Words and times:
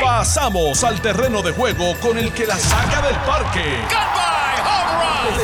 Pasamos 0.00 0.84
al 0.84 1.00
terreno 1.00 1.42
de 1.42 1.52
juego 1.52 1.94
con 2.00 2.18
el 2.18 2.32
que 2.32 2.46
la 2.46 2.56
saca 2.56 3.02
del 3.02 3.16
parque. 3.16 3.64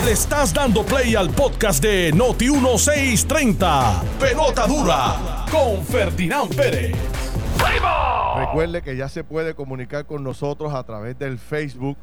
Le 0.04 0.12
estás 0.12 0.52
dando 0.52 0.84
play 0.84 1.14
al 1.14 1.30
podcast 1.30 1.82
de 1.82 2.12
Noti 2.12 2.50
1630. 2.50 4.02
Pelota 4.20 4.66
dura 4.66 5.46
con 5.50 5.84
Ferdinand 5.84 6.54
Pérez. 6.54 6.94
Recuerde 8.36 8.82
que 8.82 8.96
ya 8.96 9.08
se 9.08 9.24
puede 9.24 9.54
comunicar 9.54 10.04
con 10.04 10.22
nosotros 10.22 10.74
a 10.74 10.82
través 10.84 11.18
del 11.18 11.38
Facebook 11.38 11.96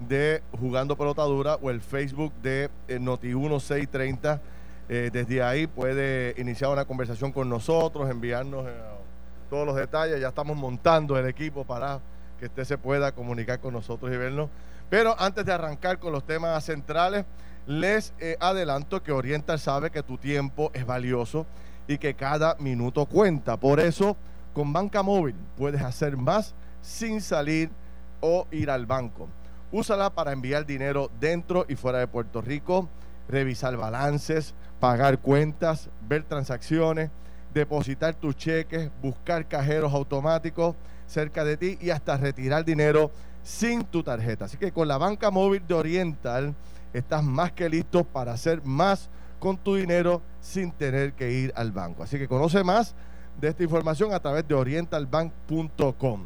de 0.00 0.42
Jugando 0.58 0.96
Pelota 0.96 1.22
Dura 1.22 1.56
o 1.62 1.70
el 1.70 1.80
Facebook 1.80 2.32
de 2.42 2.70
eh, 2.88 2.98
Noti 2.98 3.28
1630. 3.28 4.40
Eh, 4.88 5.10
desde 5.12 5.42
ahí 5.42 5.66
puede 5.66 6.34
iniciar 6.38 6.70
una 6.70 6.84
conversación 6.84 7.32
con 7.32 7.48
nosotros, 7.48 8.10
enviarnos 8.10 8.66
eh, 8.66 8.72
todos 9.46 9.66
los 9.66 9.76
detalles. 9.76 10.20
Ya 10.20 10.28
estamos 10.28 10.56
montando 10.56 11.18
el 11.18 11.26
equipo 11.26 11.64
para 11.64 12.00
que 12.38 12.46
usted 12.46 12.64
se 12.64 12.78
pueda 12.78 13.12
comunicar 13.12 13.60
con 13.60 13.72
nosotros 13.72 14.12
y 14.12 14.16
vernos. 14.16 14.50
Pero 14.90 15.16
antes 15.18 15.44
de 15.44 15.52
arrancar 15.52 15.98
con 15.98 16.12
los 16.12 16.24
temas 16.24 16.64
centrales, 16.64 17.24
les 17.66 18.14
eh, 18.20 18.36
adelanto 18.40 19.02
que 19.02 19.12
Oriental 19.12 19.58
sabe 19.58 19.90
que 19.90 20.02
tu 20.02 20.18
tiempo 20.18 20.70
es 20.72 20.86
valioso 20.86 21.46
y 21.88 21.98
que 21.98 22.14
cada 22.14 22.54
minuto 22.56 23.06
cuenta. 23.06 23.56
Por 23.56 23.80
eso, 23.80 24.16
con 24.54 24.72
Banca 24.72 25.02
Móvil 25.02 25.34
puedes 25.56 25.82
hacer 25.82 26.16
más 26.16 26.54
sin 26.80 27.20
salir 27.20 27.70
o 28.20 28.46
ir 28.50 28.70
al 28.70 28.86
banco. 28.86 29.28
Úsala 29.72 30.10
para 30.10 30.32
enviar 30.32 30.64
dinero 30.64 31.10
dentro 31.20 31.66
y 31.68 31.74
fuera 31.74 31.98
de 31.98 32.06
Puerto 32.06 32.40
Rico, 32.40 32.88
revisar 33.28 33.76
balances, 33.76 34.54
pagar 34.78 35.18
cuentas, 35.18 35.90
ver 36.08 36.22
transacciones, 36.22 37.10
depositar 37.60 38.14
tus 38.14 38.36
cheques, 38.36 38.90
buscar 39.02 39.48
cajeros 39.48 39.92
automáticos 39.92 40.76
cerca 41.06 41.44
de 41.44 41.56
ti 41.56 41.78
y 41.80 41.90
hasta 41.90 42.16
retirar 42.16 42.64
dinero 42.64 43.10
sin 43.42 43.84
tu 43.84 44.02
tarjeta. 44.02 44.44
Así 44.44 44.56
que 44.56 44.72
con 44.72 44.88
la 44.88 44.98
banca 44.98 45.30
móvil 45.30 45.66
de 45.66 45.74
Oriental 45.74 46.54
estás 46.92 47.22
más 47.22 47.52
que 47.52 47.68
listo 47.68 48.04
para 48.04 48.32
hacer 48.32 48.62
más 48.64 49.08
con 49.38 49.56
tu 49.56 49.76
dinero 49.76 50.22
sin 50.40 50.72
tener 50.72 51.12
que 51.14 51.30
ir 51.32 51.52
al 51.56 51.72
banco. 51.72 52.02
Así 52.02 52.18
que 52.18 52.28
conoce 52.28 52.62
más 52.62 52.94
de 53.40 53.48
esta 53.48 53.62
información 53.62 54.12
a 54.12 54.20
través 54.20 54.46
de 54.46 54.54
orientalbank.com. 54.54 56.24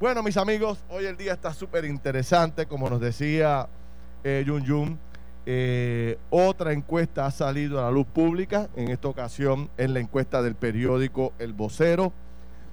Bueno, 0.00 0.22
mis 0.22 0.36
amigos, 0.36 0.78
hoy 0.90 1.06
el 1.06 1.16
día 1.16 1.32
está 1.32 1.54
súper 1.54 1.84
interesante, 1.84 2.66
como 2.66 2.90
nos 2.90 3.00
decía 3.00 3.68
eh, 4.24 4.42
Yun 4.46 4.64
Yun. 4.64 4.98
Eh, 5.44 6.18
otra 6.30 6.72
encuesta 6.72 7.26
ha 7.26 7.30
salido 7.30 7.80
a 7.80 7.84
la 7.84 7.90
luz 7.90 8.06
pública, 8.06 8.68
en 8.76 8.88
esta 8.88 9.08
ocasión 9.08 9.70
es 9.76 9.90
la 9.90 9.98
encuesta 9.98 10.40
del 10.40 10.54
periódico 10.54 11.32
El 11.38 11.52
Vocero, 11.52 12.12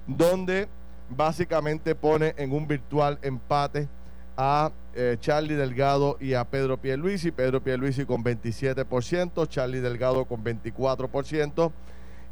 donde 0.06 0.68
básicamente 1.08 1.94
pone 1.94 2.34
en 2.36 2.52
un 2.52 2.68
virtual 2.68 3.18
empate 3.22 3.88
a 4.36 4.70
eh, 4.94 5.16
Charlie 5.20 5.54
Delgado 5.54 6.16
y 6.20 6.34
a 6.34 6.44
Pedro 6.44 6.76
Pierluisi. 6.78 7.30
Pedro 7.30 7.60
Pierluisi 7.62 8.04
con 8.04 8.24
27%, 8.24 9.46
Charlie 9.48 9.80
Delgado 9.80 10.24
con 10.24 10.42
24% 10.42 11.72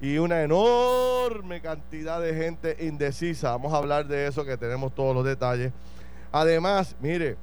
y 0.00 0.19
una 0.19 0.42
enorme 0.42 1.61
cantidad 1.61 2.20
de 2.20 2.34
gente 2.34 2.77
indecisa. 2.86 3.50
Vamos 3.50 3.73
a 3.73 3.78
hablar 3.78 4.06
de 4.06 4.27
eso 4.27 4.45
que 4.45 4.56
tenemos 4.56 4.95
todos 4.95 5.14
los 5.14 5.25
detalles. 5.25 5.73
Además, 6.30 6.97
mire, 7.00 7.36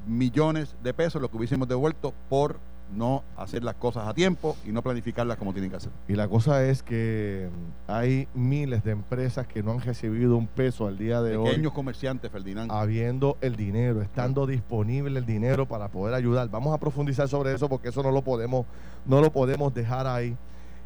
millones 0.07 0.77
de 0.83 0.95
pesos 0.95 1.21
lo 1.21 1.31
que 1.31 1.37
hubiésemos 1.37 1.69
devuelto 1.69 2.15
por 2.29 2.59
no 2.95 3.23
hacer 3.37 3.65
las 3.65 3.75
cosas 3.77 4.09
a 4.09 4.15
tiempo 4.15 4.56
y 4.67 4.73
no 4.73 4.83
planificarlas 4.83 5.37
como 5.37 5.53
tienen 5.53 5.71
que 5.71 5.77
hacer. 5.77 5.93
Y 6.09 6.15
la 6.15 6.28
cosa 6.28 6.65
es 6.65 6.83
que 6.83 7.49
mm, 7.51 7.91
hay 7.91 8.28
miles 8.34 8.84
de 8.84 8.93
empresas 8.93 9.47
que 9.47 9.62
no 9.62 9.73
han 9.73 9.81
recibido 9.81 10.37
un 10.37 10.47
peso 10.47 10.87
al 10.87 10.99
día 10.99 11.23
de 11.23 11.37
hoy. 11.37 11.51
Pequeños 11.51 11.73
comerciantes, 11.73 12.31
Ferdinand. 12.31 12.71
Habiendo 12.71 13.37
el 13.41 13.56
dinero, 13.56 14.03
estando 14.03 14.47
disponible 14.47 15.19
el 15.19 15.27
dinero 15.27 15.67
para 15.67 15.89
poder 15.89 16.15
ayudar. 16.15 16.49
Vamos 16.51 16.75
a 16.75 16.78
profundizar 16.78 17.28
sobre 17.28 17.55
eso 17.55 17.69
porque 17.69 17.89
eso 17.89 18.03
no 18.03 18.11
lo 18.11 18.23
podemos, 18.23 18.67
no 19.07 19.21
lo 19.21 19.31
podemos 19.33 19.72
dejar 19.75 20.07
ahí. 20.07 20.37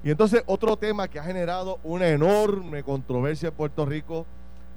Y 0.03 0.10
entonces 0.10 0.42
otro 0.47 0.76
tema 0.76 1.09
que 1.09 1.19
ha 1.19 1.25
generado 1.25 1.78
una 1.82 2.09
enorme 2.09 2.82
controversia 2.82 3.48
en 3.48 3.54
Puerto 3.54 3.86
Rico 3.86 4.26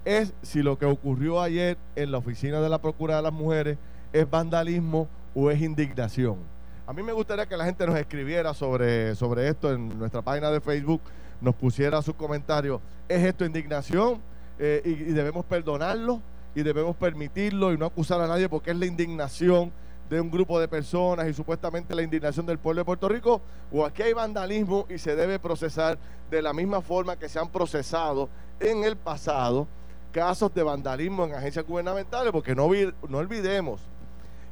es 0.05 0.33
si 0.41 0.61
lo 0.61 0.77
que 0.77 0.85
ocurrió 0.85 1.41
ayer 1.41 1.77
en 1.97 2.11
la 2.11 2.19
oficina 2.19 2.61
de 2.61 2.69
la 2.69 2.81
Procura 2.81 3.17
de 3.17 3.23
las 3.23 3.33
Mujeres 3.33 3.77
es 4.13 4.29
vandalismo 4.29 5.09
o 5.35 5.51
es 5.51 5.61
indignación. 5.61 6.37
A 6.87 6.93
mí 6.93 7.03
me 7.03 7.11
gustaría 7.11 7.45
que 7.45 7.57
la 7.57 7.65
gente 7.65 7.85
nos 7.85 7.97
escribiera 7.97 8.53
sobre, 8.53 9.13
sobre 9.13 9.49
esto 9.49 9.73
en 9.73 9.99
nuestra 9.99 10.21
página 10.21 10.49
de 10.49 10.61
Facebook, 10.61 11.01
nos 11.41 11.53
pusiera 11.53 12.01
sus 12.01 12.15
comentarios. 12.15 12.79
¿Es 13.09 13.25
esto 13.25 13.43
indignación? 13.43 14.21
Eh, 14.57 14.81
y, 14.85 14.93
debemos 15.11 15.43
perdonarlo 15.43 16.21
y 16.55 16.63
debemos 16.63 16.95
permitirlo 16.95 17.73
y 17.73 17.77
no 17.77 17.87
acusar 17.87 18.21
a 18.21 18.27
nadie 18.27 18.47
porque 18.47 18.71
es 18.71 18.77
la 18.77 18.85
indignación 18.85 19.73
de 20.09 20.21
un 20.21 20.31
grupo 20.31 20.61
de 20.61 20.69
personas 20.69 21.27
y 21.27 21.33
supuestamente 21.33 21.93
la 21.93 22.03
indignación 22.03 22.45
del 22.45 22.57
pueblo 22.57 22.79
de 22.79 22.85
Puerto 22.85 23.09
Rico, 23.09 23.41
o 23.69 23.85
aquí 23.85 24.03
hay 24.03 24.13
vandalismo 24.13 24.85
y 24.89 24.97
se 24.97 25.13
debe 25.13 25.39
procesar 25.39 25.99
de 26.31 26.41
la 26.41 26.53
misma 26.53 26.79
forma 26.79 27.17
que 27.17 27.27
se 27.27 27.37
han 27.37 27.49
procesado 27.49 28.29
en 28.61 28.85
el 28.85 28.95
pasado 28.95 29.67
casos 30.13 30.53
de 30.53 30.63
vandalismo 30.63 31.25
en 31.25 31.33
agencias 31.33 31.65
gubernamentales, 31.65 32.31
porque 32.31 32.55
no, 32.55 32.69
no 33.09 33.17
olvidemos 33.17 33.81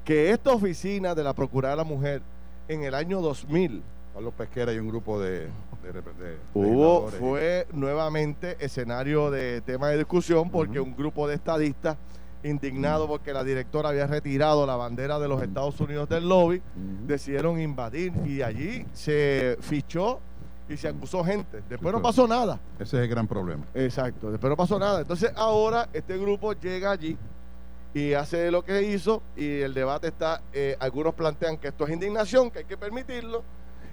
que 0.05 0.29
esta 0.29 0.51
oficina 0.51 1.15
de 1.15 1.23
la 1.23 1.33
Procuraduría 1.33 1.83
de 1.83 1.89
la 1.89 1.95
Mujer 1.95 2.21
en 2.67 2.83
el 2.83 2.93
año 2.93 3.21
2000 3.21 3.83
Carlos 4.13 4.33
Pesquera 4.37 4.71
y 4.71 4.79
un 4.79 4.87
grupo 4.87 5.19
de, 5.19 5.49
hubo 6.53 7.09
fue 7.09 7.67
nuevamente 7.73 8.55
escenario 8.63 9.29
de 9.29 9.59
tema 9.59 9.89
de 9.89 9.97
discusión 9.97 10.49
porque 10.49 10.79
un 10.79 10.95
grupo 10.95 11.27
de 11.27 11.35
estadistas 11.35 11.97
indignados 12.41 13.09
porque 13.09 13.33
la 13.33 13.43
directora 13.43 13.89
había 13.89 14.07
retirado 14.07 14.65
la 14.65 14.77
bandera 14.77 15.19
de 15.19 15.27
los 15.27 15.43
Estados 15.43 15.77
Unidos 15.81 16.07
del 16.07 16.29
lobby 16.29 16.61
decidieron 17.05 17.59
invadir 17.59 18.13
y 18.25 18.41
allí 18.41 18.85
se 18.93 19.57
fichó 19.59 20.21
y 20.69 20.77
se 20.77 20.87
acusó 20.87 21.23
gente. 21.23 21.61
Después 21.67 21.93
no 21.93 22.01
pasó 22.01 22.25
nada. 22.25 22.59
Ese 22.79 22.97
es 22.97 23.03
el 23.03 23.09
gran 23.09 23.27
problema. 23.27 23.65
Exacto, 23.73 24.31
después 24.31 24.49
no 24.49 24.55
pasó 24.55 24.79
nada. 24.79 25.01
Entonces 25.01 25.31
ahora 25.35 25.89
este 25.91 26.17
grupo 26.17 26.53
llega 26.53 26.91
allí 26.91 27.17
y 27.95 28.13
hace 28.13 28.51
lo 28.51 28.65
que 28.65 28.81
hizo 28.83 29.23
y 29.37 29.61
el 29.61 29.73
debate 29.73 30.09
está, 30.09 30.41
eh, 30.51 30.75
algunos 30.81 31.13
plantean 31.15 31.57
que 31.57 31.69
esto 31.69 31.87
es 31.87 31.93
indignación, 31.93 32.51
que 32.51 32.59
hay 32.59 32.65
que 32.65 32.75
permitirlo, 32.75 33.41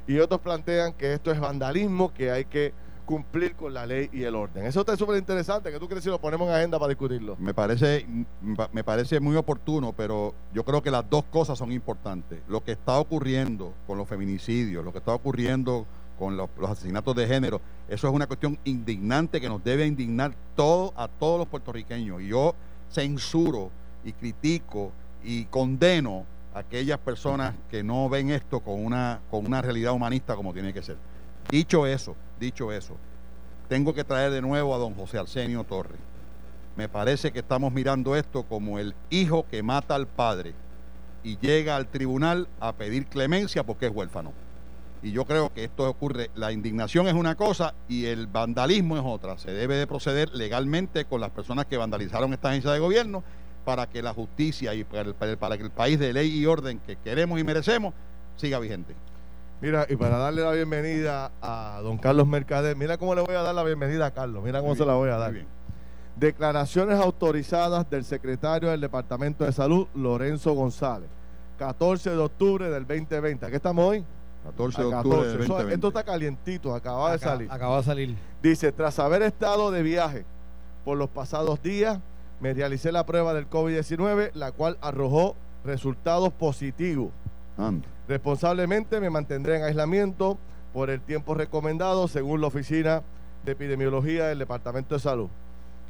y 0.08 0.18
otros 0.18 0.40
plantean 0.40 0.92
que 0.94 1.12
esto 1.12 1.30
es 1.30 1.38
vandalismo, 1.38 2.12
que 2.12 2.32
hay 2.32 2.46
que 2.46 2.74
cumplir 3.06 3.54
con 3.54 3.72
la 3.72 3.86
ley 3.86 4.10
y 4.12 4.24
el 4.24 4.34
orden. 4.34 4.66
Eso 4.66 4.80
está 4.80 4.96
súper 4.96 5.18
interesante, 5.18 5.70
que 5.70 5.78
tú 5.78 5.88
crees 5.88 6.02
si 6.02 6.10
lo 6.10 6.20
ponemos 6.20 6.48
en 6.48 6.54
agenda 6.54 6.80
para 6.80 6.88
discutirlo. 6.88 7.36
Me 7.38 7.54
parece, 7.54 8.04
me 8.72 8.82
parece 8.82 9.20
muy 9.20 9.36
oportuno, 9.36 9.92
pero 9.92 10.34
yo 10.52 10.64
creo 10.64 10.82
que 10.82 10.90
las 10.90 11.08
dos 11.08 11.24
cosas 11.26 11.56
son 11.56 11.70
importantes. 11.70 12.40
Lo 12.48 12.64
que 12.64 12.72
está 12.72 12.98
ocurriendo 12.98 13.72
con 13.86 13.98
los 13.98 14.08
feminicidios, 14.08 14.84
lo 14.84 14.90
que 14.90 14.98
está 14.98 15.14
ocurriendo 15.14 15.86
con 16.18 16.36
los, 16.36 16.50
los, 16.58 16.70
asesinatos 16.70 17.14
de 17.14 17.28
género, 17.28 17.60
eso 17.88 18.08
es 18.08 18.12
una 18.12 18.26
cuestión 18.26 18.58
indignante 18.64 19.40
que 19.40 19.48
nos 19.48 19.62
debe 19.62 19.86
indignar 19.86 20.34
todo, 20.56 20.92
a 20.96 21.06
todos 21.06 21.38
los 21.38 21.46
puertorriqueños. 21.46 22.20
Y 22.20 22.28
yo 22.28 22.56
censuro 22.90 23.70
y 24.04 24.12
critico 24.12 24.92
y 25.24 25.44
condeno 25.46 26.24
a 26.54 26.60
aquellas 26.60 26.98
personas 26.98 27.54
que 27.70 27.82
no 27.82 28.08
ven 28.08 28.30
esto 28.30 28.60
con 28.60 28.84
una, 28.84 29.20
con 29.30 29.46
una 29.46 29.62
realidad 29.62 29.92
humanista 29.92 30.36
como 30.36 30.52
tiene 30.52 30.72
que 30.72 30.82
ser. 30.82 30.96
Dicho 31.50 31.86
eso, 31.86 32.14
dicho 32.38 32.72
eso, 32.72 32.96
tengo 33.68 33.94
que 33.94 34.04
traer 34.04 34.30
de 34.30 34.42
nuevo 34.42 34.74
a 34.74 34.78
don 34.78 34.94
José 34.94 35.18
Arsenio 35.18 35.64
Torres. 35.64 35.98
Me 36.76 36.88
parece 36.88 37.32
que 37.32 37.40
estamos 37.40 37.72
mirando 37.72 38.16
esto 38.16 38.44
como 38.44 38.78
el 38.78 38.94
hijo 39.10 39.46
que 39.50 39.62
mata 39.62 39.94
al 39.94 40.06
padre 40.06 40.54
y 41.22 41.36
llega 41.38 41.76
al 41.76 41.86
tribunal 41.86 42.48
a 42.60 42.72
pedir 42.72 43.06
clemencia 43.06 43.64
porque 43.64 43.86
es 43.86 43.92
huérfano. 43.94 44.32
Y 45.02 45.10
yo 45.10 45.24
creo 45.24 45.52
que 45.52 45.64
esto 45.64 45.88
ocurre, 45.88 46.30
la 46.36 46.52
indignación 46.52 47.08
es 47.08 47.14
una 47.14 47.34
cosa 47.34 47.74
y 47.88 48.06
el 48.06 48.28
vandalismo 48.28 48.96
es 48.96 49.02
otra. 49.04 49.36
Se 49.36 49.50
debe 49.50 49.74
de 49.74 49.86
proceder 49.86 50.30
legalmente 50.32 51.04
con 51.04 51.20
las 51.20 51.30
personas 51.30 51.66
que 51.66 51.76
vandalizaron 51.76 52.32
esta 52.32 52.50
agencia 52.50 52.70
de 52.70 52.78
gobierno 52.78 53.24
para 53.64 53.86
que 53.88 54.02
la 54.02 54.12
justicia 54.12 54.74
y 54.74 54.84
para, 54.84 55.56
que 55.56 55.64
el 55.64 55.70
país 55.70 55.98
de 55.98 56.12
ley 56.12 56.28
y 56.28 56.46
orden 56.46 56.80
que 56.80 56.96
queremos 56.96 57.38
y 57.38 57.44
merecemos 57.44 57.94
siga 58.36 58.58
vigente. 58.58 58.94
Mira, 59.60 59.86
y 59.88 59.96
para 59.96 60.18
darle 60.18 60.42
la 60.42 60.50
bienvenida 60.50 61.30
a 61.40 61.80
don 61.82 61.96
Carlos 61.96 62.26
Mercader, 62.26 62.74
mira 62.76 62.98
cómo 62.98 63.14
le 63.14 63.22
voy 63.22 63.34
a 63.34 63.42
dar 63.42 63.54
la 63.54 63.62
bienvenida 63.62 64.06
a 64.06 64.10
Carlos, 64.10 64.42
mira 64.42 64.60
cómo 64.60 64.74
se 64.74 64.84
la 64.84 64.94
voy 64.94 65.10
a 65.10 65.16
dar. 65.16 65.34
Declaraciones 66.16 66.98
autorizadas 66.98 67.88
del 67.88 68.04
secretario 68.04 68.70
del 68.70 68.80
Departamento 68.80 69.44
de 69.44 69.52
Salud, 69.52 69.86
Lorenzo 69.94 70.52
González. 70.52 71.08
14 71.58 72.10
de 72.10 72.18
octubre 72.18 72.70
del 72.70 72.86
2020. 72.86 73.48
¿Qué 73.48 73.56
estamos 73.56 73.84
hoy? 73.84 74.04
14 74.44 74.82
de 74.82 74.94
octubre 74.94 75.28
del 75.28 75.38
2020. 75.38 75.74
esto 75.74 75.88
está 75.88 76.02
calientito, 76.02 76.74
acaba 76.74 77.12
de 77.12 77.18
salir. 77.18 77.48
Acaba 77.50 77.76
de 77.76 77.82
salir. 77.84 78.16
Dice, 78.42 78.72
tras 78.72 78.98
haber 78.98 79.22
estado 79.22 79.70
de 79.70 79.82
viaje 79.82 80.24
por 80.84 80.98
los 80.98 81.08
pasados 81.08 81.62
días, 81.62 82.00
me 82.42 82.52
realicé 82.52 82.90
la 82.90 83.06
prueba 83.06 83.32
del 83.34 83.48
COVID-19, 83.48 84.32
la 84.34 84.50
cual 84.50 84.76
arrojó 84.80 85.36
resultados 85.64 86.32
positivos. 86.32 87.12
Responsablemente 88.08 89.00
me 89.00 89.10
mantendré 89.10 89.58
en 89.58 89.62
aislamiento 89.62 90.36
por 90.72 90.90
el 90.90 91.00
tiempo 91.00 91.34
recomendado 91.34 92.08
según 92.08 92.40
la 92.40 92.48
Oficina 92.48 93.02
de 93.44 93.52
Epidemiología 93.52 94.26
del 94.26 94.40
Departamento 94.40 94.96
de 94.96 95.00
Salud. 95.00 95.28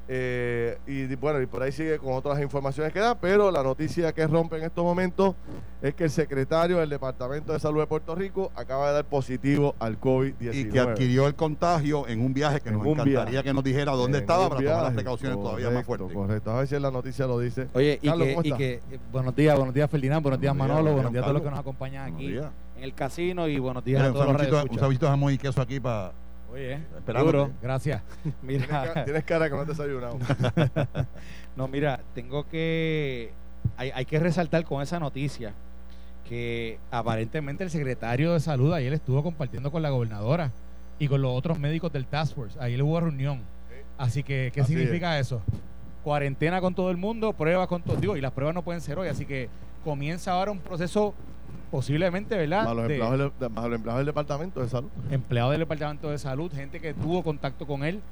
Eh, 0.08 0.78
y 0.86 1.14
bueno, 1.16 1.40
y 1.40 1.46
por 1.46 1.62
ahí 1.62 1.72
sigue 1.72 1.98
con 1.98 2.12
otras 2.14 2.40
informaciones 2.42 2.92
que 2.92 2.98
da, 2.98 3.14
pero 3.14 3.50
la 3.50 3.62
noticia 3.62 4.12
que 4.12 4.26
rompe 4.26 4.56
en 4.56 4.64
estos 4.64 4.84
momentos 4.84 5.34
es 5.80 5.94
que 5.94 6.04
el 6.04 6.10
secretario 6.10 6.78
del 6.78 6.90
Departamento 6.90 7.52
de 7.52 7.60
Salud 7.60 7.80
de 7.80 7.86
Puerto 7.86 8.14
Rico 8.14 8.50
acaba 8.54 8.88
de 8.88 8.94
dar 8.94 9.04
positivo 9.04 9.74
al 9.78 10.00
COVID-19. 10.00 10.54
Y 10.54 10.68
que 10.68 10.80
adquirió 10.80 11.26
el 11.26 11.34
contagio 11.34 12.06
en 12.08 12.20
un 12.20 12.34
viaje 12.34 12.60
que 12.60 12.70
nos 12.70 12.84
encantaría 12.86 13.42
que 13.42 13.54
nos 13.54 13.64
dijera 13.64 13.92
dónde 13.92 14.18
estaba 14.18 14.48
para 14.48 14.60
tomar 14.60 14.82
las 14.84 14.94
precauciones 14.94 15.38
todavía 15.38 15.70
más 15.70 15.84
fuertes. 15.84 16.12
Correcto, 16.12 16.50
a 16.50 16.58
ver 16.58 16.66
si 16.66 16.78
la 16.78 16.90
noticia 16.90 17.26
lo 17.26 17.38
dice. 17.38 17.68
Oye, 17.72 17.98
y, 18.02 18.10
que, 18.10 18.38
y 18.42 18.52
que, 18.52 18.80
buenos 19.12 19.34
días, 19.34 19.56
buenos 19.56 19.74
días 19.74 19.90
Ferdinand, 19.90 20.22
buenos 20.22 20.40
días 20.40 20.54
Manolo, 20.54 20.92
buenos 20.92 21.12
días 21.12 21.22
a 21.22 21.26
todos 21.26 21.34
los 21.34 21.42
que 21.42 21.50
nos 21.50 21.58
acompañan 21.58 22.12
aquí 22.12 22.36
en 22.76 22.84
el 22.84 22.94
casino 22.94 23.46
y 23.48 23.58
buenos 23.58 23.84
días 23.84 24.02
a 24.02 24.12
todos 24.12 24.26
los 24.26 24.70
Un 24.70 24.78
sabito 24.78 25.06
de 25.06 25.10
jamón 25.10 25.32
y 25.32 25.38
queso 25.38 25.60
aquí 25.60 25.78
para 25.78 26.12
Oye, 26.52 26.80
duro, 27.06 27.50
gracias. 27.62 28.02
Mira, 28.42 29.04
tienes 29.04 29.24
cara 29.24 29.48
que 29.48 29.56
no 29.56 29.62
te 29.62 29.70
desayunado. 29.70 30.18
no, 31.56 31.66
mira, 31.66 32.00
tengo 32.14 32.46
que. 32.46 33.32
Hay, 33.76 33.90
hay, 33.94 34.04
que 34.04 34.18
resaltar 34.18 34.64
con 34.64 34.82
esa 34.82 35.00
noticia 35.00 35.54
que 36.28 36.78
aparentemente 36.90 37.64
el 37.64 37.70
secretario 37.70 38.34
de 38.34 38.40
salud 38.40 38.72
ayer 38.72 38.92
estuvo 38.92 39.22
compartiendo 39.22 39.70
con 39.70 39.82
la 39.82 39.90
gobernadora 39.90 40.50
y 40.98 41.08
con 41.08 41.22
los 41.22 41.32
otros 41.32 41.58
médicos 41.58 41.92
del 41.92 42.06
Task 42.06 42.34
Force. 42.34 42.58
Ahí 42.60 42.80
hubo 42.80 43.00
reunión. 43.00 43.40
Así 43.96 44.22
que, 44.22 44.50
¿qué 44.52 44.64
significa 44.64 45.18
eso? 45.18 45.40
Cuarentena 46.04 46.60
con 46.60 46.74
todo 46.74 46.90
el 46.90 46.96
mundo, 46.96 47.32
pruebas 47.32 47.68
con 47.68 47.82
todo. 47.82 47.96
Digo, 47.96 48.16
y 48.16 48.20
las 48.20 48.32
pruebas 48.32 48.54
no 48.54 48.62
pueden 48.62 48.80
ser 48.80 48.98
hoy. 48.98 49.08
Así 49.08 49.24
que 49.24 49.48
comienza 49.84 50.32
ahora 50.32 50.50
un 50.50 50.58
proceso 50.58 51.14
posiblemente, 51.72 52.36
¿verdad? 52.36 52.64
Más 52.64 52.76
los, 52.76 52.84
empleados 52.84 53.32
del, 53.96 54.06
Departamento 54.06 54.60
de 54.60 54.68
Salud. 54.68 54.90
Empleados 55.10 55.52
del 55.52 55.60
Departamento 55.60 56.10
de 56.10 56.18
Salud, 56.18 56.52
gente 56.52 56.80
que 56.80 56.92
tuvo 56.92 57.24
contacto 57.24 57.66
con 57.66 57.82
él. 57.82 58.02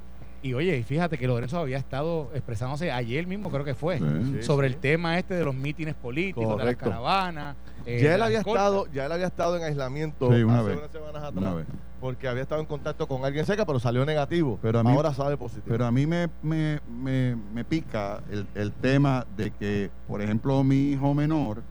Y 0.43 0.55
oye, 0.55 0.83
fíjate 0.83 1.19
que 1.19 1.27
Lorenzo 1.27 1.59
había 1.59 1.77
estado 1.77 2.31
expresándose 2.33 2.91
ayer 2.91 3.27
mismo, 3.27 3.51
creo 3.51 3.62
que 3.62 3.75
fue, 3.75 4.01
sobre 4.41 4.67
el 4.67 4.77
tema 4.77 5.19
este 5.19 5.35
de 5.35 5.45
los 5.45 5.55
mítines 5.55 5.95
políticos, 5.95 6.57
de 6.57 6.65
las 6.65 6.77
caravanas. 6.77 7.57
Eh, 7.85 8.01
ya 8.03 8.15
él 8.15 8.23
había 8.23 8.39
estado, 8.39 8.87
ya 8.91 9.05
él 9.05 9.12
había 9.12 9.27
estado 9.27 9.59
en 9.59 9.65
aislamiento 9.65 10.31
hace 10.31 10.45
unas 10.45 10.91
semanas 10.91 11.23
atrás. 11.23 11.55
Porque 12.01 12.29
había 12.29 12.45
estado 12.45 12.63
en 12.63 12.67
contacto 12.67 13.06
con 13.06 13.27
alguien 13.27 13.45
cerca, 13.45 13.67
pero 13.67 13.79
salió 13.79 14.06
negativo. 14.06 14.59
Pero 14.63 14.81
ahora 14.81 15.13
sabe 15.13 15.37
positivo. 15.37 15.67
Pero 15.69 15.85
a 15.85 15.91
mí 15.91 16.06
me, 16.06 16.31
me, 16.43 16.81
me, 16.89 17.65
pica 17.67 18.23
el, 18.31 18.47
el 18.55 18.73
tema 18.73 19.27
de 19.37 19.51
que, 19.51 19.91
por 20.09 20.23
ejemplo, 20.23 20.65
mi 20.65 20.93
hijo 20.93 21.13
menor, 21.13 21.63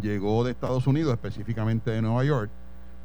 llegó 0.00 0.44
de 0.44 0.50
Estados 0.50 0.86
Unidos, 0.86 1.12
específicamente 1.12 1.90
de 1.90 2.02
Nueva 2.02 2.24
York. 2.24 2.50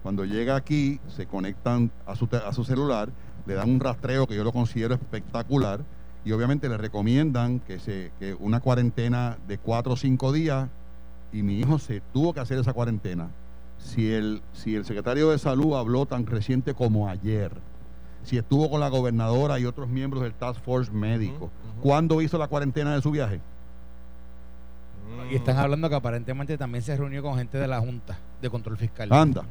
Cuando 0.03 0.25
llega 0.25 0.55
aquí, 0.55 0.99
se 1.07 1.25
conectan 1.25 1.91
a 2.05 2.15
su, 2.15 2.27
a 2.31 2.53
su 2.53 2.63
celular, 2.63 3.09
le 3.45 3.53
dan 3.53 3.69
un 3.69 3.79
rastreo 3.79 4.27
que 4.27 4.35
yo 4.35 4.43
lo 4.43 4.51
considero 4.51 4.95
espectacular 4.95 5.81
y 6.23 6.31
obviamente 6.31 6.69
le 6.69 6.77
recomiendan 6.77 7.59
que, 7.59 7.79
se, 7.79 8.11
que 8.19 8.33
una 8.33 8.59
cuarentena 8.59 9.37
de 9.47 9.57
cuatro 9.57 9.93
o 9.93 9.97
cinco 9.97 10.31
días 10.31 10.69
y 11.31 11.43
mi 11.43 11.59
hijo 11.59 11.79
se 11.79 12.01
tuvo 12.13 12.33
que 12.33 12.39
hacer 12.39 12.57
esa 12.57 12.73
cuarentena. 12.73 13.29
Si 13.77 14.11
el, 14.11 14.41
si 14.53 14.75
el 14.75 14.85
secretario 14.85 15.29
de 15.29 15.39
salud 15.39 15.75
habló 15.75 16.05
tan 16.05 16.25
reciente 16.25 16.73
como 16.73 17.07
ayer, 17.07 17.51
si 18.23 18.37
estuvo 18.37 18.69
con 18.69 18.81
la 18.81 18.89
gobernadora 18.89 19.59
y 19.59 19.65
otros 19.65 19.89
miembros 19.89 20.23
del 20.23 20.33
Task 20.33 20.61
Force 20.61 20.91
médico, 20.91 21.49
¿cuándo 21.81 22.21
hizo 22.21 22.37
la 22.37 22.47
cuarentena 22.47 22.93
de 22.93 23.01
su 23.01 23.11
viaje? 23.11 23.39
Y 25.31 25.35
están 25.35 25.57
hablando 25.57 25.89
que 25.89 25.95
aparentemente 25.95 26.57
también 26.57 26.83
se 26.83 26.95
reunió 26.95 27.21
con 27.21 27.37
gente 27.37 27.57
de 27.57 27.67
la 27.67 27.79
Junta 27.79 28.17
de 28.41 28.49
Control 28.49 28.77
Fiscal. 28.77 29.11
Anda. 29.11 29.43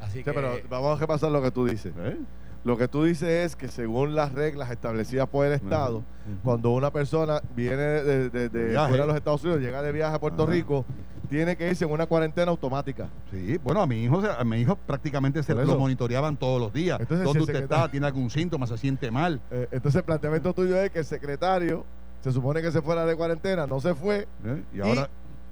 Así 0.00 0.22
que, 0.22 0.32
pero 0.32 0.56
vamos 0.68 0.96
a 0.96 1.00
repasar 1.00 1.30
lo 1.30 1.42
que 1.42 1.50
tú 1.50 1.66
dices. 1.66 1.92
¿Eh? 1.98 2.16
Lo 2.64 2.76
que 2.76 2.88
tú 2.88 3.04
dices 3.04 3.28
es 3.28 3.56
que 3.56 3.68
según 3.68 4.14
las 4.16 4.32
reglas 4.32 4.70
establecidas 4.70 5.28
por 5.28 5.46
el 5.46 5.52
Estado, 5.52 6.02
cuando 6.42 6.70
una 6.70 6.90
persona 6.90 7.40
viene 7.54 7.76
de, 7.76 8.28
de, 8.28 8.48
fuera 8.48 9.02
de 9.02 9.06
los 9.06 9.16
Estados 9.16 9.44
Unidos, 9.44 9.62
llega 9.62 9.82
de 9.82 9.92
viaje 9.92 10.16
a 10.16 10.18
Puerto 10.18 10.46
Rico, 10.46 10.84
tiene 11.28 11.56
que 11.56 11.68
irse 11.68 11.84
en 11.84 11.92
una 11.92 12.06
cuarentena 12.06 12.50
automática. 12.50 13.08
Sí, 13.30 13.58
bueno, 13.62 13.82
a 13.82 13.86
mi 13.86 14.02
hijo, 14.02 14.20
a 14.20 14.44
mi 14.44 14.60
hijo 14.60 14.74
prácticamente 14.74 15.44
se 15.44 15.54
lo 15.54 15.78
monitoreaban 15.78 16.36
todos 16.36 16.60
los 16.60 16.72
días. 16.72 16.98
Entonces, 16.98 17.24
¿Dónde 17.24 17.40
usted 17.40 17.62
está? 17.62 17.88
¿Tiene 17.88 18.06
algún 18.06 18.30
síntoma? 18.30 18.66
¿Se 18.66 18.76
siente 18.78 19.12
mal? 19.12 19.40
Eh, 19.52 19.68
entonces 19.70 20.00
el 20.00 20.04
planteamiento 20.04 20.52
tuyo 20.52 20.76
es 20.76 20.90
que 20.90 21.00
el 21.00 21.04
secretario 21.04 21.84
se 22.20 22.32
supone 22.32 22.62
que 22.62 22.72
se 22.72 22.82
fuera 22.82 23.04
de 23.06 23.16
cuarentena, 23.16 23.66
no 23.66 23.80
se 23.80 23.94
fue. 23.94 24.26
¿Eh? 24.44 24.62
Y 24.74 24.80
ahora. 24.80 25.08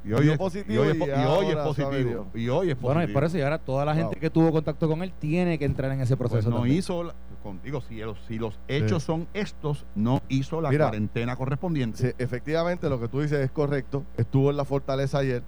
Y 0.07 0.13
hoy, 0.13 0.29
es, 0.29 0.37
positivo 0.37 0.85
y, 0.85 0.87
hoy, 0.87 0.91
es, 0.91 0.97
positivo. 0.99 2.27
Y 2.35 2.49
hoy 2.51 2.69
es 2.69 2.77
positivo. 2.77 2.81
Bueno, 2.83 3.03
y 3.03 3.07
por 3.07 3.25
eso, 3.25 3.39
y 3.39 3.41
ahora 3.41 3.59
toda 3.59 3.87
la 3.87 3.95
gente 3.95 4.17
que 4.17 4.29
tuvo 4.29 4.53
contacto 4.53 4.87
con 4.87 5.03
él 5.03 5.15
tiene 5.19 5.59
que 5.59 5.65
entrar 5.65 5.91
en 5.93 6.03
ese 6.03 6.15
pues 6.15 6.31
proceso. 6.31 6.51
no 6.51 6.67
hizo, 6.67 7.15
digo, 7.63 7.81
si, 7.81 8.01
los, 8.01 8.19
si 8.29 8.39
los 8.39 8.59
hechos 8.69 9.03
son 9.03 9.27
estos, 9.33 9.87
no 9.95 10.21
hizo 10.29 10.61
la 10.61 10.69
cuarentena 10.69 11.37
correspondiente. 11.37 12.15
efectivamente, 12.19 12.91
lo 12.91 13.01
que 13.01 13.09
tú 13.09 13.23
dices 13.23 13.39
es 13.41 13.51
correcto. 13.51 14.05
Estuvo 14.19 14.51
en 14.51 14.59
la 14.59 14.67
fortaleza 14.67 15.19
ayer 15.19 15.43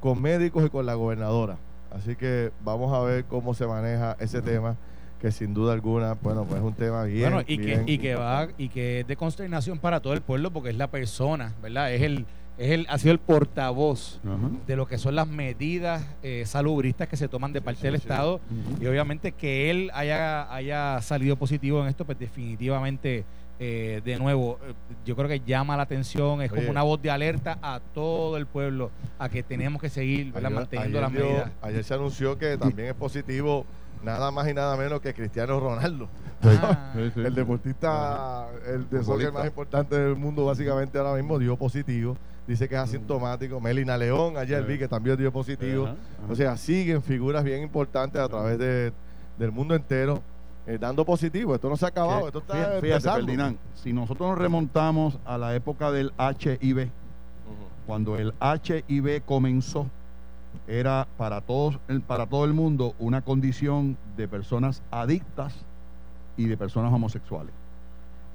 con 0.00 0.20
médicos 0.20 0.66
y 0.66 0.68
con 0.68 0.84
la 0.84 0.94
gobernadora. 0.94 1.56
Así 1.90 2.14
que 2.14 2.52
vamos 2.62 2.92
a 2.92 3.00
ver 3.00 3.24
cómo 3.24 3.54
se 3.54 3.66
maneja 3.66 4.16
ese 4.20 4.42
tema 4.42 4.76
que 5.24 5.32
sin 5.32 5.54
duda 5.54 5.72
alguna, 5.72 6.18
bueno, 6.20 6.44
pues 6.44 6.60
es 6.60 6.66
un 6.66 6.74
tema 6.74 7.04
bien. 7.04 7.30
Bueno, 7.30 7.46
y, 7.48 7.56
que, 7.56 7.82
y 7.86 7.96
que 7.96 8.14
va, 8.14 8.48
y 8.58 8.68
que 8.68 9.00
es 9.00 9.06
de 9.06 9.16
consternación 9.16 9.78
para 9.78 10.00
todo 10.00 10.12
el 10.12 10.20
pueblo 10.20 10.50
porque 10.50 10.68
es 10.68 10.76
la 10.76 10.88
persona, 10.88 11.54
¿verdad? 11.62 11.94
Es 11.94 12.02
el, 12.02 12.26
es 12.58 12.72
el, 12.72 12.86
ha 12.90 12.98
sido 12.98 13.12
el 13.12 13.18
portavoz 13.18 14.20
de 14.66 14.76
lo 14.76 14.86
que 14.86 14.98
son 14.98 15.14
las 15.14 15.26
medidas 15.26 16.06
eh, 16.22 16.44
salubristas 16.44 17.08
que 17.08 17.16
se 17.16 17.26
toman 17.26 17.54
de 17.54 17.62
parte 17.62 17.86
del 17.86 17.94
Estado 17.94 18.38
y 18.78 18.84
obviamente 18.84 19.32
que 19.32 19.70
él 19.70 19.90
haya, 19.94 20.54
haya 20.54 21.00
salido 21.00 21.36
positivo 21.36 21.80
en 21.80 21.88
esto, 21.88 22.04
pues 22.04 22.18
definitivamente 22.18 23.24
eh, 23.58 24.02
de 24.04 24.18
nuevo, 24.18 24.58
eh, 24.68 24.74
yo 25.06 25.16
creo 25.16 25.28
que 25.28 25.40
llama 25.40 25.74
la 25.78 25.84
atención, 25.84 26.42
es 26.42 26.52
como 26.52 26.68
una 26.68 26.82
voz 26.82 27.00
de 27.00 27.10
alerta 27.10 27.58
a 27.62 27.80
todo 27.94 28.36
el 28.36 28.44
pueblo 28.44 28.90
a 29.18 29.30
que 29.30 29.42
tenemos 29.42 29.80
que 29.80 29.88
seguir 29.88 30.34
manteniendo 30.34 31.00
las 31.00 31.10
medidas. 31.10 31.50
Ayer 31.62 31.82
se 31.82 31.94
anunció 31.94 32.36
que 32.36 32.58
también 32.58 32.88
es 32.88 32.94
positivo 32.94 33.64
nada 34.04 34.30
más 34.30 34.48
y 34.48 34.54
nada 34.54 34.76
menos 34.76 35.00
que 35.00 35.14
Cristiano 35.14 35.58
Ronaldo. 35.58 36.08
Ah. 36.42 36.92
el 36.94 37.34
deportista, 37.34 38.48
el 38.66 38.88
de 38.90 39.02
soccer 39.02 39.32
más 39.32 39.46
importante 39.46 39.98
del 39.98 40.14
mundo, 40.16 40.44
básicamente 40.44 40.98
ahora 40.98 41.14
mismo 41.14 41.38
dio 41.38 41.56
positivo. 41.56 42.16
Dice 42.46 42.68
que 42.68 42.74
es 42.74 42.80
asintomático. 42.82 43.58
Melina 43.60 43.96
León, 43.96 44.36
ayer 44.36 44.62
vi 44.64 44.78
que 44.78 44.86
también 44.86 45.16
dio 45.16 45.32
positivo. 45.32 45.88
O 46.28 46.34
sea, 46.34 46.56
siguen 46.56 47.02
figuras 47.02 47.42
bien 47.42 47.62
importantes 47.62 48.20
a 48.20 48.28
través 48.28 48.58
de, 48.58 48.92
del 49.38 49.50
mundo 49.50 49.74
entero 49.74 50.22
eh, 50.66 50.78
dando 50.78 51.04
positivo. 51.04 51.54
Esto 51.54 51.68
no 51.68 51.76
se 51.76 51.84
ha 51.84 51.88
acabado. 51.88 52.26
Esto 52.26 52.38
está 52.38 52.80
fíjate, 52.80 53.10
Ferdinand, 53.10 53.58
si 53.74 53.92
nosotros 53.92 54.30
nos 54.30 54.38
remontamos 54.38 55.18
a 55.24 55.36
la 55.36 55.54
época 55.54 55.90
del 55.90 56.12
HIV, 56.18 56.88
cuando 57.86 58.16
el 58.16 58.32
HIV 58.40 59.22
comenzó, 59.24 59.86
era 60.66 61.06
para 61.16 61.40
todos 61.40 61.78
para 62.06 62.26
todo 62.26 62.44
el 62.44 62.54
mundo 62.54 62.94
una 62.98 63.22
condición 63.22 63.96
de 64.16 64.28
personas 64.28 64.82
adictas 64.90 65.54
y 66.36 66.46
de 66.46 66.56
personas 66.56 66.92
homosexuales. 66.92 67.52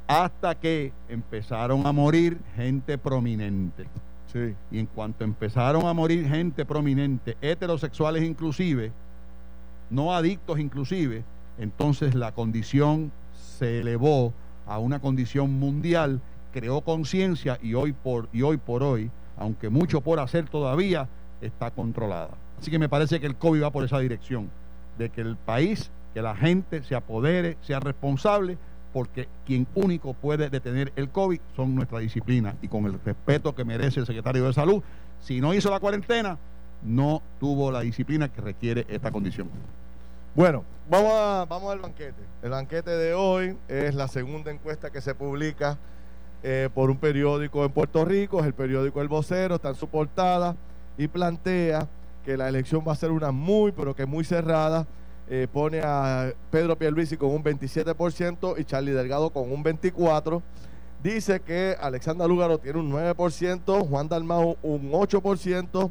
Hasta 0.07 0.55
que 0.55 0.91
empezaron 1.07 1.85
a 1.85 1.91
morir 1.91 2.39
gente 2.55 2.97
prominente. 2.97 3.87
Y 4.71 4.77
en 4.77 4.85
cuanto 4.85 5.23
empezaron 5.23 5.87
a 5.87 5.93
morir 5.93 6.27
gente 6.27 6.63
prominente 6.63 7.35
heterosexuales 7.41 8.23
inclusive 8.23 8.91
no 9.89 10.13
adictos 10.13 10.59
inclusive 10.59 11.23
entonces 11.57 12.13
la 12.13 12.31
condición 12.33 13.11
se 13.57 13.79
elevó 13.79 14.31
a 14.67 14.77
una 14.77 14.99
condición 14.99 15.59
mundial 15.59 16.21
creó 16.53 16.81
conciencia 16.81 17.57
y 17.63 17.73
hoy 17.73 17.91
por 17.91 18.29
y 18.31 18.43
hoy 18.43 18.57
por 18.57 18.83
hoy 18.83 19.09
aunque 19.35 19.69
mucho 19.69 20.01
por 20.01 20.19
hacer 20.19 20.47
todavía 20.47 21.07
está 21.41 21.71
controlada. 21.71 22.31
Así 22.59 22.69
que 22.69 22.79
me 22.79 22.89
parece 22.89 23.19
que 23.19 23.25
el 23.25 23.35
COVID 23.35 23.63
va 23.63 23.71
por 23.71 23.83
esa 23.83 23.99
dirección. 23.99 24.49
de 24.97 25.09
que 25.09 25.21
el 25.21 25.37
país, 25.37 25.91
que 26.13 26.21
la 26.21 26.35
gente 26.35 26.83
se 26.83 26.93
apodere, 26.93 27.55
sea 27.61 27.79
responsable, 27.79 28.57
porque 28.91 29.29
quien 29.45 29.65
único 29.75 30.13
puede 30.13 30.49
detener 30.49 30.91
el 30.97 31.09
COVID 31.09 31.39
son 31.55 31.73
nuestra 31.73 31.99
disciplina 31.99 32.55
y 32.61 32.67
con 32.67 32.85
el 32.85 32.99
respeto 32.99 33.55
que 33.55 33.63
merece 33.63 34.01
el 34.01 34.05
secretario 34.05 34.45
de 34.45 34.51
Salud, 34.51 34.83
si 35.21 35.39
no 35.39 35.53
hizo 35.53 35.71
la 35.71 35.79
cuarentena, 35.79 36.37
no 36.83 37.21
tuvo 37.39 37.71
la 37.71 37.79
disciplina 37.79 38.27
que 38.27 38.41
requiere 38.41 38.85
esta 38.89 39.09
condición. 39.09 39.49
Bueno, 40.35 40.65
vamos, 40.89 41.13
a, 41.13 41.45
vamos 41.47 41.71
al 41.71 41.79
banquete. 41.79 42.21
El 42.41 42.49
banquete 42.49 42.91
de 42.91 43.13
hoy 43.13 43.57
es 43.69 43.95
la 43.95 44.09
segunda 44.09 44.51
encuesta 44.51 44.89
que 44.89 44.99
se 44.99 45.15
publica 45.15 45.77
eh, 46.43 46.69
por 46.73 46.89
un 46.89 46.97
periódico 46.97 47.63
en 47.63 47.71
Puerto 47.71 48.03
Rico, 48.03 48.41
es 48.41 48.45
el 48.45 48.53
periódico 48.53 49.01
El 49.01 49.07
Vocero, 49.07 49.55
está 49.55 49.69
en 49.69 49.75
su 49.75 49.87
portada 49.87 50.57
y 50.99 51.07
plantea 51.07 51.87
que 52.25 52.37
la 52.37 52.49
elección 52.49 52.83
va 52.87 52.91
a 52.91 52.95
ser 52.95 53.09
una 53.09 53.31
muy, 53.31 53.71
pero 53.71 53.95
que 53.95 54.05
muy 54.05 54.23
cerrada. 54.23 54.85
Eh, 55.31 55.47
pone 55.51 55.81
a 55.83 56.33
Pedro 56.51 56.77
Pierluisi 56.77 57.15
con 57.15 57.29
un 57.29 57.43
27% 57.43 58.59
y 58.59 58.65
Charlie 58.65 58.91
Delgado 58.91 59.29
con 59.29 59.51
un 59.51 59.63
24%. 59.63 60.41
Dice 61.01 61.39
que 61.39 61.77
Alexandra 61.79 62.27
Lúgaro 62.27 62.57
tiene 62.57 62.79
un 62.79 62.91
9%, 62.91 63.87
Juan 63.87 64.09
Dalmau 64.09 64.57
un 64.61 64.91
8%. 64.91 65.89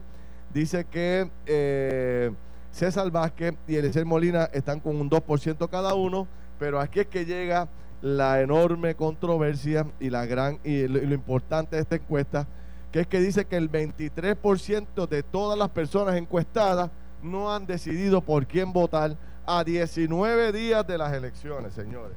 Dice 0.53 0.85
que 0.85 1.31
eh, 1.47 2.31
César 2.71 3.11
Vázquez 3.11 3.55
y 3.67 3.77
Eliezer 3.77 4.05
Molina 4.05 4.51
están 4.53 4.81
con 4.81 4.97
un 4.97 5.09
2% 5.09 5.71
cada 5.71 5.95
uno, 5.95 6.29
pero 6.59 6.81
aquí 6.81 7.01
es 7.01 7.07
que 7.07 7.25
llega 7.25 7.69
la 8.03 8.43
enorme 8.43 8.95
controversia 8.95 9.87
y 9.99 10.11
la 10.11 10.27
gran 10.27 10.59
y 10.63 10.87
lo, 10.87 11.15
importante 11.15 11.77
de 11.77 11.83
esta 11.83 11.97
encuesta, 11.97 12.47
que 12.93 13.01
es 13.01 13.07
que 13.07 13.21
dice 13.21 13.45
que 13.45 13.57
el 13.57 13.71
23% 13.71 15.09
de 15.09 15.23
todas 15.23 15.59
las 15.59 15.69
personas 15.71 16.17
encuestadas 16.17 16.91
no 17.23 17.53
han 17.53 17.67
decidido 17.67 18.21
por 18.21 18.47
quién 18.47 18.73
votar 18.73 19.17
a 19.47 19.65
19 19.65 20.53
días 20.53 20.87
de 20.87 20.99
las 20.99 21.13
elecciones, 21.13 21.75
señores. 21.75 22.17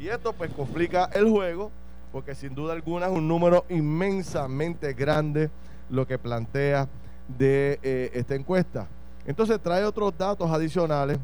Y 0.00 0.08
esto 0.08 0.32
pues 0.32 0.50
complica 0.52 1.08
el 1.14 1.30
juego, 1.30 1.70
porque 2.10 2.34
sin 2.34 2.54
duda 2.54 2.72
alguna 2.72 3.06
es 3.06 3.12
un 3.12 3.28
número 3.28 3.64
inmensamente 3.68 4.92
grande 4.94 5.50
lo 5.90 6.06
que 6.06 6.18
plantea 6.18 6.88
de 7.28 7.78
eh, 7.82 8.10
esta 8.14 8.34
encuesta. 8.34 8.88
Entonces 9.26 9.60
trae 9.60 9.84
otros 9.84 10.16
datos 10.16 10.50
adicionales, 10.50 11.18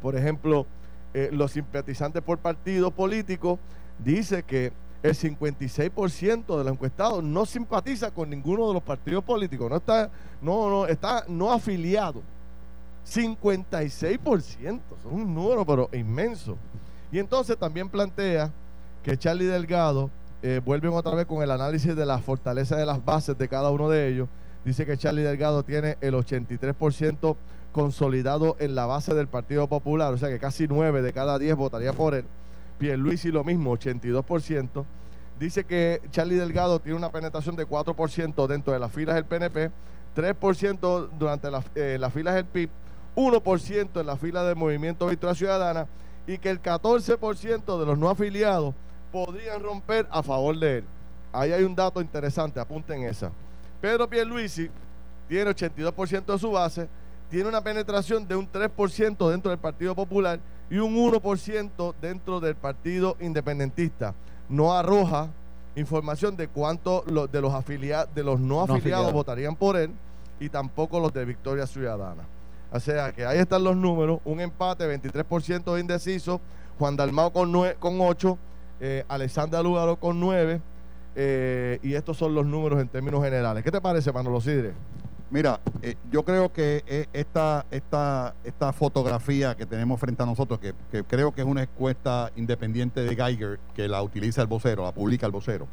por 0.00 0.14
ejemplo, 0.16 0.66
eh, 1.14 1.30
los 1.32 1.52
simpatizantes 1.52 2.22
por 2.22 2.38
partidos 2.38 2.92
políticos, 2.92 3.58
dice 3.98 4.42
que 4.42 4.72
el 5.02 5.14
56% 5.14 6.58
de 6.58 6.64
los 6.64 6.72
encuestados 6.72 7.22
no 7.22 7.46
simpatiza 7.46 8.10
con 8.10 8.30
ninguno 8.30 8.68
de 8.68 8.74
los 8.74 8.82
partidos 8.82 9.22
políticos, 9.22 9.70
no 9.70 9.76
está, 9.76 10.10
no, 10.42 10.68
no, 10.68 10.86
está 10.86 11.24
no 11.28 11.52
afiliado. 11.52 12.22
56%, 13.06 14.80
son 15.02 15.12
un 15.12 15.34
número 15.34 15.64
pero 15.64 15.88
inmenso. 15.92 16.56
Y 17.10 17.18
entonces 17.18 17.56
también 17.56 17.88
plantea 17.88 18.50
que 19.02 19.16
Charlie 19.16 19.46
Delgado 19.46 20.10
eh, 20.42 20.60
vuelven 20.64 20.92
otra 20.92 21.14
vez 21.14 21.26
con 21.26 21.42
el 21.42 21.50
análisis 21.50 21.96
de 21.96 22.04
la 22.04 22.18
fortaleza 22.18 22.76
de 22.76 22.84
las 22.84 23.04
bases 23.04 23.38
de 23.38 23.48
cada 23.48 23.70
uno 23.70 23.88
de 23.88 24.08
ellos. 24.08 24.28
Dice 24.64 24.84
que 24.84 24.98
Charlie 24.98 25.22
Delgado 25.22 25.62
tiene 25.62 25.96
el 26.00 26.14
83% 26.14 27.36
consolidado 27.72 28.56
en 28.58 28.74
la 28.74 28.86
base 28.86 29.14
del 29.14 29.28
Partido 29.28 29.68
Popular, 29.68 30.12
o 30.12 30.18
sea 30.18 30.28
que 30.28 30.38
casi 30.38 30.66
9 30.68 31.00
de 31.00 31.12
cada 31.12 31.38
10 31.38 31.56
votaría 31.56 31.92
por 31.92 32.14
él. 32.14 32.24
Pierluisi 32.78 33.30
lo 33.30 33.44
mismo, 33.44 33.76
82%. 33.76 34.84
Dice 35.38 35.64
que 35.64 36.00
Charlie 36.10 36.36
Delgado 36.36 36.80
tiene 36.80 36.96
una 36.98 37.12
penetración 37.12 37.56
de 37.56 37.66
4% 37.66 38.46
dentro 38.46 38.72
de 38.72 38.78
las 38.78 38.92
filas 38.92 39.14
del 39.14 39.24
PNP, 39.24 39.70
3% 40.16 41.10
durante 41.18 41.48
eh, 41.74 41.98
las 41.98 42.12
filas 42.12 42.34
del 42.34 42.44
PIB, 42.44 42.70
1% 43.14 44.00
en 44.00 44.06
la 44.06 44.16
fila 44.16 44.42
del 44.44 44.56
Movimiento 44.56 45.06
Victoria 45.06 45.34
Ciudadana 45.34 45.86
y 46.26 46.38
que 46.38 46.50
el 46.50 46.60
14% 46.60 47.78
de 47.78 47.86
los 47.86 47.98
no 47.98 48.10
afiliados 48.10 48.74
podrían 49.12 49.62
romper 49.62 50.06
a 50.10 50.22
favor 50.22 50.58
de 50.58 50.78
él. 50.78 50.84
Ahí 51.32 51.52
hay 51.52 51.62
un 51.62 51.74
dato 51.74 52.00
interesante, 52.00 52.58
apunten 52.58 53.04
esa. 53.04 53.30
Pedro 53.80 54.08
Pierluisi 54.08 54.68
tiene 55.28 55.50
82% 55.50 56.24
de 56.24 56.38
su 56.38 56.50
base, 56.50 56.88
tiene 57.30 57.48
una 57.48 57.62
penetración 57.62 58.26
de 58.26 58.34
un 58.34 58.50
3% 58.50 59.30
dentro 59.30 59.50
del 59.50 59.58
Partido 59.58 59.94
Popular 59.94 60.40
y 60.70 60.78
un 60.78 60.96
1% 60.96 61.94
dentro 62.00 62.40
del 62.40 62.54
Partido 62.54 63.16
Independentista. 63.20 64.14
No 64.48 64.74
arroja 64.74 65.28
información 65.76 66.36
de 66.36 66.48
cuánto 66.48 67.04
de 67.30 67.40
los 67.40 67.54
afiliados, 67.54 68.14
de 68.14 68.24
los 68.24 68.40
no, 68.40 68.62
afiliados, 68.62 69.12
votarían 69.12 69.56
por 69.56 69.76
él 69.76 69.92
y 70.40 70.48
tampoco 70.48 71.00
los 71.00 71.12
de 71.12 71.24
Victoria 71.24 71.66
Ciudadana. 71.66 72.24
O 72.70 72.80
sea 72.80 73.12
que 73.12 73.24
ahí 73.24 73.38
están 73.38 73.64
los 73.64 73.76
números, 73.76 74.20
un 74.24 74.40
empate, 74.40 74.84
23% 74.84 75.74
de 75.74 75.80
indeciso, 75.80 76.40
Juan 76.78 76.96
Dalmao 76.96 77.32
con, 77.32 77.52
con 77.78 78.00
8, 78.00 78.38
eh, 78.80 79.04
Alexandra 79.08 79.62
Lugaro 79.62 79.96
con 79.96 80.20
9, 80.20 80.60
eh, 81.16 81.78
y 81.82 81.94
estos 81.94 82.16
son 82.16 82.34
los 82.34 82.44
números 82.44 82.80
en 82.80 82.88
términos 82.88 83.24
generales. 83.24 83.64
¿Qué 83.64 83.70
te 83.70 83.80
parece, 83.80 84.12
Manolo 84.12 84.40
Sidre? 84.40 84.74
Mira, 85.30 85.60
eh, 85.82 85.96
yo 86.10 86.24
creo 86.24 86.50
que 86.50 86.82
eh, 86.86 87.06
esta, 87.12 87.66
esta, 87.70 88.34
esta 88.44 88.72
fotografía 88.72 89.54
que 89.54 89.66
tenemos 89.66 90.00
frente 90.00 90.22
a 90.22 90.26
nosotros, 90.26 90.58
que, 90.58 90.74
creo 91.04 91.32
que 91.32 91.42
es 91.42 91.46
una 91.46 91.62
encuesta 91.62 92.32
independiente 92.34 93.02
de 93.02 93.14
Geiger, 93.14 93.60
que 93.74 93.88
la 93.88 94.02
utiliza 94.02 94.40
el 94.40 94.48
vocero, 94.48 94.84
la 94.84 94.92
publica 94.92 95.26
el 95.26 95.32
vocero, 95.32 95.68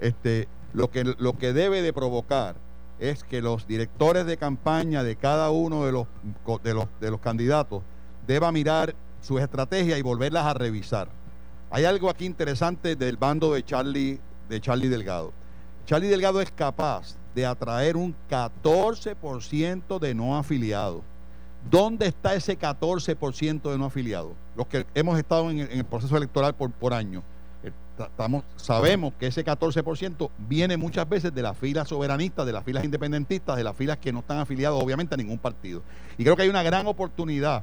este, 0.00 0.48
lo, 0.74 0.90
que, 0.90 1.04
lo 1.18 1.38
que 1.38 1.54
debe 1.54 1.80
de 1.80 1.94
provocar 1.94 2.56
es 2.98 3.24
que 3.24 3.40
los 3.40 3.66
directores 3.66 4.26
de 4.26 4.36
campaña 4.36 5.02
de 5.02 5.16
cada 5.16 5.50
uno 5.50 5.86
de 5.86 5.92
los, 5.92 6.06
de 6.62 6.74
los, 6.74 6.86
de 7.00 7.10
los 7.10 7.20
candidatos 7.20 7.82
deba 8.26 8.52
mirar 8.52 8.94
sus 9.22 9.40
estrategias 9.40 9.98
y 9.98 10.02
volverlas 10.02 10.44
a 10.44 10.52
revisar. 10.52 11.08
Hay 11.70 11.86
algo 11.86 12.10
aquí 12.10 12.26
interesante 12.26 12.96
del 12.96 13.16
bando 13.16 13.54
de 13.54 13.64
Charlie, 13.64 14.20
de 14.50 14.60
Charlie 14.60 14.88
Delgado. 14.88 15.32
Charlie 15.86 16.08
Delgado 16.08 16.42
es 16.42 16.50
capaz 16.50 17.16
de 17.34 17.46
atraer 17.46 17.96
un 17.96 18.14
14% 18.28 19.98
de 19.98 20.14
no 20.14 20.36
afiliados. 20.36 21.02
¿Dónde 21.70 22.06
está 22.06 22.34
ese 22.34 22.58
14% 22.58 23.70
de 23.70 23.78
no 23.78 23.84
afiliados? 23.84 24.32
Los 24.56 24.66
que 24.66 24.86
hemos 24.94 25.18
estado 25.18 25.50
en 25.50 25.60
el, 25.60 25.84
proceso 25.84 26.16
electoral 26.16 26.54
por, 26.54 26.70
por 26.70 26.94
año. 26.94 27.22
Eh, 27.62 27.70
estamos, 27.98 28.44
sabemos 28.56 29.12
que 29.18 29.26
ese 29.26 29.44
14% 29.44 30.30
viene 30.48 30.76
muchas 30.76 31.06
veces 31.08 31.34
de 31.34 31.42
las 31.42 31.56
filas 31.58 31.88
soberanistas, 31.88 32.46
de 32.46 32.52
las 32.52 32.64
filas 32.64 32.84
independentistas, 32.84 33.56
de 33.56 33.64
las 33.64 33.76
filas 33.76 33.98
que 33.98 34.12
no 34.12 34.20
están 34.20 34.38
afiliados 34.38 34.82
obviamente 34.82 35.14
a 35.14 35.18
ningún 35.18 35.38
partido. 35.38 35.82
Y 36.16 36.24
creo 36.24 36.34
que 36.34 36.42
hay 36.42 36.48
una 36.48 36.62
gran 36.62 36.86
oportunidad 36.86 37.62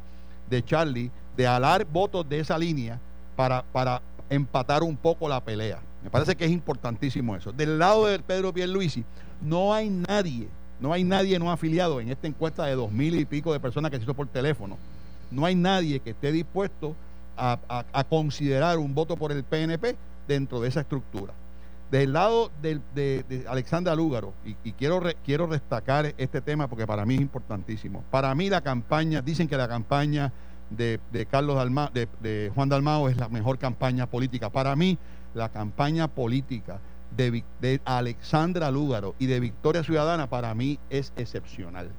de 0.49 0.63
Charlie 0.63 1.11
de 1.35 1.47
alar 1.47 1.85
votos 1.85 2.27
de 2.29 2.39
esa 2.39 2.57
línea 2.57 2.99
para, 3.35 3.63
para 3.63 4.01
empatar 4.29 4.83
un 4.83 4.95
poco 4.95 5.27
la 5.27 5.43
pelea. 5.43 5.79
Me 6.03 6.09
parece 6.09 6.35
que 6.35 6.45
es 6.45 6.51
importantísimo 6.51 7.35
eso. 7.35 7.51
Del 7.51 7.79
lado 7.79 8.05
de 8.05 8.19
Pedro 8.19 8.53
Pierluisi, 8.53 9.03
no 9.41 9.73
hay 9.73 9.89
nadie, 9.89 10.47
no 10.79 10.93
hay 10.93 11.03
nadie 11.03 11.39
no 11.39 11.51
afiliado 11.51 11.99
en 11.99 12.09
esta 12.09 12.27
encuesta 12.27 12.65
de 12.65 12.75
dos 12.75 12.91
mil 12.91 13.15
y 13.19 13.25
pico 13.25 13.53
de 13.53 13.59
personas 13.59 13.91
que 13.91 13.97
se 13.97 14.03
hizo 14.03 14.13
por 14.13 14.27
teléfono. 14.27 14.77
No 15.31 15.45
hay 15.45 15.55
nadie 15.55 15.99
que 15.99 16.11
esté 16.11 16.31
dispuesto 16.31 16.95
a, 17.37 18.05
considerar 18.09 18.79
un 18.79 18.95
voto 18.95 19.15
por 19.15 19.31
el 19.31 19.43
PNP 19.43 19.95
dentro 20.27 20.59
de 20.59 20.69
esa 20.69 20.81
estructura. 20.81 21.33
Del 21.91 22.13
lado 22.13 22.51
de, 22.61 22.81
de, 22.95 23.45
Alexandra 23.47 23.95
Lúgaro, 23.95 24.33
y, 24.43 24.71
quiero, 24.73 25.01
quiero 25.23 25.47
destacar 25.47 26.13
este 26.17 26.41
tema 26.41 26.67
porque 26.67 26.85
para 26.85 27.05
mí 27.05 27.15
es 27.15 27.21
importantísimo. 27.21 28.03
Para 28.11 28.33
mí 28.35 28.49
la 28.49 28.61
campaña, 28.61 29.21
dicen 29.21 29.47
que 29.47 29.55
la 29.55 29.67
campaña 29.67 30.33
de, 30.69 30.99
Carlos 31.29 31.55
Dalma, 31.55 31.91
de, 31.93 32.51
Juan 32.53 32.69
Dalmao 32.69 33.07
es 33.09 33.17
la 33.17 33.29
mejor 33.29 33.57
campaña 33.57 34.07
política. 34.07 34.49
Para 34.49 34.75
mí, 34.75 34.97
la 35.33 35.49
campaña 35.49 36.07
política 36.07 36.79
de, 37.15 37.81
Alexandra 37.85 38.71
Lúgaro 38.71 39.15
y 39.19 39.25
de 39.27 39.39
Victoria 39.39 39.83
Ciudadana 39.83 40.29
para 40.29 40.53
mí 40.53 40.79
es 40.89 41.13
excepcional. 41.15 41.89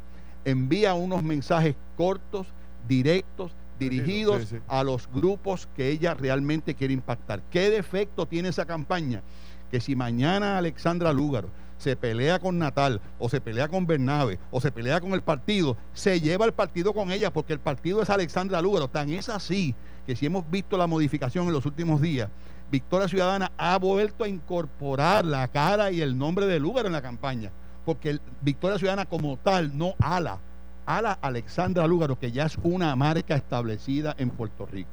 Envía 0.44 0.94
unos 0.94 1.22
mensajes 1.22 1.74
cortos, 1.96 2.46
directos, 2.86 3.52
dirigidos 3.78 4.54
a 4.66 4.82
los 4.82 5.08
grupos 5.12 5.68
que 5.76 5.90
ella 5.90 6.14
realmente 6.14 6.74
quiere 6.74 6.94
impactar. 6.94 7.42
¿Qué 7.50 7.70
defecto 7.70 8.26
tiene 8.26 8.48
esa 8.48 8.64
campaña? 8.64 9.22
Que 9.70 9.80
si 9.80 9.94
mañana 9.94 10.58
Alexandra 10.58 11.12
Lúgaro 11.12 11.48
se 11.78 11.94
pelea 11.94 12.38
con 12.40 12.58
Natal 12.58 13.00
o 13.18 13.28
se 13.28 13.40
pelea 13.40 13.68
con 13.68 13.86
Bernabe 13.86 14.38
o 14.50 14.60
se 14.60 14.72
pelea 14.72 15.00
con 15.00 15.12
el 15.12 15.22
partido, 15.22 15.76
se 15.92 16.20
lleva 16.20 16.44
el 16.44 16.52
partido 16.52 16.92
con 16.92 17.12
ella 17.12 17.32
porque 17.32 17.52
el 17.52 17.60
partido 17.60 18.02
es 18.02 18.10
Alexandra 18.10 18.60
Lúgaro. 18.60 18.88
Tan 18.88 19.10
es 19.10 19.28
así 19.28 19.74
que 20.06 20.16
si 20.16 20.26
hemos 20.26 20.50
visto 20.50 20.76
la 20.76 20.86
modificación 20.86 21.46
en 21.46 21.52
los 21.52 21.66
últimos 21.66 22.00
días, 22.00 22.30
Victoria 22.70 23.08
Ciudadana 23.08 23.50
ha 23.56 23.78
vuelto 23.78 24.24
a 24.24 24.28
incorporar 24.28 25.24
la 25.24 25.48
cara 25.48 25.90
y 25.90 26.02
el 26.02 26.18
nombre 26.18 26.46
de 26.46 26.60
Lúgaro 26.60 26.86
en 26.86 26.92
la 26.92 27.02
campaña, 27.02 27.50
porque 27.84 28.18
Victoria 28.42 28.78
Ciudadana 28.78 29.06
como 29.06 29.38
tal 29.38 29.76
no 29.76 29.94
ala, 29.98 30.38
ala 30.84 31.18
Alexandra 31.22 31.86
Lúgaro, 31.86 32.18
que 32.18 32.30
ya 32.30 32.44
es 32.44 32.58
una 32.62 32.94
marca 32.94 33.34
establecida 33.34 34.14
en 34.18 34.30
Puerto 34.30 34.66
Rico. 34.66 34.90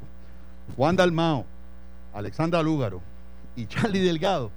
Juan 0.77 0.95
Dalmao, 0.95 1.45
Alexandra 2.13 2.63
Lúgaro 2.63 3.01
y 3.55 3.65
Charlie 3.67 3.99
Delgado 3.99 4.51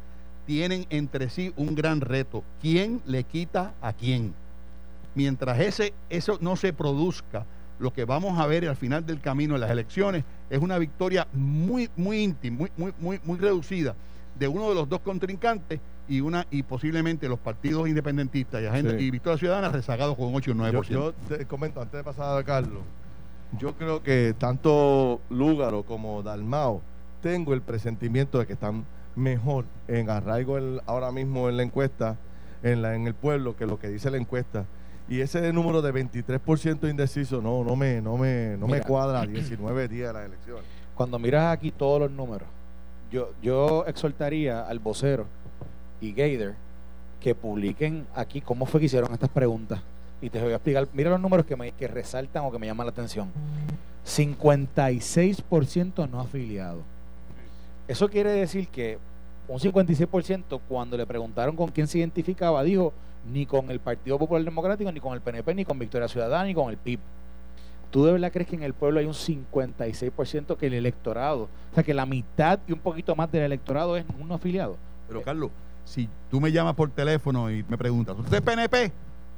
tienen 0.47 0.87
entre 0.91 1.29
sí 1.29 1.53
un 1.57 1.75
gran 1.75 2.01
reto. 2.01 2.45
¿Quién 2.61 3.03
le 3.05 3.25
quita 3.25 3.75
a 3.83 3.93
quién? 3.93 4.33
Mientras 5.15 5.59
ese, 5.59 5.93
eso 6.09 6.39
no 6.41 6.55
se 6.55 6.73
produzca, 6.73 7.45
lo 7.79 7.93
que 7.93 8.05
vamos 8.05 8.39
a 8.39 8.47
ver 8.47 8.69
al 8.69 8.77
final 8.77 9.07
del 9.07 9.21
camino 9.21 9.55
en 9.55 9.61
las 9.61 9.71
elecciones 9.71 10.25
es 10.51 10.61
una 10.61 10.79
victoria 10.79 11.27
muy, 11.33 11.91
muy 11.97 12.23
íntima, 12.23 12.59
muy, 12.59 12.73
muy, 12.77 12.93
muy, 12.99 13.21
muy 13.25 13.39
reducida 13.39 13.95
de 14.39 14.49
uno 14.49 14.69
de 14.69 14.75
los 14.75 14.89
dos 14.89 15.01
contrincantes 15.01 15.81
y 16.09 16.21
una 16.21 16.47
y 16.51 16.63
posiblemente 16.63 17.29
los 17.29 17.39
partidos 17.39 17.89
independentistas 17.89 18.63
y, 18.63 18.67
agenda, 18.67 18.99
y 18.99 19.11
Victoria 19.11 19.39
Ciudadana 19.39 19.69
rezagados 19.69 20.17
con 20.17 20.35
8 20.35 20.51
y 20.51 20.55
9%. 20.55 20.89
Yo, 20.89 21.13
te 21.29 21.45
comento, 21.47 21.81
antes 21.81 21.99
de 21.99 22.05
pasar 22.05 22.39
a 22.39 22.45
Carlos, 22.45 22.83
yo 23.59 23.75
creo 23.75 24.03
que 24.03 24.35
tanto 24.39 25.21
Lúgaro 25.31 25.83
como 25.83 26.23
Dalmao 26.23 26.83
tengo 27.23 27.53
el 27.53 27.63
presentimiento 27.63 28.39
de 28.39 28.47
que 28.47 28.53
están 28.55 28.85
mejor 29.17 29.65
en 29.89 30.09
arraigo 30.09 30.59
ahora 30.87 31.11
mismo 31.11 31.49
en 31.49 31.57
la 31.57 31.63
encuesta, 31.63 32.17
en, 32.63 32.83
la, 32.83 32.95
en 32.95 33.07
el 33.07 33.15
pueblo, 33.15 33.57
que 33.57 33.67
lo 33.67 33.79
que 33.79 33.89
dice 33.89 34.11
la 34.11 34.17
encuesta. 34.17 34.65
Y 35.09 35.21
ese 35.21 35.53
número 35.53 35.81
de 35.81 35.93
23% 35.93 36.91
indeciso 36.91 37.41
no, 37.41 37.65
no 37.65 37.77
me, 37.77 38.00
no 38.00 38.19
me, 38.19 38.57
no 38.59 38.67
me 38.67 38.83
cuadra 38.83 39.25
19 39.25 39.88
días 39.88 40.09
de 40.09 40.12
las 40.12 40.27
elecciones. 40.27 40.65
Cuando 40.95 41.19
miras 41.19 41.55
aquí 41.55 41.71
todos 41.71 42.00
los 42.00 42.11
números, 42.11 42.49
yo, 43.11 43.33
yo 43.43 43.87
exhortaría 43.87 44.61
al 44.61 44.79
vocero 44.79 45.27
y 46.00 46.12
Gator 46.12 46.55
que 47.21 47.35
publiquen 47.35 48.07
aquí 48.15 48.41
cómo 48.41 48.67
fue 48.67 48.81
que 48.81 48.87
hicieron 48.87 49.12
estas 49.12 49.31
preguntas. 49.31 49.81
Y 50.21 50.31
te 50.31 50.43
voy 50.43 50.53
a 50.53 50.57
explicar, 50.57 50.88
mira 50.93 51.11
los 51.11 51.21
números 51.21 51.47
que, 51.47 51.57
me, 51.57 51.73
que 51.73 51.88
resaltan 51.88 52.45
o 52.45 52.53
que 52.53 52.59
me 52.59 52.67
llaman 52.67 52.87
la 52.87 52.91
atención. 52.91 53.31
56% 54.07 56.11
no 56.11 56.21
afiliado. 56.21 56.83
Eso 57.87 58.09
quiere 58.09 58.33
decir 58.33 58.69
que 58.69 58.99
un 59.47 59.59
56% 59.59 60.61
cuando 60.69 60.97
le 60.97 61.07
preguntaron 61.07 61.57
con 61.57 61.71
quién 61.71 61.87
se 61.87 61.99
identificaba, 61.99 62.62
dijo 62.62 62.93
ni 63.33 63.47
con 63.47 63.71
el 63.71 63.81
Partido 63.81 64.19
Popular 64.19 64.45
Democrático, 64.45 64.91
ni 64.91 65.01
con 65.01 65.15
el 65.15 65.21
PNP, 65.21 65.55
ni 65.55 65.65
con 65.65 65.79
Victoria 65.79 66.09
Ciudadana, 66.09 66.45
ni 66.45 66.55
con 66.55 66.71
el 66.71 66.77
PIB. 66.77 67.01
¿Tú 67.91 68.05
de 68.05 68.13
verdad 68.13 68.31
crees 68.33 68.49
que 68.49 68.57
en 68.57 68.63
el 68.63 68.75
pueblo 68.75 69.01
hay 69.01 69.07
un 69.07 69.15
56% 69.15 70.57
que 70.57 70.67
el 70.67 70.75
electorado, 70.75 71.45
o 71.45 71.75
sea, 71.75 71.83
que 71.83 71.95
la 71.95 72.05
mitad 72.05 72.59
y 72.69 72.73
un 72.73 72.81
poquito 72.81 73.17
más 73.17 73.33
del 73.33 73.43
electorado 73.43 73.97
es 73.97 74.05
un 74.21 74.31
afiliado? 74.31 74.77
Pero 75.07 75.23
Carlos, 75.23 75.51
si 75.85 76.09
tú 76.31 76.41
me 76.41 76.53
llamas 76.53 76.75
por 76.75 76.91
teléfono 76.91 77.51
y 77.51 77.65
me 77.67 77.79
preguntas, 77.79 78.15
¿usted 78.19 78.37
es 78.37 78.43
PNP? 78.43 78.93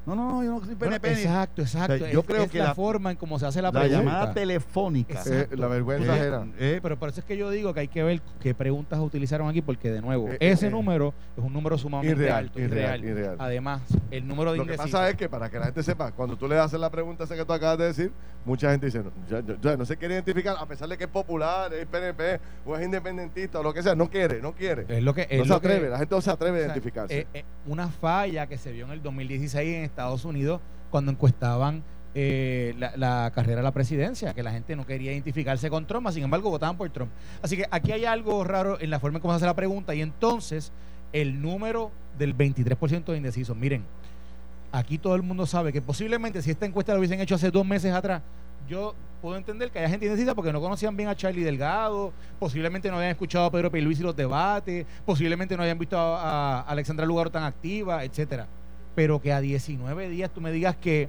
No, 0.06 0.14
no, 0.14 0.42
yo 0.42 0.52
no 0.52 0.64
soy 0.64 0.74
PNP. 0.74 1.12
exacto, 1.12 1.62
exacto. 1.62 2.06
yo 2.08 2.22
creo 2.22 2.48
que 2.48 2.58
la, 2.58 2.74
forma 2.74 3.10
en 3.10 3.16
cómo 3.16 3.38
se 3.38 3.46
hace 3.46 3.60
la, 3.60 3.70
la 3.70 3.86
llamada 3.86 4.32
telefónica. 4.32 5.22
Eh, 5.26 5.48
la 5.52 5.68
vergüenza 5.68 6.16
eh, 6.16 6.26
era. 6.26 6.46
Eh, 6.58 6.80
pero 6.82 6.98
por 6.98 7.10
eso 7.10 7.20
es 7.20 7.26
que 7.26 7.36
yo 7.36 7.50
digo 7.50 7.74
que 7.74 7.80
hay 7.80 7.88
que 7.88 8.02
ver 8.02 8.22
qué 8.40 8.54
preguntas 8.54 8.98
utilizaron 8.98 9.48
aquí, 9.48 9.60
porque 9.60 9.90
de 9.90 10.00
nuevo, 10.00 10.30
ese 10.40 10.70
número 10.70 11.12
es 11.36 11.44
un 11.44 11.52
número 11.52 11.76
sumamente 11.76 12.30
alto. 12.30 12.58
Irreal, 12.58 13.04
irreal, 13.04 13.36
Además, 13.38 13.82
el 14.10 14.26
número 14.26 14.52
de 14.52 14.58
Lo 14.58 14.66
que 14.66 14.74
pasa 14.74 15.08
es 15.10 15.16
que 15.16 15.28
para 15.28 15.50
que 15.50 15.58
la 15.58 15.66
gente 15.66 15.82
sepa, 15.82 16.12
cuando 16.12 16.36
tú 16.36 16.48
le 16.48 16.58
haces 16.58 16.80
la 16.80 16.90
pregunta 16.90 17.24
esa 17.24 17.36
que 17.36 17.44
tú 17.44 17.52
acabas 17.52 17.78
de 17.78 17.84
decir, 17.86 18.12
mucha 18.44 18.70
gente 18.70 18.86
dice, 18.86 19.02
no, 19.02 19.76
no 19.76 19.84
se 19.84 19.96
quiere 19.96 20.14
identificar, 20.14 20.56
a 20.58 20.66
pesar 20.66 20.88
de 20.88 20.96
que 20.96 21.04
es 21.04 21.10
popular, 21.10 21.72
es 21.74 21.86
PNP 21.86 22.40
o 22.64 22.76
es 22.76 22.84
independentista 22.84 23.60
o 23.60 23.62
lo 23.62 23.74
que 23.74 23.82
sea, 23.82 23.94
no 23.94 24.08
quiere, 24.08 24.40
no 24.40 24.54
quiere. 24.54 24.86
Es 24.88 25.02
lo 25.02 25.14
que, 25.14 25.28
no 25.36 25.44
se 25.44 25.54
atreve, 25.54 25.88
la 25.90 25.98
gente 25.98 26.14
no 26.14 26.20
se 26.20 26.30
atreve 26.30 26.58
a 26.58 26.64
identificarse. 26.66 27.26
una 27.66 27.88
falla 27.88 28.46
que 28.46 28.56
se 28.56 28.72
vio 28.72 28.86
en 28.86 28.92
el 28.92 29.02
2016 29.02 29.76
en 29.76 29.89
Estados 29.90 30.24
Unidos 30.24 30.60
cuando 30.90 31.12
encuestaban 31.12 31.82
eh, 32.12 32.74
la, 32.96 33.30
carrera 33.32 33.60
a 33.60 33.62
la 33.62 33.70
presidencia, 33.70 34.34
que 34.34 34.42
la 34.42 34.50
gente 34.50 34.74
no 34.74 34.84
quería 34.84 35.12
identificarse 35.12 35.70
con 35.70 35.86
Trump, 35.86 36.08
sin 36.10 36.24
embargo 36.24 36.50
votaban 36.50 36.76
por 36.76 36.90
Trump. 36.90 37.12
Así 37.40 37.56
que 37.56 37.66
aquí 37.70 37.92
hay 37.92 38.04
algo 38.04 38.42
raro 38.42 38.80
en 38.80 38.90
la 38.90 38.98
forma 38.98 39.18
en 39.18 39.22
cómo 39.22 39.32
se 39.32 39.36
hace 39.36 39.46
la 39.46 39.54
pregunta 39.54 39.94
y 39.94 40.02
entonces 40.02 40.72
el 41.12 41.40
número 41.40 41.92
del 42.18 42.36
23% 42.36 43.04
de 43.04 43.16
indecisos. 43.16 43.56
Miren, 43.56 43.84
aquí 44.72 44.98
todo 44.98 45.14
el 45.14 45.22
mundo 45.22 45.46
sabe 45.46 45.72
que 45.72 45.80
posiblemente 45.80 46.42
si 46.42 46.50
esta 46.50 46.66
encuesta 46.66 46.92
lo 46.92 46.98
hubiesen 46.98 47.20
hecho 47.20 47.36
hace 47.36 47.50
dos 47.50 47.64
meses 47.64 47.92
atrás, 47.94 48.22
yo 48.68 48.94
puedo 49.22 49.36
entender 49.36 49.70
que 49.70 49.78
haya 49.78 49.88
gente 49.88 50.06
indecisa 50.06 50.34
porque 50.34 50.52
no 50.52 50.60
conocían 50.60 50.96
bien 50.96 51.08
a 51.08 51.14
Charlie 51.14 51.44
Delgado, 51.44 52.12
posiblemente 52.40 52.90
no 52.90 52.96
habían 52.96 53.12
escuchado 53.12 53.44
a 53.44 53.50
Pedro 53.52 53.70
Luis 53.72 54.00
y 54.00 54.02
los 54.02 54.16
debates, 54.16 54.84
posiblemente 55.06 55.56
no 55.56 55.62
habían 55.62 55.78
visto 55.78 55.96
a, 55.96 56.58
a 56.58 56.60
Alexandra 56.62 57.06
Lugaro 57.06 57.30
tan 57.30 57.44
activa, 57.44 58.02
etcétera 58.04 58.48
pero 58.94 59.20
que 59.20 59.32
a 59.32 59.40
19 59.40 60.08
días 60.08 60.30
tú 60.30 60.40
me 60.40 60.52
digas 60.52 60.76
que 60.76 61.08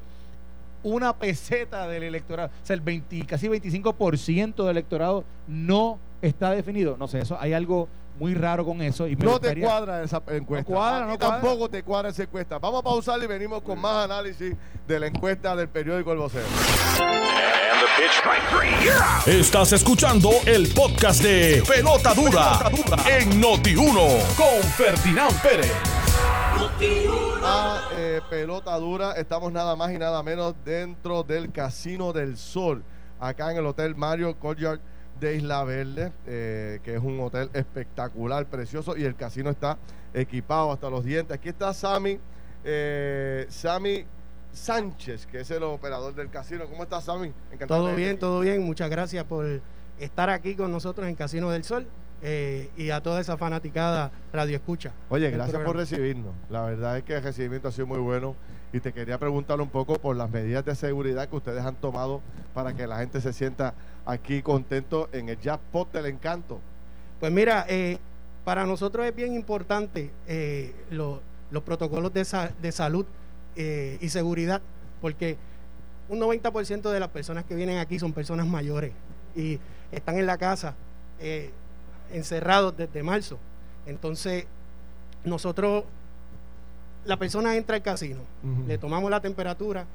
una 0.84 1.16
peseta 1.16 1.88
del 1.88 2.04
electorado, 2.04 2.50
o 2.50 2.66
sea, 2.66 2.74
el 2.74 2.82
20, 2.82 3.26
casi 3.26 3.48
25% 3.48 4.56
del 4.56 4.70
electorado 4.70 5.24
no 5.48 6.00
está 6.22 6.52
definido. 6.52 6.98
No 6.98 7.08
sé, 7.08 7.20
eso 7.20 7.38
hay 7.40 7.54
algo 7.54 7.88
muy 8.20 8.34
raro 8.34 8.66
con 8.66 8.82
eso. 8.82 9.08
Y 9.08 9.16
no 9.16 9.40
te 9.40 9.60
cuadra 9.60 10.04
esa 10.04 10.22
encuesta. 10.30 10.70
No 10.70 10.76
cuadra, 10.76 11.06
no 11.06 11.18
tampoco 11.18 11.70
te 11.70 11.84
cuadra 11.84 12.10
esa 12.10 12.24
encuesta. 12.24 12.60
Vamos 12.60 12.82
a 12.82 12.84
pausar 12.84 13.22
y 13.24 13.28
venimos 13.28 13.62
con 13.62 13.80
más 13.80 14.06
análisis 14.06 14.56
de 14.88 15.00
la 15.00 15.08
encuesta 15.08 15.56
del 15.56 15.70
periódico 15.70 16.12
El 16.12 16.20
Vocero. 16.20 16.46
Estás 19.26 19.74
escuchando 19.74 20.32
el 20.46 20.68
podcast 20.74 21.22
de 21.22 21.64
Pelota 21.68 22.14
Dura, 22.14 22.60
en 23.08 23.42
Noti1 23.42 24.36
con 24.36 24.64
Ferdinand 24.76 25.42
Pérez. 25.42 26.01
A 27.44 27.80
eh, 27.96 28.22
pelota 28.28 28.76
dura, 28.78 29.12
estamos 29.14 29.52
nada 29.52 29.76
más 29.76 29.92
y 29.92 30.00
nada 30.00 30.24
menos 30.24 30.56
dentro 30.66 31.22
del 31.22 31.52
Casino 31.52 32.12
del 32.12 32.38
Sol, 32.38 32.84
acá 33.20 33.52
en 33.52 33.58
el 33.58 33.68
Hotel 33.68 33.96
Mario 33.96 34.36
Courtyard 34.40 34.80
de 35.20 35.36
Isla 35.36 35.64
Verde, 35.64 36.12
eh, 36.26 36.80
que 36.84 36.96
es 36.96 37.04
un 37.04 37.20
hotel 37.20 37.52
espectacular, 37.54 38.48
precioso, 38.48 38.98
y 38.98 39.04
el 39.04 39.16
casino 39.16 39.52
está 39.52 39.78
equipado 40.12 40.72
hasta 40.72 40.90
los 40.90 41.06
dientes. 41.06 41.38
Aquí 41.38 41.50
está 41.50 41.72
Sammy, 41.72 42.20
eh, 42.64 43.46
Sammy 43.50 44.04
Sánchez, 44.52 45.28
que 45.28 45.42
es 45.42 45.52
el 45.52 45.62
operador 45.62 46.16
del 46.16 46.32
casino. 46.32 46.66
¿Cómo 46.66 46.82
estás, 46.82 47.04
Sammy? 47.04 47.32
Encantado 47.52 47.86
todo 47.86 47.96
bien, 47.96 48.18
todo 48.18 48.40
bien. 48.40 48.64
Muchas 48.64 48.90
gracias 48.90 49.24
por 49.26 49.62
estar 50.00 50.32
aquí 50.32 50.56
con 50.56 50.72
nosotros 50.72 51.08
en 51.08 51.14
Casino 51.14 51.52
del 51.52 51.64
Sol. 51.64 51.86
Eh, 52.24 52.70
y 52.78 52.92
a 52.92 53.02
toda 53.02 53.20
esa 53.20 53.36
fanaticada 53.36 54.12
radio 54.32 54.56
escucha. 54.56 54.92
Oye, 55.10 55.32
gracias 55.32 55.62
por 55.64 55.76
recibirnos. 55.76 56.34
La 56.50 56.62
verdad 56.62 56.98
es 56.98 57.04
que 57.04 57.16
el 57.16 57.24
recibimiento 57.24 57.68
ha 57.68 57.72
sido 57.72 57.88
muy 57.88 57.98
bueno 57.98 58.36
y 58.72 58.80
te 58.80 58.94
quería 58.94 59.18
preguntar 59.18 59.60
un 59.60 59.70
poco 59.70 59.96
por 59.96 60.16
las 60.16 60.30
medidas 60.30 60.64
de 60.64 60.76
seguridad 60.76 61.28
que 61.28 61.36
ustedes 61.36 61.66
han 61.66 61.76
tomado 61.76 62.22
para 62.54 62.76
que 62.76 62.86
la 62.86 63.00
gente 63.00 63.22
se 63.22 63.34
sienta 63.34 63.74
aquí 64.06 64.44
contento 64.44 65.10
en 65.14 65.30
el 65.30 65.40
jackpot 65.40 65.92
del 65.92 66.06
encanto. 66.06 66.60
Pues 67.20 67.32
mira, 67.32 67.66
eh, 67.68 67.98
para 68.46 68.68
nosotros 68.68 69.06
es 69.06 69.16
bien 69.16 69.34
importante 69.34 70.12
eh, 70.28 70.76
los 70.92 71.64
protocolos 71.66 72.14
de, 72.14 72.26
de 72.62 72.72
salud 72.72 73.06
y 73.56 74.10
seguridad, 74.10 74.62
porque 75.02 75.38
un 76.08 76.20
90% 76.20 76.90
de 76.90 77.00
las 77.00 77.10
personas 77.10 77.44
que 77.46 77.56
vienen 77.56 77.80
aquí 77.80 78.00
son 78.00 78.14
personas 78.14 78.48
mayores 78.48 78.94
y 79.36 79.60
están 79.92 80.18
en 80.18 80.26
la 80.26 80.38
casa 80.38 80.76
encerrados 82.14 82.76
desde 82.76 83.04
marzo. 83.04 83.38
Entonces, 83.86 84.46
nosotros, 85.24 85.84
la 87.06 87.18
persona 87.18 87.56
entra 87.56 87.76
al 87.76 87.82
casino, 87.82 88.22
le 88.68 88.78
tomamos 88.78 89.10
la 89.10 89.20
temperatura, 89.20 89.86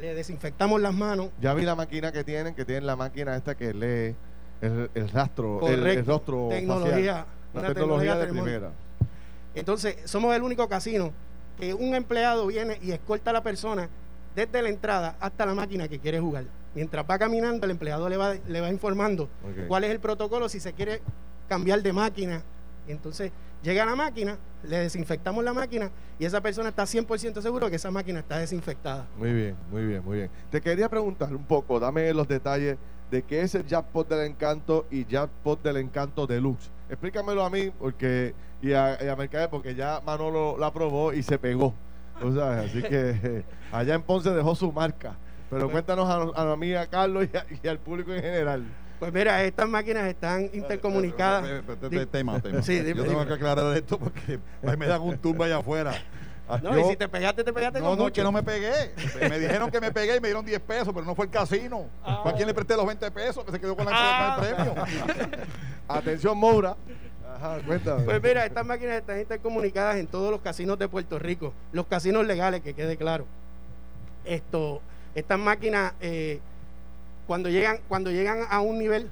le 0.00 0.14
desinfectamos 0.14 0.80
las 0.80 0.94
manos. 0.94 1.28
Ya 1.40 1.54
vi 1.54 1.62
la 1.62 1.74
máquina 1.74 2.12
que 2.12 2.24
tienen, 2.24 2.54
que 2.54 2.64
tienen 2.64 2.86
la 2.86 2.96
máquina 2.96 3.36
esta 3.36 3.54
que 3.54 3.72
lee 3.72 4.14
el, 4.60 5.08
rastro, 5.10 5.66
el, 5.68 6.04
rostro 6.04 6.48
tecnología, 6.50 7.26
Una 7.54 7.68
tecnología, 7.68 8.16
de 8.16 8.26
primera. 8.26 8.70
Entonces, 9.54 9.96
somos 10.04 10.34
el 10.34 10.42
único 10.42 10.68
casino 10.68 11.12
que 11.58 11.72
un 11.72 11.94
empleado 11.94 12.46
viene 12.46 12.78
y 12.82 12.92
escolta 12.92 13.30
a 13.30 13.32
la 13.32 13.42
persona 13.42 13.88
desde 14.34 14.60
la 14.60 14.68
entrada 14.68 15.16
hasta 15.18 15.46
la 15.46 15.54
máquina 15.54 15.88
que 15.88 15.98
quiere 15.98 16.20
jugar. 16.20 16.44
Mientras 16.74 17.06
va 17.08 17.18
caminando, 17.18 17.64
el 17.64 17.70
empleado 17.70 18.08
le 18.08 18.18
va, 18.18 18.34
le 18.34 18.60
va 18.60 18.68
informando 18.68 19.30
cuál 19.66 19.84
es 19.84 19.90
el 19.90 19.98
protocolo, 19.98 20.48
si 20.50 20.60
se 20.60 20.74
quiere 20.74 21.00
cambiar 21.48 21.82
de 21.82 21.92
máquina. 21.92 22.42
Y 22.86 22.92
entonces 22.92 23.32
llega 23.62 23.82
a 23.82 23.86
la 23.86 23.96
máquina, 23.96 24.38
le 24.62 24.78
desinfectamos 24.78 25.42
la 25.42 25.52
máquina 25.52 25.90
y 26.18 26.24
esa 26.24 26.40
persona 26.40 26.68
está 26.68 26.84
100% 26.84 27.40
seguro 27.42 27.68
que 27.68 27.76
esa 27.76 27.90
máquina 27.90 28.20
está 28.20 28.38
desinfectada. 28.38 29.06
Muy 29.18 29.32
bien, 29.32 29.56
muy 29.70 29.84
bien, 29.84 30.04
muy 30.04 30.18
bien. 30.18 30.30
Te 30.50 30.60
quería 30.60 30.88
preguntar 30.88 31.34
un 31.34 31.44
poco, 31.44 31.80
dame 31.80 32.12
los 32.12 32.28
detalles 32.28 32.78
de 33.10 33.22
qué 33.22 33.42
es 33.42 33.54
el 33.54 33.66
Jackpot 33.66 34.08
del 34.08 34.26
Encanto 34.26 34.86
y 34.90 35.04
Jackpot 35.04 35.62
del 35.62 35.78
Encanto 35.78 36.26
Deluxe. 36.26 36.70
Explícamelo 36.88 37.44
a 37.44 37.50
mí 37.50 37.70
porque 37.78 38.34
y 38.62 38.72
a, 38.72 39.02
y 39.02 39.08
a 39.08 39.16
Mercader 39.16 39.50
porque 39.50 39.74
ya 39.74 40.00
Manolo 40.04 40.56
la 40.58 40.72
probó 40.72 41.12
y 41.12 41.22
se 41.22 41.38
pegó. 41.38 41.74
Así 42.20 42.82
que 42.82 43.44
allá 43.72 43.94
en 43.94 44.02
Ponce 44.02 44.30
dejó 44.30 44.54
su 44.54 44.72
marca. 44.72 45.16
Pero 45.50 45.62
pues 45.62 45.72
cuéntanos 45.72 46.08
a, 46.08 46.40
a, 46.40 46.44
la 46.44 46.52
amiga 46.52 46.86
Carlos 46.86 47.28
y 47.62 47.68
al 47.68 47.78
público 47.78 48.12
en 48.12 48.22
general. 48.22 48.64
Pues 48.98 49.12
mira, 49.12 49.44
estas 49.44 49.68
máquinas 49.68 50.06
están 50.06 50.48
intercomunicadas. 50.52 51.62
Tema, 52.10 52.40
tema. 52.40 52.62
Sí, 52.62 52.82
Yo 52.94 53.04
tengo 53.04 53.26
que 53.26 53.34
aclarar 53.34 53.76
esto 53.76 53.98
porque 53.98 54.38
me 54.62 54.86
dan 54.86 55.02
un 55.02 55.18
tumba 55.18 55.46
allá 55.46 55.58
afuera. 55.58 55.92
Ah, 56.48 56.60
no, 56.62 56.78
y 56.78 56.84
si 56.84 56.96
te 56.96 57.08
pegaste, 57.08 57.42
te 57.42 57.52
pegaste 57.52 57.80
No, 57.80 57.96
no, 57.96 58.12
que 58.12 58.22
no 58.22 58.30
me 58.30 58.42
pegué. 58.42 58.92
Me 59.20 59.38
dijeron 59.38 59.70
que 59.70 59.80
me 59.80 59.90
pegué 59.90 60.16
y 60.16 60.20
me 60.20 60.28
dieron 60.28 60.46
10 60.46 60.60
pesos, 60.60 60.88
pero 60.94 61.04
no 61.04 61.14
fue 61.14 61.26
el 61.26 61.30
casino. 61.30 61.86
Ah. 62.04 62.22
¿A 62.24 62.32
quién 62.34 62.46
le 62.46 62.54
presté 62.54 62.76
los 62.76 62.86
20 62.86 63.10
pesos? 63.10 63.44
Que 63.44 63.50
se 63.50 63.60
quedó 63.60 63.76
con 63.76 63.84
la 63.84 63.92
ah. 63.92 64.40
del 64.40 64.54
premio. 64.54 64.74
Atención, 65.88 66.38
Moura. 66.38 66.76
Ajá, 67.34 67.58
cuéntame. 67.66 68.04
Pues 68.04 68.22
mira, 68.22 68.46
estas 68.46 68.64
máquinas 68.64 68.96
están 68.96 69.18
intercomunicadas 69.18 69.96
en 69.96 70.06
todos 70.06 70.30
los 70.30 70.40
casinos 70.40 70.78
de 70.78 70.88
Puerto 70.88 71.18
Rico. 71.18 71.52
Los 71.72 71.86
casinos 71.86 72.24
legales, 72.24 72.60
que 72.60 72.74
quede 72.74 72.96
claro. 72.96 73.26
Esto, 74.24 74.80
estas 75.14 75.38
máquinas... 75.38 75.94
Eh, 76.00 76.40
cuando 77.26 77.48
llegan, 77.48 77.80
cuando 77.88 78.10
llegan 78.10 78.44
a 78.48 78.60
un 78.60 78.78
nivel, 78.78 79.10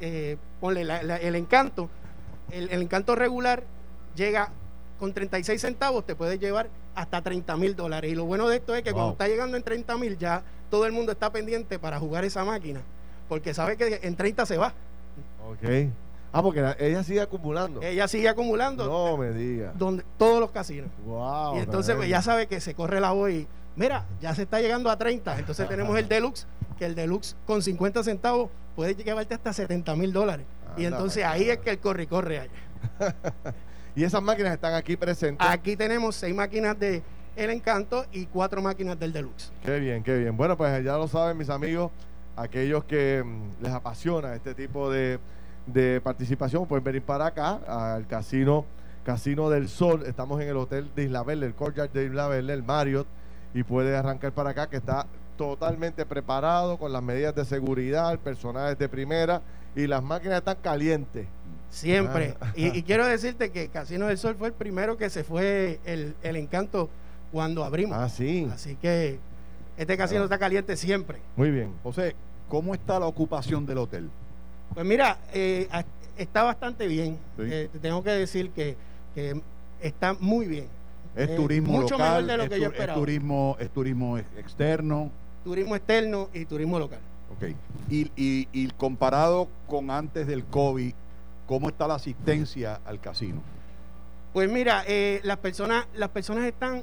eh, 0.00 0.36
ponle 0.60 0.82
el 0.82 1.34
encanto, 1.34 1.88
el, 2.50 2.70
encanto 2.82 3.14
regular 3.14 3.64
llega 4.14 4.50
con 4.98 5.12
36 5.12 5.60
centavos, 5.60 6.04
te 6.06 6.14
puedes 6.14 6.38
llevar 6.38 6.68
hasta 6.94 7.22
30 7.22 7.56
mil 7.56 7.74
dólares. 7.74 8.12
Y 8.12 8.14
lo 8.14 8.24
bueno 8.24 8.48
de 8.48 8.56
esto 8.56 8.74
es 8.74 8.82
que 8.82 8.92
cuando 8.92 9.12
está 9.12 9.28
llegando 9.28 9.56
en 9.56 9.62
30 9.62 9.96
mil, 9.96 10.18
ya 10.18 10.42
todo 10.70 10.86
el 10.86 10.92
mundo 10.92 11.12
está 11.12 11.30
pendiente 11.30 11.78
para 11.78 11.98
jugar 11.98 12.24
esa 12.24 12.44
máquina, 12.44 12.80
porque 13.28 13.54
sabe 13.54 13.76
que 13.76 14.00
en 14.02 14.16
30 14.16 14.46
se 14.46 14.56
va. 14.58 14.74
Ok. 15.50 15.90
Ah, 16.32 16.42
porque 16.42 16.64
ella 16.78 17.04
sigue 17.04 17.20
acumulando. 17.20 17.82
Ella 17.82 18.08
sigue 18.08 18.28
acumulando. 18.28 18.86
No 18.86 19.18
me 19.18 19.32
diga. 19.32 19.72
Donde, 19.74 20.02
todos 20.16 20.40
los 20.40 20.50
casinos. 20.50 20.88
Wow, 21.04 21.56
y 21.56 21.58
entonces 21.58 21.94
pues, 21.94 22.08
ya 22.08 22.22
sabe 22.22 22.46
que 22.46 22.58
se 22.60 22.74
corre 22.74 23.00
la 23.00 23.12
voz 23.12 23.30
y, 23.30 23.46
mira, 23.76 24.06
ya 24.20 24.34
se 24.34 24.42
está 24.42 24.60
llegando 24.60 24.88
a 24.88 24.96
30. 24.96 25.38
Entonces 25.38 25.68
tenemos 25.68 25.96
el 25.98 26.08
deluxe, 26.08 26.46
que 26.82 26.86
el 26.86 26.96
deluxe 26.96 27.36
con 27.46 27.62
50 27.62 28.02
centavos 28.02 28.50
puede 28.74 28.96
llevarte 28.96 29.34
hasta 29.34 29.52
70 29.52 29.94
mil 29.94 30.12
dólares. 30.12 30.44
y 30.76 30.84
entonces 30.84 31.24
ahí 31.24 31.48
es 31.48 31.58
que 31.58 31.70
el 31.70 31.78
corre 31.78 32.02
y 32.02 32.06
corre 32.08 32.40
allá. 32.40 32.50
y 33.94 34.02
esas 34.02 34.20
máquinas 34.20 34.52
están 34.52 34.74
aquí 34.74 34.96
presentes. 34.96 35.46
Aquí 35.48 35.76
tenemos 35.76 36.16
seis 36.16 36.34
máquinas 36.34 36.76
de 36.76 37.04
El 37.36 37.50
Encanto 37.50 38.04
y 38.10 38.26
cuatro 38.26 38.60
máquinas 38.60 38.98
del 38.98 39.12
deluxe. 39.12 39.52
Qué 39.64 39.78
bien, 39.78 40.02
qué 40.02 40.18
bien. 40.18 40.36
Bueno, 40.36 40.56
pues 40.56 40.82
ya 40.82 40.96
lo 40.96 41.06
saben 41.06 41.38
mis 41.38 41.50
amigos, 41.50 41.92
aquellos 42.34 42.82
que 42.82 43.22
mm, 43.24 43.62
les 43.62 43.72
apasiona 43.72 44.34
este 44.34 44.52
tipo 44.52 44.90
de 44.90 45.20
de 45.66 46.00
participación, 46.00 46.66
pueden 46.66 46.82
venir 46.82 47.02
para 47.02 47.26
acá, 47.26 47.60
al 47.68 48.08
casino 48.08 48.64
Casino 49.04 49.48
del 49.50 49.68
Sol. 49.68 50.02
Estamos 50.06 50.40
en 50.40 50.48
el 50.48 50.56
Hotel 50.56 50.90
de 50.96 51.04
Isla 51.04 51.22
Verde, 51.22 51.46
el 51.46 51.54
Courtyard 51.54 51.90
de 51.90 52.06
Isla 52.06 52.26
Verde, 52.28 52.52
el 52.52 52.62
Marriott, 52.62 53.06
y 53.54 53.62
puede 53.62 53.96
arrancar 53.96 54.32
para 54.32 54.50
acá, 54.50 54.68
que 54.68 54.76
está 54.76 55.06
totalmente 55.36 56.06
preparado 56.06 56.78
con 56.78 56.92
las 56.92 57.02
medidas 57.02 57.34
de 57.34 57.44
seguridad, 57.44 58.18
personajes 58.18 58.78
de 58.78 58.88
primera 58.88 59.42
y 59.74 59.86
las 59.86 60.02
máquinas 60.02 60.38
están 60.38 60.56
calientes. 60.62 61.26
Siempre. 61.70 62.36
Ah. 62.40 62.52
Y, 62.54 62.82
quiero 62.84 63.06
decirte 63.06 63.50
que 63.50 63.68
Casino 63.68 64.06
del 64.06 64.18
Sol 64.18 64.36
fue 64.38 64.48
el 64.48 64.54
primero 64.54 64.96
que 64.96 65.10
se 65.10 65.24
fue 65.24 65.80
el, 65.84 66.14
encanto 66.22 66.90
cuando 67.32 67.64
abrimos. 67.64 67.96
Ah, 67.96 68.08
sí. 68.08 68.48
Así 68.52 68.76
que 68.76 69.18
este 69.76 69.96
casino 69.96 70.20
ah. 70.20 70.24
está 70.24 70.38
caliente 70.38 70.76
siempre. 70.76 71.18
Muy 71.36 71.50
bien. 71.50 71.72
José, 71.82 72.14
¿cómo 72.48 72.74
está 72.74 73.00
la 73.00 73.06
ocupación 73.06 73.64
del 73.64 73.78
hotel? 73.78 74.10
Pues 74.74 74.86
mira, 74.86 75.18
eh, 75.32 75.68
está 76.16 76.42
bastante 76.42 76.86
bien. 76.86 77.18
Eh, 77.38 77.68
tengo 77.80 78.02
que 78.02 78.10
decir 78.10 78.50
que, 78.50 78.76
está 79.80 80.14
muy 80.14 80.46
bien. 80.46 80.66
Es 81.16 81.28
eh, 81.28 81.36
turismo 81.36 81.72
mucho 81.72 81.98
local, 81.98 82.26
de 82.26 82.36
lo 82.36 82.48
que 82.48 82.60
yo 82.60 82.66
esperaba. 82.68 82.92
Es 82.92 82.98
turismo, 82.98 83.56
es 83.58 83.70
turismo 83.70 84.18
externo. 84.18 85.10
Turismo 85.44 85.76
externo 85.76 86.28
y 86.32 86.44
turismo 86.44 86.78
local. 86.78 87.00
Ok. 87.36 87.54
Y, 87.90 88.10
y, 88.16 88.68
comparado 88.76 89.48
con 89.66 89.90
antes 89.90 90.26
del 90.26 90.44
COVID, 90.44 90.94
¿cómo 91.46 91.68
está 91.68 91.86
la 91.88 91.96
asistencia 91.96 92.80
al 92.84 93.00
casino? 93.00 93.42
Pues 94.32 94.50
mira, 94.50 94.84
las 95.22 95.38
personas, 95.38 95.86
las 95.94 96.08
personas 96.10 96.44
están, 96.44 96.82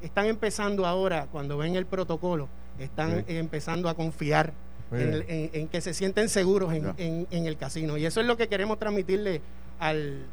están 0.00 0.26
empezando 0.26 0.86
ahora, 0.86 1.26
cuando 1.30 1.58
ven 1.58 1.74
el 1.74 1.84
protocolo, 1.84 2.48
están 2.78 3.24
empezando 3.28 3.88
a 3.88 3.94
confiar 3.94 4.54
en, 4.92 5.68
que 5.68 5.80
se 5.80 5.94
sienten 5.94 6.28
seguros 6.28 6.72
en, 6.72 7.26
el 7.30 7.56
casino. 7.56 7.96
Y 7.96 8.06
eso 8.06 8.20
es 8.20 8.26
lo 8.26 8.36
que 8.36 8.48
queremos 8.48 8.78
transmitirle 8.78 9.40
al, 9.78 10.24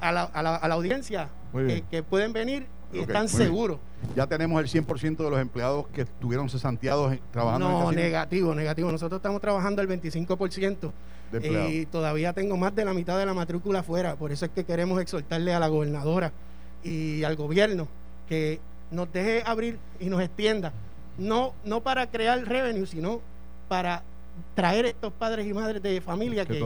a, 0.00 0.12
la, 0.12 0.22
a, 0.24 0.42
la, 0.42 0.74
audiencia, 0.74 1.28
que, 1.90 2.02
pueden 2.02 2.32
venir 2.32 2.66
y 2.96 3.00
están 3.00 3.28
seguros. 3.28 3.78
Ya 4.14 4.26
tenemos 4.26 4.60
el 4.60 4.84
100% 4.84 5.16
de 5.16 5.30
los 5.30 5.40
empleados 5.40 5.86
que 5.88 6.02
estuvieron 6.02 6.48
cesanteados 6.48 7.16
trabajando. 7.32 7.68
No, 7.68 7.92
negativo, 7.92 8.54
negativo. 8.54 8.90
Nosotros 8.90 9.18
estamos 9.18 9.40
trabajando 9.40 9.82
el 9.82 9.88
25% 9.88 10.92
y 11.42 11.86
todavía 11.86 12.32
tengo 12.32 12.56
más 12.56 12.74
de 12.74 12.84
la 12.84 12.94
mitad 12.94 13.18
de 13.18 13.26
la 13.26 13.34
matrícula 13.34 13.80
afuera. 13.80 14.16
Por 14.16 14.32
eso 14.32 14.46
es 14.46 14.50
que 14.52 14.64
queremos 14.64 15.00
exhortarle 15.00 15.54
a 15.54 15.60
la 15.60 15.68
gobernadora 15.68 16.32
y 16.82 17.24
al 17.24 17.36
gobierno 17.36 17.88
que 18.28 18.60
nos 18.90 19.12
deje 19.12 19.42
abrir 19.44 19.78
y 20.00 20.06
nos 20.06 20.20
extienda. 20.22 20.72
No, 21.18 21.54
no 21.64 21.82
para 21.82 22.10
crear 22.10 22.42
revenue, 22.46 22.86
sino 22.86 23.20
para 23.68 24.02
traer 24.54 24.86
estos 24.86 25.12
padres 25.12 25.46
y 25.46 25.54
madres 25.54 25.82
de 25.82 26.00
familia 26.00 26.44
que, 26.44 26.62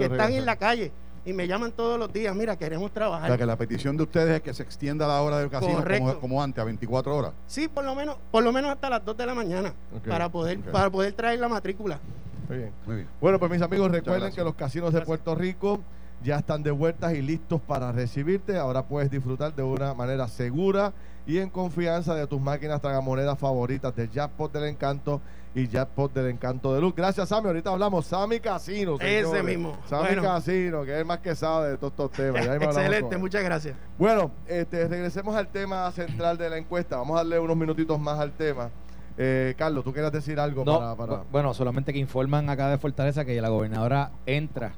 están 0.00 0.32
en 0.32 0.44
la 0.44 0.56
calle 0.56 0.90
y 1.24 1.32
me 1.32 1.46
llaman 1.46 1.72
todos 1.72 1.98
los 1.98 2.12
días, 2.12 2.34
mira, 2.34 2.56
queremos 2.56 2.90
trabajar. 2.92 3.24
O 3.24 3.26
sea, 3.28 3.38
que 3.38 3.46
la 3.46 3.56
petición 3.56 3.96
de 3.96 4.02
ustedes 4.02 4.36
es 4.36 4.42
que 4.42 4.52
se 4.52 4.62
extienda 4.62 5.06
la 5.06 5.20
hora 5.22 5.38
del 5.38 5.50
casino 5.50 5.84
como, 6.20 6.42
antes, 6.42 6.60
a 6.60 6.64
24 6.64 7.16
horas. 7.16 7.32
Sí, 7.46 7.68
por 7.68 7.84
lo 7.84 7.94
menos 7.94 8.16
por 8.30 8.42
lo 8.42 8.52
menos 8.52 8.70
hasta 8.70 8.90
las 8.90 9.04
2 9.04 9.16
de 9.16 9.26
la 9.26 9.34
mañana 9.34 9.72
para 10.08 10.28
poder 10.28 10.60
para 10.60 10.90
poder 10.90 11.12
traer 11.12 11.38
la 11.38 11.48
matrícula. 11.48 12.00
Muy 12.48 12.58
bien. 12.58 12.72
Muy 12.86 12.96
bien. 12.96 13.08
Bueno, 13.20 13.38
pues 13.38 13.50
mis 13.50 13.62
amigos, 13.62 13.90
recuerden 13.90 14.32
que 14.32 14.42
los 14.42 14.54
casinos 14.54 14.92
de 14.92 15.02
Puerto 15.02 15.34
Rico 15.34 15.80
ya 16.22 16.38
están 16.38 16.62
de 16.62 16.70
vuelta 16.70 17.12
y 17.14 17.22
listos 17.22 17.60
para 17.60 17.92
recibirte. 17.92 18.58
Ahora 18.58 18.82
puedes 18.82 19.10
disfrutar 19.10 19.54
de 19.54 19.62
una 19.62 19.94
manera 19.94 20.28
segura 20.28 20.92
y 21.26 21.38
en 21.38 21.50
confianza 21.50 22.14
de 22.14 22.26
tus 22.26 22.40
máquinas 22.40 22.80
tragamonedas 22.80 23.38
favoritas 23.38 23.94
de 23.94 24.08
Jackpot 24.08 24.52
del 24.52 24.64
Encanto 24.64 25.20
y 25.54 25.68
Jackpot 25.68 26.12
del 26.12 26.30
Encanto 26.30 26.74
de 26.74 26.80
Luz. 26.80 26.94
Gracias, 26.94 27.28
Sammy. 27.28 27.48
Ahorita 27.48 27.70
hablamos 27.70 28.06
Sammy 28.06 28.40
Casino. 28.40 28.96
Ese 28.98 29.42
mismo. 29.42 29.76
Sammy 29.86 30.16
Casino, 30.20 30.84
que 30.84 30.92
es 30.92 30.98
el 30.98 31.04
más 31.04 31.18
que 31.18 31.34
sabe 31.34 31.70
de 31.70 31.76
todos 31.76 31.92
estos 31.92 32.10
temas. 32.12 32.46
Excelente, 32.62 33.16
muchas 33.18 33.44
gracias. 33.44 33.76
Bueno, 33.98 34.30
este, 34.46 34.88
regresemos 34.88 35.36
al 35.36 35.48
tema 35.48 35.90
central 35.92 36.38
de 36.38 36.50
la 36.50 36.58
encuesta. 36.58 36.96
Vamos 36.96 37.14
a 37.14 37.18
darle 37.18 37.38
unos 37.38 37.56
minutitos 37.56 37.98
más 38.00 38.18
al 38.18 38.32
tema. 38.32 38.70
Eh, 39.18 39.54
Carlos, 39.58 39.84
¿tú 39.84 39.92
quieres 39.92 40.10
decir 40.10 40.40
algo 40.40 40.64
para, 40.64 41.24
Bueno, 41.30 41.52
solamente 41.52 41.92
que 41.92 41.98
informan 41.98 42.48
acá 42.48 42.70
de 42.70 42.78
Fortaleza 42.78 43.24
que 43.24 43.38
la 43.40 43.50
gobernadora 43.50 44.10
entra 44.24 44.72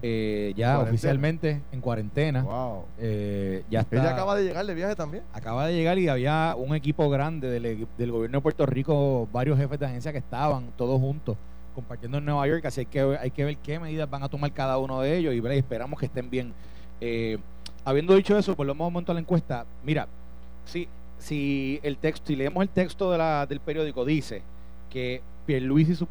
eh, 0.00 0.52
ya 0.56 0.78
oficialmente 0.78 1.60
en 1.72 1.80
cuarentena. 1.80 2.44
Eh, 2.98 3.64
ya 3.70 3.80
está, 3.80 3.96
Ella 3.96 4.12
acaba 4.12 4.36
de 4.36 4.44
llegar 4.44 4.64
de 4.64 4.74
viaje 4.74 4.94
también. 4.94 5.24
Acaba 5.32 5.66
de 5.66 5.74
llegar 5.74 5.98
y 5.98 6.08
había 6.08 6.54
un 6.56 6.74
equipo 6.74 7.10
grande 7.10 7.48
del, 7.48 7.86
del, 7.96 8.12
gobierno 8.12 8.38
de 8.38 8.42
Puerto 8.42 8.66
Rico, 8.66 9.28
varios 9.32 9.58
jefes 9.58 9.78
de 9.80 9.86
agencia 9.86 10.12
que 10.12 10.18
estaban 10.18 10.70
todos 10.76 11.00
juntos 11.00 11.36
compartiendo 11.74 12.18
en 12.18 12.24
Nueva 12.24 12.46
York. 12.46 12.64
Así 12.66 12.86
que 12.86 13.00
hay 13.20 13.30
que 13.30 13.44
ver 13.44 13.56
qué 13.58 13.78
medidas 13.78 14.08
van 14.08 14.22
a 14.22 14.28
tomar 14.28 14.52
cada 14.52 14.78
uno 14.78 15.00
de 15.00 15.16
ellos 15.16 15.34
y, 15.34 15.56
esperamos 15.56 15.98
que 15.98 16.06
estén 16.06 16.30
bien. 16.30 16.52
Eh, 17.00 17.38
habiendo 17.84 18.14
dicho 18.14 18.36
eso, 18.36 18.52
lo 18.52 18.74
menos 18.74 18.92
momento 18.92 19.12
a 19.12 19.14
la 19.14 19.20
encuesta. 19.20 19.64
Mira, 19.84 20.06
si, 20.64 20.88
si 21.18 21.80
el 21.82 21.96
texto, 21.98 22.28
si 22.28 22.36
leemos 22.36 22.62
el 22.62 22.68
texto 22.68 23.10
de 23.10 23.18
la, 23.18 23.46
del 23.46 23.60
periódico, 23.60 24.04
dice 24.04 24.42
que 24.90 25.22
Pierluisi 25.46 26.06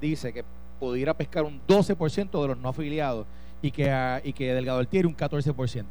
dice 0.00 0.32
que 0.32 0.44
pudiera 0.82 1.14
pescar 1.14 1.44
un 1.44 1.60
12% 1.68 2.42
de 2.42 2.48
los 2.48 2.58
no 2.58 2.68
afiliados 2.68 3.24
y 3.62 3.70
que, 3.70 3.88
ah, 3.88 4.20
y 4.24 4.32
que 4.32 4.52
Delgado 4.52 4.80
Altieri 4.80 5.06
un 5.06 5.16
14%. 5.16 5.84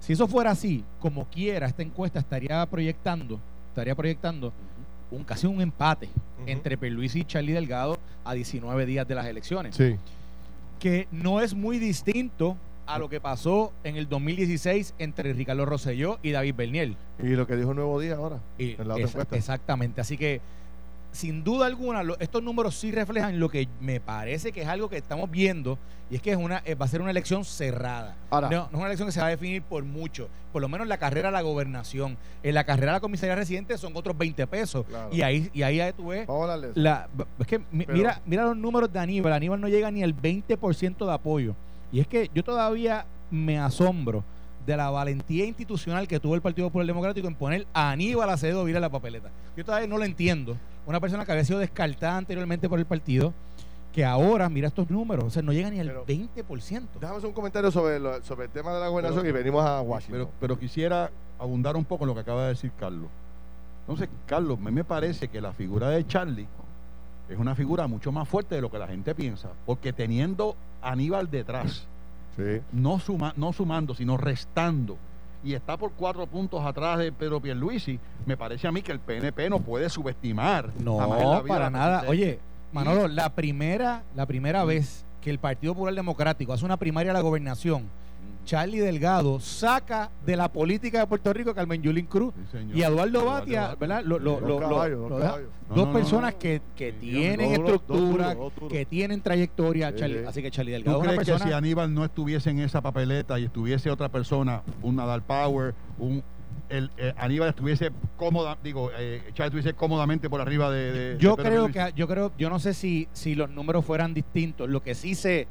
Si 0.00 0.12
eso 0.12 0.26
fuera 0.26 0.50
así, 0.50 0.82
como 0.98 1.26
quiera, 1.26 1.68
esta 1.68 1.82
encuesta 1.82 2.18
estaría 2.18 2.66
proyectando, 2.66 3.38
estaría 3.68 3.94
proyectando 3.94 4.52
un 5.12 5.22
casi 5.22 5.46
un 5.46 5.60
empate 5.60 6.08
entre 6.46 6.76
Perluisi 6.76 7.20
y 7.20 7.24
Charlie 7.26 7.52
Delgado 7.52 7.96
a 8.24 8.34
19 8.34 8.86
días 8.86 9.06
de 9.06 9.14
las 9.14 9.26
elecciones. 9.26 9.76
Sí. 9.76 9.94
Que 10.80 11.06
no 11.12 11.40
es 11.40 11.54
muy 11.54 11.78
distinto 11.78 12.56
a 12.86 12.98
lo 12.98 13.08
que 13.08 13.20
pasó 13.20 13.72
en 13.84 13.94
el 13.94 14.08
2016 14.08 14.94
entre 14.98 15.32
Ricardo 15.32 15.64
Rosselló 15.64 16.18
y 16.24 16.32
David 16.32 16.56
Berniel. 16.56 16.96
Y 17.22 17.28
lo 17.36 17.46
que 17.46 17.54
dijo 17.54 17.72
Nuevo 17.72 18.00
Día 18.00 18.16
ahora. 18.16 18.40
en 18.58 18.88
la 18.88 18.96
exactamente. 18.96 20.00
Así 20.00 20.16
que 20.16 20.40
sin 21.12 21.42
duda 21.42 21.66
alguna, 21.66 22.02
estos 22.18 22.42
números 22.42 22.74
sí 22.74 22.92
reflejan 22.92 23.40
lo 23.40 23.48
que 23.48 23.68
me 23.80 24.00
parece 24.00 24.52
que 24.52 24.62
es 24.62 24.68
algo 24.68 24.88
que 24.88 24.96
estamos 24.96 25.30
viendo, 25.30 25.78
y 26.10 26.16
es 26.16 26.22
que 26.22 26.30
es 26.30 26.36
una, 26.36 26.62
eh, 26.64 26.74
va 26.74 26.86
a 26.86 26.88
ser 26.88 27.00
una 27.00 27.10
elección 27.10 27.44
cerrada. 27.44 28.16
no, 28.30 28.48
no, 28.48 28.68
es 28.68 28.74
una 28.74 28.86
elección 28.86 29.08
que 29.08 29.12
se 29.12 29.20
va 29.20 29.26
a 29.26 29.30
definir 29.30 29.62
por 29.62 29.84
mucho. 29.84 30.28
Por 30.52 30.62
lo 30.62 30.68
menos 30.68 30.84
en 30.86 30.88
la 30.88 30.98
carrera 30.98 31.28
a 31.28 31.32
la 31.32 31.42
gobernación. 31.42 32.16
En 32.42 32.54
la 32.54 32.64
carrera 32.64 32.92
a 32.92 32.94
la 32.94 33.00
comisaría 33.00 33.34
residente 33.34 33.76
son 33.76 33.94
otros 33.94 34.16
20 34.16 34.46
pesos. 34.46 34.86
Y 35.12 35.20
ahí 35.20 35.50
y 35.52 35.62
ahí 35.62 35.92
tú 35.94 36.08
ves. 36.08 36.26
La, 36.74 37.08
es 37.38 37.46
que 37.46 37.60
mira, 37.70 38.22
mira 38.24 38.44
los 38.44 38.56
números 38.56 38.90
de 38.90 38.98
Aníbal. 38.98 39.32
Aníbal 39.32 39.60
no 39.60 39.68
llega 39.68 39.90
ni 39.90 40.02
al 40.02 40.16
20% 40.16 41.04
de 41.04 41.12
apoyo. 41.12 41.54
Y 41.92 42.00
es 42.00 42.06
que 42.06 42.30
yo 42.34 42.42
todavía 42.42 43.04
me 43.30 43.58
asombro 43.58 44.24
de 44.68 44.76
la 44.76 44.90
valentía 44.90 45.46
institucional 45.46 46.06
que 46.06 46.20
tuvo 46.20 46.34
el 46.34 46.42
Partido 46.42 46.68
Popular 46.68 46.86
Democrático 46.86 47.26
en 47.26 47.34
poner 47.34 47.66
a 47.72 47.90
Aníbal 47.90 48.28
Acevedo 48.28 48.64
Vila 48.64 48.76
en 48.76 48.82
la 48.82 48.90
papeleta. 48.90 49.30
Yo 49.56 49.64
todavía 49.64 49.88
no 49.88 49.96
lo 49.96 50.04
entiendo. 50.04 50.58
Una 50.86 51.00
persona 51.00 51.24
que 51.24 51.32
había 51.32 51.44
sido 51.44 51.58
descartada 51.58 52.18
anteriormente 52.18 52.68
por 52.68 52.78
el 52.78 52.84
partido, 52.84 53.32
que 53.94 54.04
ahora 54.04 54.50
mira 54.50 54.68
estos 54.68 54.90
números, 54.90 55.24
o 55.24 55.30
sea, 55.30 55.40
no 55.40 55.54
llega 55.54 55.70
ni 55.70 55.80
al 55.80 55.88
20%. 55.88 56.06
Déjame 57.00 57.16
hacer 57.16 57.28
un 57.28 57.32
comentario 57.32 57.70
sobre, 57.70 57.98
sobre 58.22 58.44
el 58.44 58.50
tema 58.50 58.74
de 58.74 58.80
la 58.80 58.88
gobernación 58.88 59.26
y 59.26 59.32
venimos 59.32 59.64
a 59.64 59.80
Washington. 59.80 60.28
Pero, 60.38 60.58
quisiera 60.58 61.10
abundar 61.38 61.74
un 61.74 61.86
poco 61.86 62.04
en 62.04 62.08
lo 62.08 62.14
que 62.14 62.20
acaba 62.20 62.42
de 62.42 62.48
decir 62.50 62.70
Carlos. 62.78 63.08
Entonces, 63.80 64.10
Carlos, 64.26 64.60
me 64.60 64.84
parece 64.84 65.28
que 65.28 65.40
la 65.40 65.54
figura 65.54 65.88
de 65.88 66.06
Charlie 66.06 66.46
es 67.30 67.38
una 67.38 67.54
figura 67.54 67.86
mucho 67.86 68.12
más 68.12 68.28
fuerte 68.28 68.54
de 68.54 68.60
lo 68.60 68.70
que 68.70 68.78
la 68.78 68.86
gente 68.86 69.14
piensa, 69.14 69.48
porque 69.64 69.94
teniendo 69.94 70.56
a 70.82 70.92
Aníbal 70.92 71.30
detrás, 71.30 71.86
no, 72.72 72.98
suma, 72.98 73.32
no 73.36 73.52
sumando, 73.52 73.94
sino 73.94 74.16
restando. 74.16 74.96
Y 75.44 75.54
está 75.54 75.76
por 75.76 75.92
cuatro 75.92 76.26
puntos 76.26 76.64
atrás 76.64 76.98
de 76.98 77.12
Pedro 77.12 77.40
Pierluisi. 77.40 77.98
Me 78.26 78.36
parece 78.36 78.66
a 78.66 78.72
mí 78.72 78.82
que 78.82 78.92
el 78.92 78.98
PNP 79.00 79.48
no 79.50 79.60
puede 79.60 79.88
subestimar. 79.88 80.72
No, 80.82 80.98
para 81.46 81.70
nada. 81.70 82.04
Oye, 82.08 82.40
Manolo, 82.72 83.08
la 83.08 83.34
primera, 83.34 84.02
la 84.16 84.26
primera 84.26 84.64
vez 84.64 85.04
que 85.20 85.30
el 85.30 85.38
Partido 85.38 85.74
Popular 85.74 85.94
Democrático 85.94 86.52
hace 86.52 86.64
una 86.64 86.76
primaria 86.76 87.12
a 87.12 87.14
la 87.14 87.20
gobernación, 87.20 87.88
Charlie 88.48 88.78
Delgado 88.78 89.40
saca 89.40 90.10
de 90.24 90.34
la 90.34 90.50
política 90.50 91.00
de 91.00 91.06
Puerto 91.06 91.34
Rico 91.34 91.50
a 91.50 91.54
Carmen 91.54 91.82
Yulín 91.82 92.06
Cruz 92.06 92.32
y 92.74 92.82
a 92.82 92.88
Eduardo 92.88 93.26
Batia, 93.26 93.74
¿verdad? 93.78 94.02
dos 94.02 95.88
personas 95.88 96.34
que, 96.36 96.62
que 96.74 96.92
tienen 96.92 97.52
estructura, 97.52 98.34
que 98.70 98.86
tienen 98.86 99.20
trayectoria, 99.20 99.92
así 100.26 100.40
que 100.40 100.50
Charlie 100.50 100.72
Delgado. 100.72 100.98
¿Tú 100.98 101.04
crees 101.04 101.28
que 101.28 101.38
si 101.40 101.52
Aníbal 101.52 101.92
no 101.92 102.06
estuviese 102.06 102.48
en 102.48 102.60
esa 102.60 102.80
papeleta 102.80 103.38
y 103.38 103.44
estuviese 103.44 103.90
otra 103.90 104.08
persona, 104.08 104.62
un 104.80 104.96
Nadal 104.96 105.22
Power, 105.22 105.74
un 105.98 106.24
el, 106.70 106.90
eh, 106.96 107.12
Aníbal 107.18 107.50
estuviese 107.50 107.90
cómoda, 108.16 108.56
digo, 108.64 108.90
eh, 108.98 109.20
Chávez 109.34 109.48
estuviese 109.48 109.74
cómodamente 109.74 110.30
por 110.30 110.40
arriba 110.40 110.70
de, 110.70 111.16
yo 111.18 111.36
creo 111.36 111.68
que 111.68 111.92
yo 111.94 112.08
creo, 112.08 112.32
yo 112.38 112.48
no 112.48 112.58
sé 112.58 112.72
si, 112.72 113.08
si 113.12 113.34
los 113.34 113.50
números 113.50 113.84
fueran 113.84 114.14
distintos. 114.14 114.70
Lo 114.70 114.82
que 114.82 114.94
sí 114.94 115.14
sé 115.14 115.48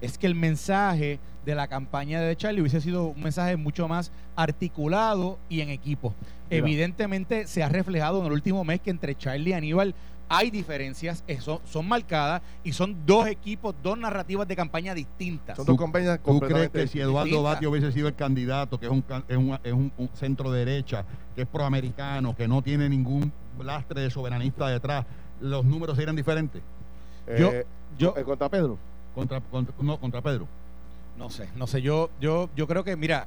es 0.00 0.18
que 0.18 0.26
el 0.26 0.34
mensaje 0.34 1.18
de 1.44 1.54
la 1.54 1.68
campaña 1.68 2.20
de 2.20 2.36
Charlie 2.36 2.60
hubiese 2.60 2.80
sido 2.80 3.06
un 3.06 3.22
mensaje 3.22 3.56
mucho 3.56 3.88
más 3.88 4.12
articulado 4.36 5.38
y 5.48 5.60
en 5.60 5.70
equipo. 5.70 6.14
Evidentemente 6.50 7.46
se 7.46 7.62
ha 7.62 7.68
reflejado 7.68 8.20
en 8.20 8.26
el 8.26 8.32
último 8.32 8.64
mes 8.64 8.80
que 8.80 8.90
entre 8.90 9.14
Charlie 9.14 9.50
y 9.50 9.52
Aníbal 9.54 9.94
hay 10.32 10.48
diferencias, 10.48 11.24
son, 11.40 11.58
son 11.64 11.88
marcadas 11.88 12.40
y 12.62 12.72
son 12.72 13.04
dos 13.04 13.26
equipos, 13.26 13.74
dos 13.82 13.98
narrativas 13.98 14.46
de 14.46 14.54
campaña 14.54 14.94
distintas. 14.94 15.56
Son 15.56 15.66
dos 15.66 15.76
campañas 15.76 16.20
¿Tú 16.24 16.38
crees 16.38 16.70
que 16.70 16.86
si 16.86 17.00
Eduardo 17.00 17.42
Batio 17.42 17.68
hubiese 17.68 17.90
sido 17.90 18.06
el 18.06 18.14
candidato, 18.14 18.78
que 18.78 18.86
es 18.86 18.92
un, 18.92 19.04
es 19.26 19.36
un, 19.36 19.58
es 19.64 19.72
un, 19.72 19.90
centro 20.14 20.52
derecha, 20.52 21.04
que 21.34 21.42
es 21.42 21.48
proamericano, 21.48 22.36
que 22.36 22.46
no 22.46 22.62
tiene 22.62 22.88
ningún 22.88 23.32
lastre 23.60 24.02
de 24.02 24.10
soberanista 24.10 24.68
detrás, 24.68 25.04
los 25.40 25.64
números 25.64 25.96
serían 25.96 26.14
diferentes? 26.14 26.62
yo, 27.36 27.50
eh, 27.50 27.66
yo, 27.98 28.14
eh, 28.16 28.22
¿Contra 28.22 28.48
Pedro? 28.48 28.78
Contra, 29.16 29.42
no, 29.80 29.98
contra 29.98 30.22
Pedro. 30.22 30.46
No 31.20 31.28
sé, 31.28 31.50
no 31.54 31.66
sé, 31.66 31.82
yo, 31.82 32.08
yo, 32.18 32.48
yo 32.56 32.66
creo 32.66 32.82
que, 32.82 32.96
mira, 32.96 33.26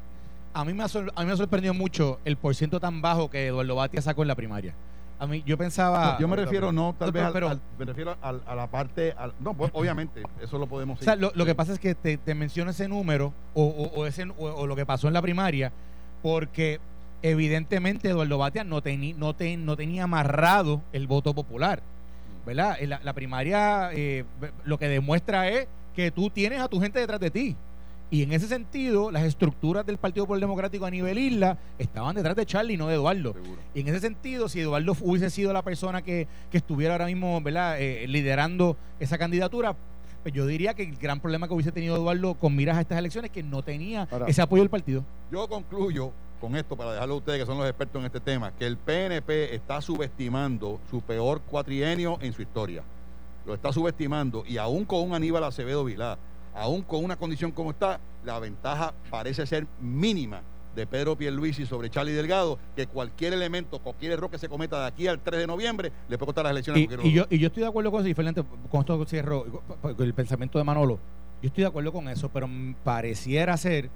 a 0.51 0.65
mí, 0.65 0.73
me 0.73 0.81
ha, 0.81 0.87
a 0.87 1.21
mí 1.21 1.27
me 1.27 1.31
ha 1.31 1.37
sorprendido 1.37 1.75
mucho 1.75 2.19
el 2.25 2.37
porciento 2.37 2.79
tan 2.79 3.03
bajo 3.03 3.29
que 3.29 3.45
Eduardo 3.45 3.75
Batia 3.75 4.01
sacó 4.01 4.23
en 4.23 4.29
la 4.29 4.35
primaria. 4.35 4.73
A 5.19 5.27
mí, 5.27 5.43
yo 5.45 5.59
pensaba. 5.59 6.17
yo 6.19 6.27
me 6.27 6.35
refiero, 6.35 6.71
no, 6.71 6.95
tal 6.97 7.11
vez, 7.11 7.23
pero, 7.31 7.55
me 7.77 7.85
refiero 7.85 8.17
a 8.19 8.55
la 8.55 8.65
parte. 8.65 9.13
no, 9.39 9.53
pues 9.53 9.69
obviamente, 9.75 10.23
eso 10.41 10.57
lo 10.57 10.65
podemos. 10.65 10.99
O 11.01 11.03
sea, 11.03 11.15
lo, 11.15 11.45
que 11.45 11.53
pasa 11.53 11.71
es 11.71 11.79
que 11.79 11.93
te, 11.93 12.17
te 12.17 12.33
menciono 12.33 12.71
ese 12.71 12.87
número 12.87 13.31
o, 13.53 13.63
o, 13.63 14.07
ese, 14.07 14.25
o, 14.39 14.65
lo 14.65 14.75
que 14.75 14.87
pasó 14.87 15.07
en 15.07 15.13
la 15.13 15.21
primaria, 15.21 15.71
porque 16.23 16.79
evidentemente 17.21 18.09
Eduardo 18.09 18.39
Batia 18.39 18.63
no, 18.63 18.81
teni, 18.81 19.13
no, 19.13 19.35
no 19.59 19.77
tenía 19.77 20.03
amarrado 20.05 20.81
el 20.93 21.05
voto 21.05 21.35
popular. 21.35 21.83
¿Verdad? 22.43 22.75
La, 22.81 22.99
la 23.03 23.13
primaria 23.13 23.91
eh, 23.93 24.25
lo 24.65 24.79
que 24.79 24.89
demuestra 24.89 25.47
es 25.47 25.67
que 25.95 26.09
tú 26.09 26.31
tienes 26.31 26.59
a 26.59 26.67
tu 26.67 26.81
gente 26.81 26.97
detrás 26.99 27.19
de 27.19 27.29
ti. 27.29 27.55
Y 28.13 28.21
en 28.21 28.31
ese 28.31 28.47
sentido, 28.47 29.09
las 29.09 29.23
estructuras 29.23 29.87
del 29.87 29.97
Partido 29.97 30.25
Popular 30.25 30.41
Democrático 30.41 30.85
a 30.85 30.91
nivel 30.91 31.17
isla 31.17 31.57
estaban 31.79 32.15
detrás 32.15 32.35
de 32.35 32.45
Charlie, 32.45 32.77
no 32.77 32.87
de 32.87 32.93
Eduardo. 32.93 33.33
Y 33.73 33.79
en 33.79 33.87
ese 33.87 34.01
sentido, 34.01 34.47
si 34.47 34.59
Eduardo 34.59 34.95
hubiese 35.01 35.31
sido 35.31 35.51
la 35.51 35.63
persona 35.63 36.03
que, 36.03 36.27
estuviera 36.51 36.93
ahora 36.93 37.07
mismo 37.07 37.41
¿verdad? 37.41 37.81
Eh, 37.81 38.05
liderando 38.07 38.77
esa 38.99 39.17
candidatura, 39.17 39.75
pues 40.21 40.31
yo 40.31 40.45
diría 40.45 40.75
que 40.75 40.83
el 40.83 40.95
gran 40.95 41.21
problema 41.21 41.47
que 41.47 41.55
hubiese 41.55 41.71
tenido 41.71 41.95
Eduardo 41.95 42.35
con 42.35 42.55
miras 42.55 42.77
a 42.77 42.81
estas 42.81 42.99
elecciones 42.99 43.29
es 43.29 43.33
que 43.33 43.41
no 43.41 43.63
tenía 43.63 44.07
ese 44.27 44.43
apoyo 44.43 44.61
del 44.61 44.69
partido. 44.69 45.03
Yo 45.31 45.47
concluyo 45.47 46.11
con 46.39 46.55
esto, 46.55 46.75
para 46.75 46.93
dejarlo 46.93 47.15
a 47.15 47.17
ustedes 47.17 47.39
que 47.39 47.45
son 47.47 47.57
los 47.57 47.67
expertos 47.67 47.99
en 47.99 48.05
este 48.05 48.19
tema, 48.19 48.51
que 48.51 48.67
el 48.67 48.77
PNP 48.77 49.55
está 49.55 49.81
subestimando 49.81 50.79
su 50.91 51.01
peor 51.01 51.41
cuatrienio 51.41 52.19
en 52.21 52.31
su 52.31 52.43
historia. 52.43 52.83
Lo 53.47 53.55
está 53.55 53.73
subestimando 53.73 54.43
y 54.47 54.57
aún 54.57 54.85
con 54.85 55.01
un 55.01 55.15
Aníbal 55.15 55.43
Acevedo 55.45 55.83
Vilá 55.83 56.19
aún 56.55 56.81
con 56.81 57.03
una 57.03 57.15
condición 57.15 57.51
como 57.51 57.71
está, 57.71 57.99
la 58.23 58.39
ventaja 58.39 58.93
parece 59.09 59.45
ser 59.45 59.67
mínima 59.81 60.41
de 60.75 60.87
Pedro 60.87 61.15
Pierluisi 61.15 61.65
sobre 61.65 61.89
Charlie 61.89 62.13
Delgado, 62.13 62.57
que 62.75 62.87
cualquier 62.87 63.33
elemento, 63.33 63.79
cualquier 63.79 64.13
error 64.13 64.29
que 64.29 64.39
se 64.39 64.49
cometa 64.49 64.79
de 64.81 64.87
aquí 64.87 65.07
al 65.07 65.19
3 65.19 65.41
de 65.41 65.47
noviembre, 65.47 65.91
le 66.09 66.17
puede 66.17 66.27
costar 66.27 66.45
las 66.45 66.51
elecciones. 66.51 66.89
Y, 67.03 67.11
yo, 67.11 67.25
y 67.29 67.37
yo 67.37 67.47
estoy 67.47 67.61
de 67.61 67.69
acuerdo 67.69 67.91
con 67.91 67.99
eso, 67.99 68.07
diferente, 68.07 68.43
con 68.71 68.81
esto 68.81 69.05
cierro, 69.05 69.45
con 69.81 69.95
el 69.99 70.13
pensamiento 70.13 70.57
de 70.57 70.63
Manolo, 70.63 70.99
yo 71.41 71.47
estoy 71.47 71.63
de 71.63 71.67
acuerdo 71.67 71.91
con 71.91 72.07
eso, 72.09 72.29
pero 72.29 72.49
pareciera 72.83 73.55
ser, 73.57 73.89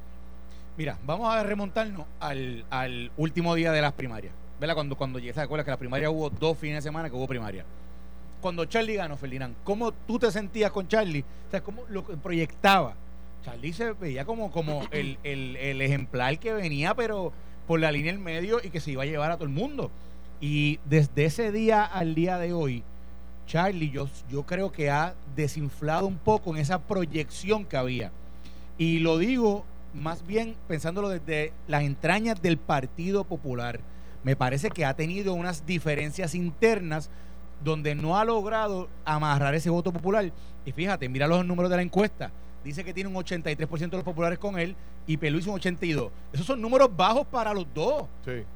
mira, 0.77 0.99
vamos 1.05 1.33
a 1.33 1.41
remontarnos 1.43 2.05
al, 2.19 2.65
al 2.69 3.11
último 3.17 3.55
día 3.55 3.71
de 3.71 3.81
las 3.81 3.93
primarias, 3.93 4.33
¿verdad? 4.59 4.75
Cuando, 4.75 4.95
cuando 4.95 5.19
¿se 5.19 5.41
acuerdas 5.41 5.65
que 5.65 5.71
la 5.71 5.77
primaria 5.77 6.09
hubo 6.09 6.29
dos 6.29 6.57
fines 6.57 6.77
de 6.77 6.81
semana 6.81 7.09
que 7.09 7.15
hubo 7.15 7.27
primaria? 7.27 7.65
Cuando 8.47 8.63
Charlie 8.63 8.95
ganó, 8.95 9.17
Ferdinand, 9.17 9.57
¿cómo 9.65 9.91
tú 9.91 10.17
te 10.19 10.31
sentías 10.31 10.71
con 10.71 10.87
Charlie? 10.87 11.19
O 11.19 11.51
sea, 11.51 11.59
¿cómo 11.59 11.83
lo 11.89 12.01
proyectaba? 12.03 12.95
Charlie 13.43 13.73
se 13.73 13.91
veía 13.91 14.23
como, 14.23 14.51
como 14.51 14.83
el, 14.91 15.17
el, 15.25 15.81
ejemplar 15.81 16.39
que 16.39 16.53
venía, 16.53 16.95
pero 16.95 17.33
por 17.67 17.81
la 17.81 17.91
línea 17.91 18.13
del 18.13 18.21
medio 18.21 18.61
y 18.63 18.69
que 18.69 18.79
se 18.79 18.91
iba 18.91 19.03
a 19.03 19.05
llevar 19.05 19.31
a 19.31 19.35
todo 19.35 19.43
el 19.43 19.53
mundo. 19.53 19.91
Y 20.39 20.79
desde 20.85 21.25
ese 21.25 21.51
día 21.51 21.83
al 21.83 22.15
día 22.15 22.37
de 22.37 22.53
hoy, 22.53 22.83
Charlie, 23.47 23.89
yo, 23.89 24.07
yo 24.31 24.43
creo 24.43 24.71
que 24.71 24.89
ha 24.89 25.13
desinflado 25.35 26.07
un 26.07 26.17
poco 26.17 26.55
en 26.55 26.61
esa 26.61 26.79
proyección 26.79 27.65
que 27.65 27.75
había. 27.75 28.13
Y 28.77 28.99
lo 28.99 29.17
digo 29.17 29.65
más 29.93 30.25
bien 30.25 30.55
pensándolo 30.69 31.09
desde 31.09 31.51
las 31.67 31.83
entrañas 31.83 32.41
del 32.41 32.55
Partido 32.57 33.25
Popular. 33.25 33.81
Me 34.23 34.37
parece 34.37 34.69
que 34.69 34.85
ha 34.85 34.93
tenido 34.93 35.33
unas 35.33 35.65
diferencias 35.65 36.33
internas 36.33 37.09
donde 37.63 37.95
no 37.95 38.17
ha 38.17 38.25
logrado 38.25 38.87
amarrar 39.05 39.55
ese 39.55 39.69
voto 39.69 39.91
popular. 39.91 40.31
Y 40.65 40.71
fíjate, 40.71 41.09
mira 41.09 41.27
los 41.27 41.45
números 41.45 41.69
de 41.69 41.77
la 41.77 41.81
encuesta. 41.81 42.31
Dice 42.63 42.83
que 42.83 42.93
tiene 42.93 43.09
un 43.09 43.15
83% 43.15 43.89
de 43.89 43.97
los 43.97 44.03
populares 44.03 44.39
con 44.39 44.59
él 44.59 44.75
y 45.05 45.15
Peluís 45.15 45.47
un 45.47 45.57
82%. 45.59 46.09
Esos 46.33 46.45
son 46.45 46.61
números 46.61 46.89
bajos 46.95 47.25
para 47.27 47.53
los 47.53 47.65
dos. 47.73 48.05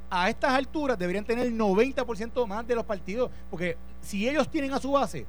A 0.09 0.29
estas 0.29 0.51
alturas 0.51 0.97
deberían 0.97 1.23
tener 1.23 1.47
el 1.47 1.57
90% 1.57 2.45
más 2.45 2.67
de 2.67 2.75
los 2.75 2.83
partidos, 2.83 3.31
porque 3.49 3.77
si 4.01 4.27
ellos 4.27 4.49
tienen 4.49 4.73
a 4.73 4.79
su 4.79 4.91
base, 4.91 5.25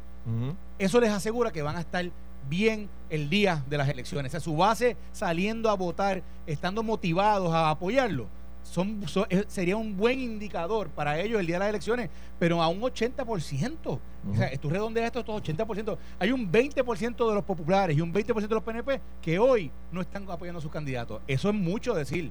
eso 0.79 1.01
les 1.01 1.11
asegura 1.11 1.53
que 1.53 1.63
van 1.63 1.77
a 1.77 1.81
estar 1.81 2.05
bien 2.49 2.89
el 3.09 3.31
día 3.31 3.63
de 3.69 3.79
las 3.79 3.89
elecciones. 3.89 4.31
O 4.31 4.33
sea, 4.33 4.41
su 4.41 4.57
base 4.57 4.97
saliendo 5.13 5.71
a 5.71 5.75
votar, 5.75 6.23
estando 6.47 6.83
motivados 6.83 7.53
a 7.53 7.71
apoyarlo 7.71 8.27
son, 8.63 9.05
eh, 9.29 9.45
sería 9.49 9.77
un 9.77 9.97
buen 9.97 10.19
indicador 10.19 10.89
para 10.89 11.19
ellos 11.19 11.41
el 11.41 11.47
día 11.47 11.57
de 11.57 11.61
las 11.61 11.69
elecciones, 11.69 12.11
pero 12.39 12.63
a 12.63 12.69
un 12.69 12.81
80%. 12.81 13.99
O 14.31 14.35
sea, 14.37 14.57
tú 14.59 14.71
redondeas 14.71 15.07
esto, 15.07 15.21
estos 15.21 15.43
80%. 15.43 15.97
Hay 16.19 16.31
un 16.31 16.51
20% 16.51 17.29
de 17.29 17.35
los 17.35 17.45
populares 17.45 17.97
y 17.97 18.01
un 18.01 18.13
20% 18.13 18.49
de 18.49 18.55
los 18.55 18.63
PNP 18.63 19.01
que 19.21 19.39
hoy 19.39 19.71
no 19.91 20.01
están 20.01 20.31
apoyando 20.31 20.59
a 20.59 20.63
sus 20.63 20.71
candidatos. 20.71 21.21
Eso 21.27 21.49
es 21.49 21.55
mucho 21.55 21.95
decir. 21.95 22.31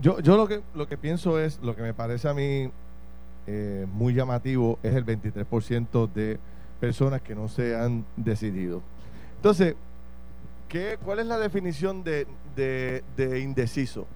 Yo, 0.00 0.20
yo 0.20 0.36
lo 0.36 0.46
que 0.46 0.62
lo 0.74 0.86
que 0.86 0.96
pienso 0.96 1.40
es, 1.40 1.58
lo 1.60 1.74
que 1.74 1.82
me 1.82 1.94
parece 1.94 2.28
a 2.28 2.34
mí 2.34 2.70
eh, 3.46 3.86
muy 3.90 4.14
llamativo 4.14 4.78
es 4.82 4.94
el 4.94 5.04
23% 5.04 6.12
de 6.12 6.38
personas 6.80 7.22
que 7.22 7.34
no 7.34 7.48
se 7.48 7.76
han 7.76 8.04
decidido. 8.16 8.82
Entonces, 9.36 9.74
¿qué, 10.68 10.98
¿cuál 11.04 11.20
es 11.20 11.26
la 11.26 11.38
definición 11.38 12.04
de, 12.04 12.26
de 12.56 13.40
indeciso? 13.40 14.06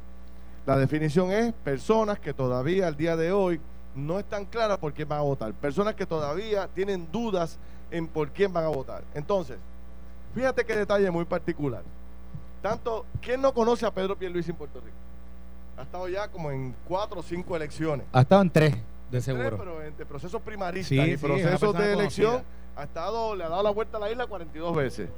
La 0.64 0.76
definición 0.76 1.32
es 1.32 1.52
personas 1.52 2.20
que 2.20 2.32
todavía 2.32 2.86
al 2.86 2.96
día 2.96 3.16
de 3.16 3.32
hoy 3.32 3.60
no 3.96 4.18
están 4.18 4.44
claras 4.44 4.78
por 4.78 4.92
quién 4.92 5.08
van 5.08 5.18
a 5.18 5.22
votar. 5.22 5.52
Personas 5.54 5.94
que 5.94 6.06
todavía 6.06 6.68
tienen 6.68 7.10
dudas 7.10 7.58
en 7.90 8.06
por 8.06 8.30
quién 8.30 8.52
van 8.52 8.64
a 8.64 8.68
votar. 8.68 9.02
Entonces, 9.14 9.58
fíjate 10.34 10.64
qué 10.64 10.76
detalle 10.76 11.10
muy 11.10 11.24
particular. 11.24 11.82
Tanto, 12.62 13.06
¿quién 13.20 13.40
no 13.42 13.52
conoce 13.52 13.84
a 13.84 13.90
Pedro 13.90 14.16
Pierluisi 14.16 14.52
en 14.52 14.56
Puerto 14.56 14.78
Rico? 14.78 14.96
Ha 15.76 15.82
estado 15.82 16.08
ya 16.08 16.28
como 16.28 16.52
en 16.52 16.74
cuatro 16.86 17.20
o 17.20 17.22
cinco 17.22 17.56
elecciones. 17.56 18.06
Ha 18.12 18.20
estado 18.20 18.42
en 18.42 18.50
tres, 18.50 18.76
de 19.10 19.20
seguro. 19.20 19.58
pero 19.58 19.82
entre 19.82 20.06
procesos 20.06 20.40
primaristas 20.42 21.08
y 21.08 21.16
procesos 21.16 21.76
de 21.76 21.92
elección, 21.92 22.42
ha 22.76 22.84
estado, 22.84 23.34
le 23.34 23.42
ha 23.42 23.48
dado 23.48 23.64
la 23.64 23.70
vuelta 23.70 23.96
a 23.96 24.00
la 24.00 24.10
isla 24.10 24.26
42 24.28 24.76
veces. 24.76 25.08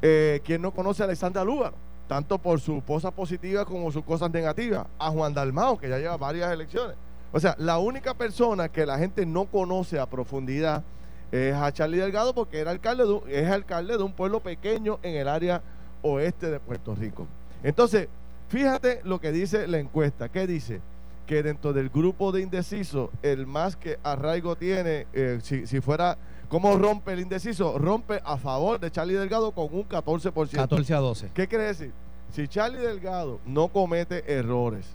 Eh, 0.00 0.40
¿Quién 0.42 0.62
no 0.62 0.70
conoce 0.70 1.02
a 1.02 1.06
Alexandra 1.06 1.44
Lúgaro? 1.44 1.76
Tanto 2.08 2.38
por 2.38 2.60
sus 2.60 2.82
cosas 2.84 3.12
positivas 3.12 3.64
como 3.64 3.90
sus 3.90 4.04
cosas 4.04 4.30
negativas, 4.30 4.86
a 4.98 5.10
Juan 5.10 5.34
Dalmao, 5.34 5.78
que 5.78 5.88
ya 5.88 5.98
lleva 5.98 6.16
varias 6.16 6.52
elecciones. 6.52 6.96
O 7.32 7.40
sea, 7.40 7.56
la 7.58 7.78
única 7.78 8.14
persona 8.14 8.68
que 8.68 8.86
la 8.86 8.98
gente 8.98 9.26
no 9.26 9.46
conoce 9.46 9.98
a 9.98 10.06
profundidad 10.06 10.84
es 11.32 11.54
a 11.54 11.72
Charlie 11.72 11.98
Delgado 11.98 12.32
porque 12.32 12.60
era 12.60 12.70
alcalde 12.70 13.04
es 13.28 13.50
alcalde 13.50 13.96
de 13.96 14.02
un 14.04 14.12
pueblo 14.12 14.40
pequeño 14.40 15.00
en 15.02 15.16
el 15.16 15.26
área 15.26 15.62
oeste 16.02 16.50
de 16.50 16.60
Puerto 16.60 16.94
Rico. 16.94 17.26
Entonces, 17.64 18.08
fíjate 18.48 19.00
lo 19.02 19.20
que 19.20 19.32
dice 19.32 19.66
la 19.66 19.78
encuesta. 19.78 20.28
¿Qué 20.28 20.46
dice? 20.46 20.80
Que 21.26 21.42
dentro 21.42 21.72
del 21.72 21.88
grupo 21.88 22.30
de 22.30 22.42
indecisos, 22.42 23.10
el 23.22 23.46
más 23.46 23.74
que 23.76 23.98
arraigo 24.04 24.54
tiene, 24.54 25.06
eh, 25.12 25.40
si, 25.42 25.66
si 25.66 25.80
fuera 25.80 26.18
¿Cómo 26.48 26.76
rompe 26.76 27.12
el 27.12 27.20
indeciso? 27.20 27.78
Rompe 27.78 28.20
a 28.24 28.36
favor 28.36 28.78
de 28.78 28.90
Charlie 28.90 29.14
Delgado 29.14 29.52
con 29.52 29.68
un 29.72 29.88
14%. 29.88 30.50
14 30.50 30.94
a 30.94 30.98
12. 30.98 31.30
¿Qué 31.34 31.48
quiere 31.48 31.64
decir? 31.64 31.92
Si 32.32 32.48
Charlie 32.48 32.80
Delgado 32.80 33.40
no 33.46 33.68
comete 33.68 34.32
errores 34.32 34.94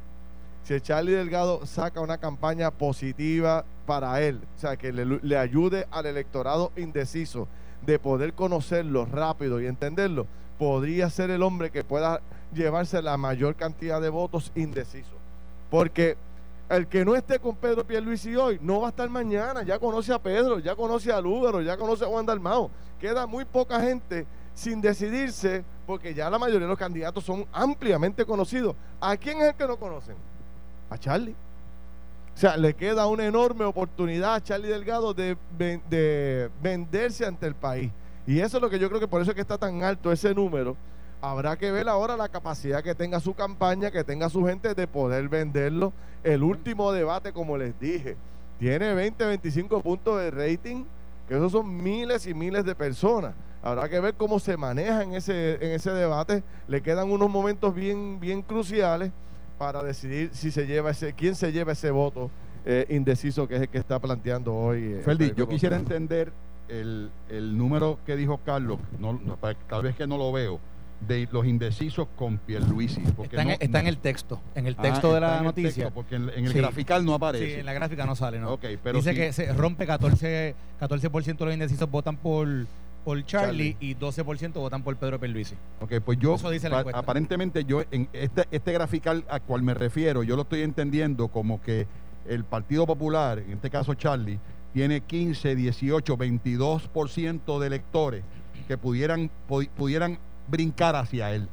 si 0.70 0.80
Charlie 0.82 1.14
Delgado 1.14 1.66
saca 1.66 2.00
una 2.00 2.20
campaña 2.20 2.70
positiva 2.70 3.66
para 3.88 4.22
él, 4.22 4.40
o 4.56 4.60
sea, 4.60 4.78
que 4.78 4.94
le, 4.94 5.04
le 5.04 5.36
ayude 5.36 5.88
al 5.90 6.06
electorado 6.06 6.72
indeciso 6.76 7.48
de 7.86 7.98
poder 7.98 8.34
conocerlo 8.34 9.06
rápido 9.06 9.60
y 9.60 9.66
entenderlo, 9.66 10.28
podría 10.60 11.10
ser 11.10 11.32
el 11.32 11.42
hombre 11.42 11.72
que 11.72 11.84
pueda 11.84 12.22
llevarse 12.54 13.02
la 13.02 13.18
mayor 13.18 13.56
cantidad 13.56 14.00
de 14.00 14.10
votos 14.10 14.52
indecisos. 14.54 15.18
Porque 15.72 16.18
el 16.70 16.88
que 16.88 17.04
no 17.04 17.16
esté 17.16 17.40
con 17.40 17.56
Pedro 17.56 17.86
Pierluisi 17.86 18.36
hoy 18.36 18.60
no 18.62 18.82
va 18.82 18.88
a 18.88 18.90
estar 18.92 19.10
mañana. 19.10 19.64
Ya 19.64 19.80
conoce 19.80 20.14
a 20.14 20.20
Pedro, 20.20 20.60
ya 20.60 20.76
conoce 20.76 21.12
a 21.12 21.20
Lúgaro, 21.20 21.62
ya 21.62 21.76
conoce 21.78 22.06
a 22.06 22.08
Juan 22.08 22.26
Dalmao. 22.26 22.70
Queda 23.00 23.26
muy 23.26 23.44
poca 23.44 23.82
gente 23.82 24.28
sin 24.54 24.80
decidirse 24.80 25.64
porque 25.88 26.14
ya 26.14 26.30
la 26.30 26.38
mayoría 26.38 26.66
de 26.66 26.70
los 26.70 26.78
candidatos 26.78 27.24
son 27.24 27.46
ampliamente 27.52 28.24
conocidos. 28.24 28.76
¿A 29.02 29.18
quién 29.18 29.40
es 29.42 29.50
el 29.50 29.56
que 29.56 29.68
no 29.68 29.78
conocen? 29.78 30.16
A 30.90 30.98
Charlie. 30.98 31.36
O 32.36 32.38
sea, 32.38 32.56
le 32.56 32.74
queda 32.76 33.08
una 33.08 33.26
enorme 33.26 33.66
oportunidad 33.66 34.36
a 34.36 34.44
Charlie 34.44 34.70
Delgado 34.70 35.14
de, 35.14 35.36
de 35.58 36.50
venderse 36.62 37.26
ante 37.26 37.48
el 37.48 37.56
país. 37.56 37.92
Y 38.28 38.40
eso 38.40 38.58
es 38.58 38.62
lo 38.62 38.70
que 38.70 38.78
yo 38.78 38.90
creo 38.90 39.00
que 39.02 39.08
por 39.08 39.22
eso 39.22 39.32
es 39.32 39.36
que 39.36 39.42
está 39.42 39.58
tan 39.58 39.82
alto 39.82 40.12
ese 40.12 40.36
número 40.36 40.78
habrá 41.22 41.58
que 41.58 41.72
ver 41.72 41.90
ahora 41.90 42.16
la 42.16 42.30
capacidad 42.30 42.84
que 42.84 42.96
tenga 42.96 43.20
su 43.20 43.34
campaña, 43.34 43.92
que 43.92 44.04
tenga 44.04 44.30
su 44.30 44.46
gente 44.46 44.74
de 44.74 44.88
poder 44.88 45.28
venderlo. 45.30 45.94
El 46.24 46.44
último 46.44 46.92
debate, 46.92 47.34
como 47.34 47.58
les 47.58 47.78
dije, 47.80 48.16
tiene 48.58 48.94
20, 48.94 49.26
25 49.26 49.82
puntos 49.82 50.20
de 50.20 50.32
rating, 50.32 50.86
que 51.28 51.36
esos 51.36 51.52
son 51.52 51.76
miles 51.82 52.26
y 52.28 52.34
miles 52.34 52.66
de 52.66 52.76
personas. 52.76 53.34
Habrá 53.62 53.90
que 53.90 54.00
ver 54.00 54.14
cómo 54.14 54.40
se 54.40 54.56
maneja 54.56 55.04
en 55.04 55.14
ese, 55.14 55.56
en 55.56 55.72
ese 55.72 55.92
debate. 55.92 56.44
Le 56.68 56.82
quedan 56.82 57.12
unos 57.12 57.30
momentos 57.30 57.76
bien, 57.76 58.20
bien 58.20 58.42
cruciales 58.42 59.12
para 59.58 59.84
decidir 59.84 60.30
si 60.34 60.52
se 60.52 60.66
lleva 60.66 60.92
ese, 60.92 61.14
quién 61.14 61.36
se 61.36 61.52
lleva 61.52 61.74
ese 61.74 61.92
voto 61.92 62.32
eh, 62.66 62.86
indeciso 62.90 63.48
que 63.48 63.56
es 63.56 63.62
el 63.62 63.70
que 63.70 63.78
está 63.78 64.00
planteando 64.00 64.56
hoy. 64.56 65.02
Eh, 65.06 65.34
yo 65.36 65.48
quisiera 65.50 65.76
entender 65.76 66.32
el, 66.70 67.12
el, 67.30 67.58
número 67.58 68.00
que 68.06 68.16
dijo 68.16 68.40
Carlos, 68.46 68.80
no, 69.00 69.20
tal 69.68 69.84
vez 69.84 69.96
que 69.96 70.08
no 70.08 70.18
lo 70.18 70.32
veo 70.32 70.60
de 71.08 71.28
los 71.32 71.46
indecisos 71.46 72.08
con 72.16 72.38
Pierluisi. 72.38 73.02
Porque 73.16 73.38
está, 73.38 73.54
en, 73.54 73.62
está 73.62 73.80
en 73.80 73.88
el 73.88 73.98
texto, 73.98 74.42
en 74.56 74.68
el 74.68 74.76
ah, 74.78 74.82
texto 74.82 75.14
de 75.14 75.20
la 75.22 75.42
noticia. 75.42 75.90
porque 75.92 76.16
en, 76.16 76.30
el 76.30 76.54
grafical 76.54 77.06
no 77.06 77.14
aparece. 77.14 77.46
Sí, 77.46 77.54
en 77.60 77.66
la 77.66 77.74
gráfica 77.74 78.06
no 78.06 78.16
sale, 78.16 78.40
¿no? 78.40 78.58
pero 78.58 78.98
Dice 78.98 79.14
que 79.14 79.34
se 79.34 79.52
rompe 79.54 79.86
14, 79.86 80.56
14 80.80 81.10
de 81.10 81.46
los 81.46 81.54
indecisos 81.54 81.90
votan 81.90 82.18
por 82.18 82.48
por 83.04 83.26
Charlie, 83.26 83.78
y 83.80 83.96
12% 83.96 84.54
votan 84.54 84.84
por 84.84 84.96
Pedro 84.98 85.20
Pierluisi. 85.20 85.56
Ok, 85.80 85.94
pues 86.04 86.20
yo, 86.20 86.36
aparentemente 86.94 87.64
yo, 87.64 87.82
en 87.92 88.10
este, 88.14 88.46
este 88.52 88.74
grafical 88.74 89.24
a 89.30 89.40
cual 89.40 89.64
me 89.64 89.74
refiero, 89.74 90.22
yo 90.22 90.36
lo 90.36 90.44
estoy 90.44 90.62
entendiendo 90.62 91.30
como 91.30 91.62
que 91.62 91.88
el 92.28 92.44
Partido 92.44 92.86
Popular, 92.86 93.40
en 93.40 93.54
este 93.54 93.70
caso 93.70 93.94
Charlie, 93.94 94.40
tiene 94.74 95.02
15, 95.02 95.56
18, 95.56 96.18
22% 96.18 97.60
de 97.60 97.68
electores 97.68 98.24
que 98.68 98.78
pudieran, 98.78 99.32
pudieran 99.76 100.20
brincar 100.50 100.96
hacia 100.96 101.34
él. 101.34 101.48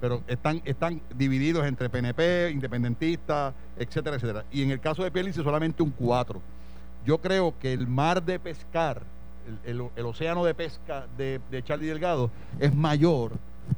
Pero 0.00 0.22
están, 0.28 0.62
están 0.64 1.00
divididos 1.16 1.66
entre 1.66 1.88
PNP, 1.88 2.50
independentistas, 2.52 3.52
etcétera, 3.76 4.16
etcétera. 4.16 4.44
Y 4.52 4.62
en 4.62 4.70
el 4.70 4.80
caso 4.80 5.02
de 5.02 5.10
Pierluisi 5.10 5.42
solamente 5.42 5.82
un 5.82 5.90
4. 5.90 6.40
Yo 7.04 7.18
creo 7.18 7.54
que 7.58 7.72
el 7.72 7.86
mar 7.88 8.22
de 8.22 8.38
pescar, 8.38 9.02
el, 9.64 9.80
océano 10.04 10.44
de 10.44 10.54
pesca 10.54 11.06
de, 11.16 11.40
de 11.50 11.62
Charlie 11.62 11.88
Delgado 11.88 12.30
es 12.60 12.74
mayor 12.74 13.32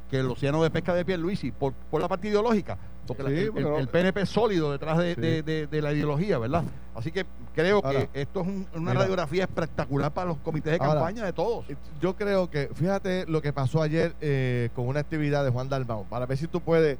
que 0.09 0.19
el 0.19 0.27
océano 0.29 0.61
de 0.63 0.69
pesca 0.69 0.93
de 0.93 1.05
Pierluisi 1.05 1.51
por, 1.51 1.73
por 1.73 2.01
la 2.01 2.07
parte 2.07 2.27
ideológica, 2.27 2.77
porque 3.07 3.51
el, 3.55 3.87
PNP 3.87 4.21
es 4.21 4.29
sólido 4.29 4.71
detrás 4.71 4.97
de, 4.97 5.67
la 5.71 5.93
ideología, 5.93 6.37
¿verdad? 6.37 6.63
Así 6.95 7.11
que 7.11 7.25
creo 7.53 7.81
que 7.81 8.09
esto 8.13 8.41
es 8.41 8.47
una 8.75 8.93
radiografía 8.93 9.43
espectacular 9.43 10.13
para 10.13 10.29
los 10.29 10.37
comités 10.37 10.73
de 10.73 10.79
campaña 10.79 11.25
de 11.25 11.33
todos. 11.33 11.65
Yo 11.99 12.15
creo 12.15 12.49
que, 12.49 12.69
fíjate 12.73 13.25
lo 13.27 13.41
que 13.41 13.53
pasó 13.53 13.81
ayer 13.81 14.15
eh, 14.21 14.69
con 14.75 14.87
una 14.87 14.99
actividad 14.99 15.43
de 15.43 15.51
Juan 15.51 15.69
Dalmau, 15.69 16.05
para 16.05 16.25
ver 16.25 16.37
si 16.37 16.47
tú 16.47 16.61
puedes, 16.61 16.97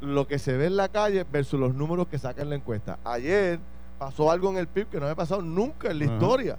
lo 0.00 0.26
que 0.26 0.38
se 0.38 0.56
ve 0.56 0.66
en 0.66 0.76
la 0.76 0.88
calle 0.88 1.24
versus 1.30 1.58
los 1.58 1.74
números 1.74 2.08
que 2.08 2.18
saca 2.18 2.42
en 2.42 2.50
la 2.50 2.56
encuesta. 2.56 2.98
Ayer 3.04 3.60
pasó 3.98 4.30
algo 4.30 4.50
en 4.50 4.56
el 4.56 4.66
PIB 4.66 4.88
que 4.88 4.98
no 4.98 5.06
había 5.06 5.16
pasado 5.16 5.42
nunca 5.42 5.90
en 5.90 5.98
la 5.98 6.04
historia. 6.06 6.58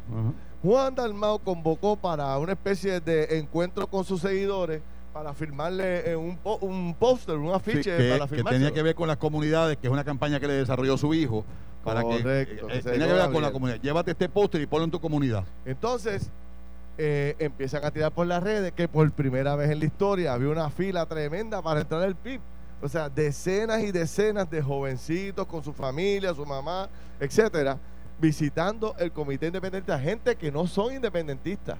Juan 0.61 0.93
Dalmau 0.93 1.39
convocó 1.39 1.95
para 1.95 2.37
una 2.37 2.51
especie 2.51 2.99
de 2.99 3.39
encuentro 3.39 3.87
con 3.87 4.05
sus 4.05 4.21
seguidores 4.21 4.81
para 5.13 5.33
firmarle 5.33 6.11
eh, 6.11 6.15
un, 6.15 6.39
un 6.61 6.95
póster, 6.95 7.35
un 7.35 7.53
afiche 7.53 7.95
que, 7.95 8.19
que 8.29 8.43
tenía 8.43 8.71
que 8.71 8.81
ver 8.81 8.95
con 8.95 9.07
las 9.07 9.17
comunidades, 9.17 9.77
que 9.77 9.87
es 9.87 9.93
una 9.93 10.03
campaña 10.03 10.39
que 10.39 10.47
le 10.47 10.53
desarrolló 10.53 10.97
su 10.97 11.13
hijo. 11.13 11.45
Para 11.83 12.03
que, 12.03 12.17
eh, 12.17 12.47
eh, 12.69 12.81
tenía 12.83 13.07
que 13.07 13.13
ver 13.13 13.31
con 13.31 13.41
la 13.41 13.51
comunidad. 13.51 13.79
Llévate 13.81 14.11
este 14.11 14.29
póster 14.29 14.61
y 14.61 14.67
ponlo 14.67 14.85
en 14.85 14.91
tu 14.91 14.99
comunidad. 15.01 15.43
Entonces, 15.65 16.29
empiezan 16.97 17.83
a 17.83 17.89
tirar 17.89 18.11
por 18.11 18.27
las 18.27 18.43
redes 18.43 18.71
que 18.73 18.87
por 18.87 19.11
primera 19.11 19.55
vez 19.55 19.71
en 19.71 19.79
la 19.79 19.85
historia 19.85 20.33
había 20.33 20.49
una 20.49 20.69
fila 20.69 21.07
tremenda 21.07 21.61
para 21.61 21.81
entrar 21.81 22.03
al 22.03 22.15
PIB. 22.15 22.39
O 22.83 22.89
sea, 22.89 23.09
decenas 23.09 23.81
y 23.81 23.91
decenas 23.91 24.49
de 24.49 24.61
jovencitos 24.61 25.45
con 25.47 25.63
su 25.63 25.73
familia, 25.73 26.33
su 26.33 26.45
mamá, 26.45 26.87
etcétera, 27.19 27.77
visitando 28.19 28.95
el 28.99 29.11
comité 29.11 29.47
independiente, 29.47 29.97
gente 29.99 30.35
que 30.35 30.51
no 30.51 30.67
son 30.67 30.93
independentistas. 30.93 31.77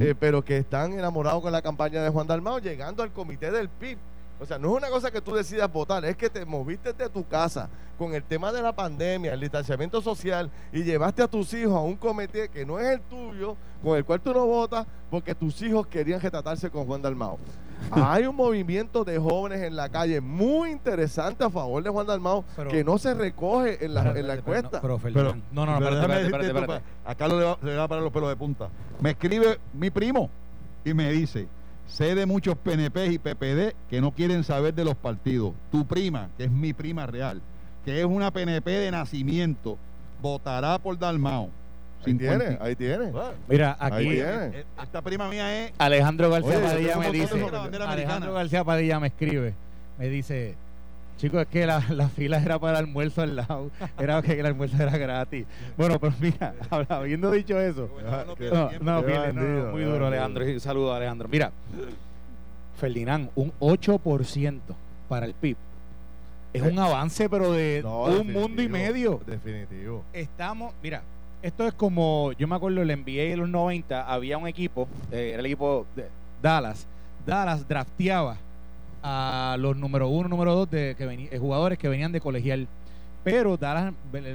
Eh, 0.00 0.14
pero 0.18 0.44
que 0.44 0.56
están 0.58 0.92
enamorados 0.92 1.42
con 1.42 1.52
la 1.52 1.62
campaña 1.62 2.02
de 2.02 2.10
Juan 2.10 2.26
Dalmao, 2.26 2.58
llegando 2.58 3.02
al 3.02 3.12
comité 3.12 3.50
del 3.50 3.68
PIB. 3.68 3.98
O 4.40 4.46
sea, 4.46 4.58
no 4.58 4.70
es 4.70 4.78
una 4.78 4.88
cosa 4.88 5.10
que 5.10 5.20
tú 5.20 5.34
decidas 5.34 5.70
votar, 5.70 6.02
es 6.06 6.16
que 6.16 6.30
te 6.30 6.46
moviste 6.46 6.94
de 6.94 7.08
tu 7.10 7.28
casa 7.28 7.68
con 7.98 8.14
el 8.14 8.22
tema 8.24 8.50
de 8.50 8.62
la 8.62 8.72
pandemia, 8.74 9.34
el 9.34 9.40
distanciamiento 9.40 10.00
social 10.00 10.50
y 10.72 10.82
llevaste 10.82 11.22
a 11.22 11.28
tus 11.28 11.52
hijos 11.52 11.74
a 11.74 11.80
un 11.80 11.96
comité 11.96 12.48
que 12.48 12.64
no 12.64 12.78
es 12.78 12.86
el 12.86 13.00
tuyo, 13.02 13.54
con 13.82 13.98
el 13.98 14.04
cual 14.06 14.22
tú 14.22 14.32
no 14.32 14.46
votas, 14.46 14.86
porque 15.10 15.34
tus 15.34 15.60
hijos 15.60 15.86
querían 15.86 16.18
retratarse 16.18 16.70
con 16.70 16.86
Juan 16.86 17.02
Dalmao. 17.02 17.38
Hay 17.90 18.24
un 18.24 18.34
movimiento 18.34 19.04
de 19.04 19.18
jóvenes 19.18 19.60
en 19.60 19.76
la 19.76 19.90
calle 19.90 20.22
muy 20.22 20.70
interesante 20.70 21.44
a 21.44 21.50
favor 21.50 21.82
de 21.82 21.90
Juan 21.90 22.06
Dalmao 22.06 22.44
que 22.70 22.82
no 22.82 22.96
se 22.96 23.12
recoge 23.12 23.84
en 23.84 23.92
la, 23.92 24.18
en 24.18 24.26
la 24.26 24.34
encuesta. 24.34 24.80
No, 24.82 24.98
pero, 24.98 25.34
no, 25.52 25.66
no, 25.66 25.78
no, 25.78 25.90
espérate, 25.90 26.26
espérate, 26.26 26.82
Acá 27.04 27.28
le 27.28 27.34
va, 27.34 27.58
le 27.60 27.76
va 27.76 27.84
a 27.84 27.88
parar 27.88 28.02
los 28.02 28.12
pelos 28.12 28.30
de 28.30 28.36
punta. 28.36 28.70
Me 29.00 29.10
escribe 29.10 29.58
mi 29.74 29.90
primo 29.90 30.30
y 30.82 30.94
me 30.94 31.10
dice, 31.12 31.46
sé 31.90 32.14
de 32.14 32.26
muchos 32.26 32.56
PNP 32.56 33.06
y 33.12 33.18
PPD 33.18 33.74
que 33.88 34.00
no 34.00 34.12
quieren 34.12 34.44
saber 34.44 34.74
de 34.74 34.84
los 34.84 34.94
partidos. 34.94 35.52
Tu 35.70 35.84
prima, 35.86 36.28
que 36.36 36.44
es 36.44 36.50
mi 36.50 36.72
prima 36.72 37.06
real, 37.06 37.40
que 37.84 38.00
es 38.00 38.06
una 38.06 38.30
PNP 38.30 38.70
de 38.70 38.90
nacimiento, 38.90 39.76
votará 40.22 40.78
por 40.78 40.98
Dalmao. 40.98 41.50
Ahí 42.06 42.14
tiene, 42.14 42.58
ahí 42.60 42.74
tiene. 42.76 43.12
Mira, 43.46 43.76
aquí 43.78 44.20
eh, 44.20 44.64
esta 44.82 45.02
prima 45.02 45.28
mía 45.28 45.66
es 45.66 45.72
Alejandro 45.76 46.30
García 46.30 46.62
Padilla 46.62 46.96
me 46.96 47.12
dice, 47.12 47.46
Alejandro 47.86 48.32
García 48.32 48.64
Padilla 48.64 49.00
me 49.00 49.08
escribe, 49.08 49.54
me 49.98 50.08
dice, 50.08 50.54
chicos, 51.20 51.42
es 51.42 51.48
que 51.48 51.66
la, 51.66 51.84
la, 51.90 52.08
fila 52.08 52.38
era 52.38 52.58
para 52.58 52.78
el 52.78 52.86
almuerzo 52.86 53.22
al 53.22 53.36
lado, 53.36 53.70
era 53.98 54.22
que 54.22 54.38
el 54.38 54.46
almuerzo 54.46 54.82
era 54.82 54.96
gratis. 54.96 55.46
Bueno, 55.76 55.98
pero 56.00 56.14
mira, 56.18 56.54
habiendo 56.88 57.30
dicho 57.30 57.60
eso, 57.60 57.90
no, 58.50 58.70
no, 58.80 59.72
muy 59.72 59.82
duro 59.82 60.06
Alejandro, 60.06 60.48
y 60.48 60.58
saludo 60.58 60.94
Alejandro. 60.94 61.28
Mira, 61.28 61.52
Ferdinand, 62.78 63.30
un 63.34 63.52
8% 63.60 64.60
para 65.08 65.26
el 65.26 65.34
PIB 65.34 65.56
es 66.52 66.62
un 66.62 66.78
avance, 66.78 67.28
pero 67.28 67.52
de 67.52 67.84
un 67.84 68.32
mundo 68.32 68.62
y 68.62 68.68
medio. 68.68 69.20
Definitivo. 69.26 70.04
Estamos, 70.12 70.74
mira, 70.82 71.02
esto 71.42 71.66
es 71.66 71.74
como, 71.74 72.32
yo 72.32 72.48
me 72.48 72.56
acuerdo, 72.56 72.82
el 72.82 72.88
NBA 72.88 73.30
de 73.30 73.36
los 73.36 73.48
90, 73.48 74.02
había 74.02 74.36
un 74.38 74.48
equipo, 74.48 74.88
eh, 75.12 75.30
era 75.32 75.40
el 75.40 75.46
equipo 75.46 75.86
de 75.94 76.08
Dallas. 76.42 76.86
Dallas 77.24 77.68
drafteaba 77.68 78.36
a 79.02 79.56
los 79.58 79.76
número 79.76 80.08
uno, 80.08 80.28
número 80.28 80.54
dos 80.54 80.70
de 80.70 80.94
que 80.96 81.28
eh, 81.30 81.38
jugadores 81.38 81.78
que 81.78 81.88
venían 81.88 82.12
de 82.12 82.20
colegial. 82.20 82.68
Pero 83.22 83.56
Dallas, 83.56 83.92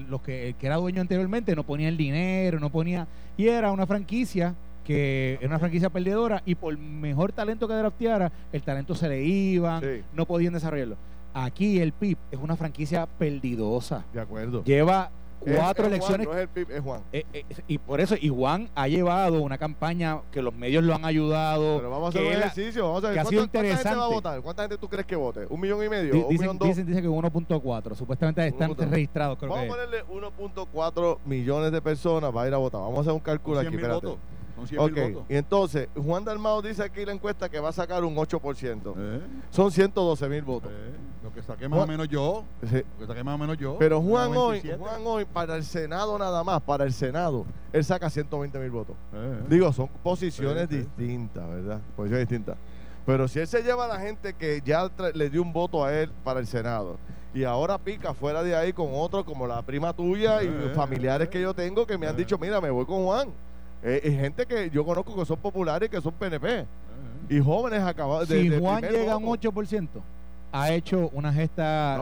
los 0.10 0.22
que, 0.22 0.50
el 0.50 0.56
que 0.56 0.68
era 0.68 0.76
dueño 0.76 1.02
anteriormente, 1.02 1.56
no 1.56 1.64
ponía 1.64 1.90
el 1.90 1.98
dinero, 1.98 2.60
no 2.60 2.70
ponía. 2.70 3.08
Y 3.36 3.48
era 3.48 3.72
una 3.72 3.88
franquicia 3.88 4.54
que 4.86 5.38
era 5.40 5.48
una 5.48 5.60
franquicia 5.60 5.90
perdedora 5.90 6.44
y 6.46 6.54
por 6.54 6.78
mejor 6.78 7.32
talento 7.32 7.68
que 7.68 7.74
drafteara, 7.74 8.32
el 8.54 8.62
talento 8.62 8.94
se 8.94 9.10
le 9.10 9.24
iba, 9.24 9.82
no 10.14 10.26
podían 10.26 10.54
desarrollarlo. 10.54 10.96
Aquí 11.34 11.80
el 11.80 11.92
PIB 11.92 12.18
es 12.32 12.40
una 12.40 12.56
franquicia 12.56 13.08
perdidosa. 13.08 14.06
De 14.14 14.22
acuerdo. 14.22 14.64
Lleva 14.64 15.10
cuatro 15.46 15.88
elecciones. 15.88 16.28
no 16.28 16.34
es 16.34 16.40
el 16.40 16.50
PIB, 16.50 16.72
es 16.72 16.82
Juan. 16.82 17.02
Eh, 17.12 17.26
eh, 17.34 17.46
y 17.68 17.78
por 17.78 18.02
eso, 18.02 18.16
y 18.20 18.30
Juan 18.30 18.70
ha 18.76 18.88
llevado 18.88 19.42
una 19.42 19.58
campaña 19.58 20.22
que 20.32 20.42
los 20.42 20.54
medios 20.54 20.84
lo 20.84 20.96
han 20.96 21.06
ayudado. 21.06 21.78
Pero 21.78 21.90
vamos 21.90 22.08
a 22.08 22.10
hacer 22.20 22.28
un 22.28 22.42
ejercicio, 22.42 22.84
vamos 22.88 23.04
a 23.04 23.08
ver. 23.08 23.14
Que 23.16 23.20
ha 23.20 23.26
sido 23.26 23.44
interesante. 23.44 23.84
¿Cuánta 23.84 23.90
gente 23.90 24.00
va 24.00 24.06
a 24.06 24.16
votar? 24.16 24.42
¿Cuánta 24.42 24.64
gente 24.64 24.78
tú 24.78 24.90
crees 24.90 25.06
que 25.06 25.16
vote? 25.16 25.46
¿Un 25.50 25.60
millón 25.60 25.84
y 25.84 25.90
medio? 25.90 26.14
¿Un 26.14 26.30
dicen, 26.30 26.52
millón 26.52 26.60
Dicen, 26.60 26.86
que 26.86 27.10
1.4. 27.10 27.96
Supuestamente 27.96 28.48
están 28.48 28.76
registrados. 28.76 29.40
vamos 29.40 29.60
a 29.60 29.68
ponerle 29.68 30.06
1.4 30.06 31.18
millones 31.26 31.72
de 31.72 31.82
personas 31.82 32.36
va 32.36 32.44
a 32.44 32.48
ir 32.48 32.54
a 32.54 32.58
votar. 32.58 32.82
Vamos 32.82 33.00
a 33.00 33.02
hacer 33.02 33.14
un 33.14 33.20
cálculo 33.20 33.60
aquí. 33.60 33.76
Espérate. 33.76 34.35
Son 34.68 34.94
100 34.94 34.94
mil 34.94 35.14
votos. 35.14 35.26
Y 35.30 35.36
entonces, 35.36 35.90
Juan 35.96 36.24
Dalmao 36.24 36.62
dice 36.62 36.84
aquí 36.84 37.02
en 37.02 37.08
la 37.08 37.14
encuesta 37.14 37.50
que 37.50 37.60
va 37.60 37.70
a 37.70 37.74
sacar 37.74 38.04
un 38.04 38.16
8%. 38.16 38.94
Eh. 38.98 39.22
Son 39.50 39.72
112 39.72 40.30
mil 40.30 40.42
votos. 40.44 40.72
Eh. 40.72 40.94
Lo 41.24 41.34
que 41.34 41.42
saqué 41.42 41.68
más 41.68 41.80
o 41.80 41.88
menos 41.88 42.08
yo. 42.08 42.44
Lo 42.62 43.00
que 43.00 43.08
saqué 43.08 43.24
más 43.24 43.36
o 43.36 43.38
menos 43.38 43.58
yo. 43.58 43.78
Pero 43.80 44.02
Juan 44.02 44.36
hoy, 44.36 44.62
Juan 44.62 45.02
hoy, 45.06 45.26
para 45.26 45.56
el 45.56 45.64
Senado 45.64 46.20
nada 46.20 46.44
más, 46.44 46.62
para 46.62 46.84
el 46.84 46.94
Senado, 46.94 47.46
él 47.74 47.84
saca 47.84 48.10
120 48.10 48.60
mil 48.60 48.70
votos. 48.70 48.96
Eh. 49.14 49.44
Digo, 49.50 49.74
son 49.74 49.88
posiciones 50.04 50.70
distintas, 50.70 51.50
¿verdad? 51.50 51.82
Posiciones 51.96 52.30
distintas. 52.30 52.58
Pero 53.06 53.28
si 53.28 53.40
él 53.40 53.48
se 53.48 53.62
lleva 53.62 53.86
a 53.86 53.88
la 53.88 54.00
gente 54.00 54.34
que 54.34 54.62
ya 54.66 54.90
le 55.14 55.30
dio 55.30 55.42
un 55.42 55.54
voto 55.54 55.84
a 55.84 55.94
él 55.94 56.12
para 56.24 56.40
el 56.40 56.48
Senado 56.48 56.98
y 57.36 57.44
ahora 57.44 57.78
pica 57.78 58.14
fuera 58.14 58.42
de 58.42 58.56
ahí 58.56 58.72
con 58.72 58.88
otro 58.94 59.26
como 59.26 59.46
la 59.46 59.62
prima 59.62 59.94
tuya 59.94 60.42
y 60.42 60.48
eh, 60.48 60.72
familiares 60.74 61.28
que 61.28 61.42
yo 61.42 61.54
tengo 61.54 61.86
que 61.86 61.98
me 61.98 62.08
han 62.08 62.16
eh. 62.16 62.20
dicho, 62.20 62.38
mira, 62.38 62.62
me 62.62 62.70
voy 62.70 62.86
con 62.86 63.04
Juan. 63.04 63.30
Eh, 63.88 64.02
y 64.04 64.12
gente 64.12 64.48
que 64.48 64.72
yo 64.72 64.84
conozco 64.84 65.16
que 65.16 65.26
son 65.26 65.38
populares 65.38 65.88
y 65.88 65.92
que 65.92 66.02
son 66.02 66.12
PNP. 66.14 66.66
Y 67.30 67.40
jóvenes 67.40 67.82
acabados 67.82 68.28
de... 68.28 68.42
Si 68.42 68.60
Juan 68.60 68.84
llega 68.84 69.14
a 69.14 69.18
un 69.18 69.26
8%, 69.26 69.88
ha 70.52 70.74
hecho 70.74 71.10
una 71.14 71.32
gesta, 71.32 72.00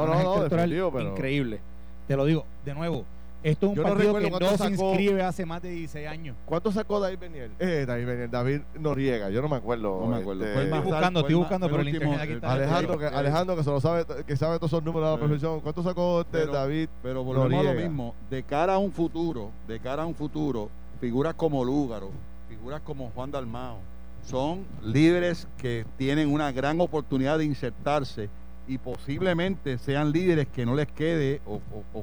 increíble. 1.01 1.59
Te 2.07 2.15
lo 2.15 2.25
digo, 2.25 2.45
de 2.65 2.73
nuevo, 2.73 3.05
esto 3.43 3.71
es 3.71 3.77
un 3.77 3.83
partido 3.83 4.15
que 4.15 4.29
no 4.29 4.57
se 4.57 4.69
inscribe 4.69 5.21
hace 5.21 5.45
más 5.45 5.61
de 5.61 5.71
16 5.71 6.07
años. 6.07 6.35
¿Cuánto 6.45 6.71
sacó 6.71 7.01
David 7.01 7.19
Beniel? 7.19 7.51
Eh, 7.59 7.83
David 7.85 8.05
Beniel, 8.05 8.31
David 8.31 8.61
Noriega, 8.79 9.29
yo 9.29 9.41
no 9.41 9.49
me 9.49 9.57
acuerdo. 9.57 9.99
No 9.99 10.07
me 10.07 10.17
acuerdo. 10.17 10.45
Este, 10.45 10.63
estoy 10.63 10.79
buscando, 10.79 11.19
estoy 11.19 11.35
buscando, 11.35 11.69
pero 11.69 11.81
el 11.81 11.89
internet 11.89 12.19
aquí 12.21 12.33
está. 12.33 12.53
Alejandro, 12.53 12.97
que, 12.97 13.05
Alejandro, 13.07 13.55
que 13.57 13.63
se 13.63 13.69
lo 13.69 13.81
sabe, 13.81 14.05
que 14.25 14.37
sabe 14.37 14.57
todos 14.57 14.71
esos 14.71 14.83
números 14.83 15.09
de 15.09 15.15
la 15.15 15.19
profesión. 15.19 15.59
¿Cuánto 15.59 15.83
sacó 15.83 16.21
este 16.21 16.45
David 16.45 16.87
Pero 17.01 17.23
volvemos 17.23 17.65
a 17.65 17.73
lo 17.73 17.79
mismo. 17.81 18.15
De 18.29 18.43
cara 18.43 18.75
a 18.75 18.77
un 18.77 18.91
futuro, 18.91 19.51
de 19.67 19.79
cara 19.79 20.03
a 20.03 20.05
un 20.05 20.15
futuro, 20.15 20.69
figuras 21.03 21.33
como 21.33 21.65
Lúgaro, 21.65 22.11
figuras 22.47 22.79
como 22.79 23.09
Juan 23.09 23.29
Dalmao, 23.29 23.79
son 24.25 24.63
líderes 24.81 25.49
que 25.57 25.85
tienen 25.97 26.31
una 26.31 26.53
gran 26.53 26.79
oportunidad 26.79 27.39
de 27.39 27.43
insertarse 27.43 28.29
y 28.69 28.77
posiblemente 28.77 29.77
sean 29.79 30.13
líderes 30.13 30.47
que 30.47 30.65
no 30.65 30.75
les 30.75 30.87
quede 30.87 31.41
o, 31.45 31.59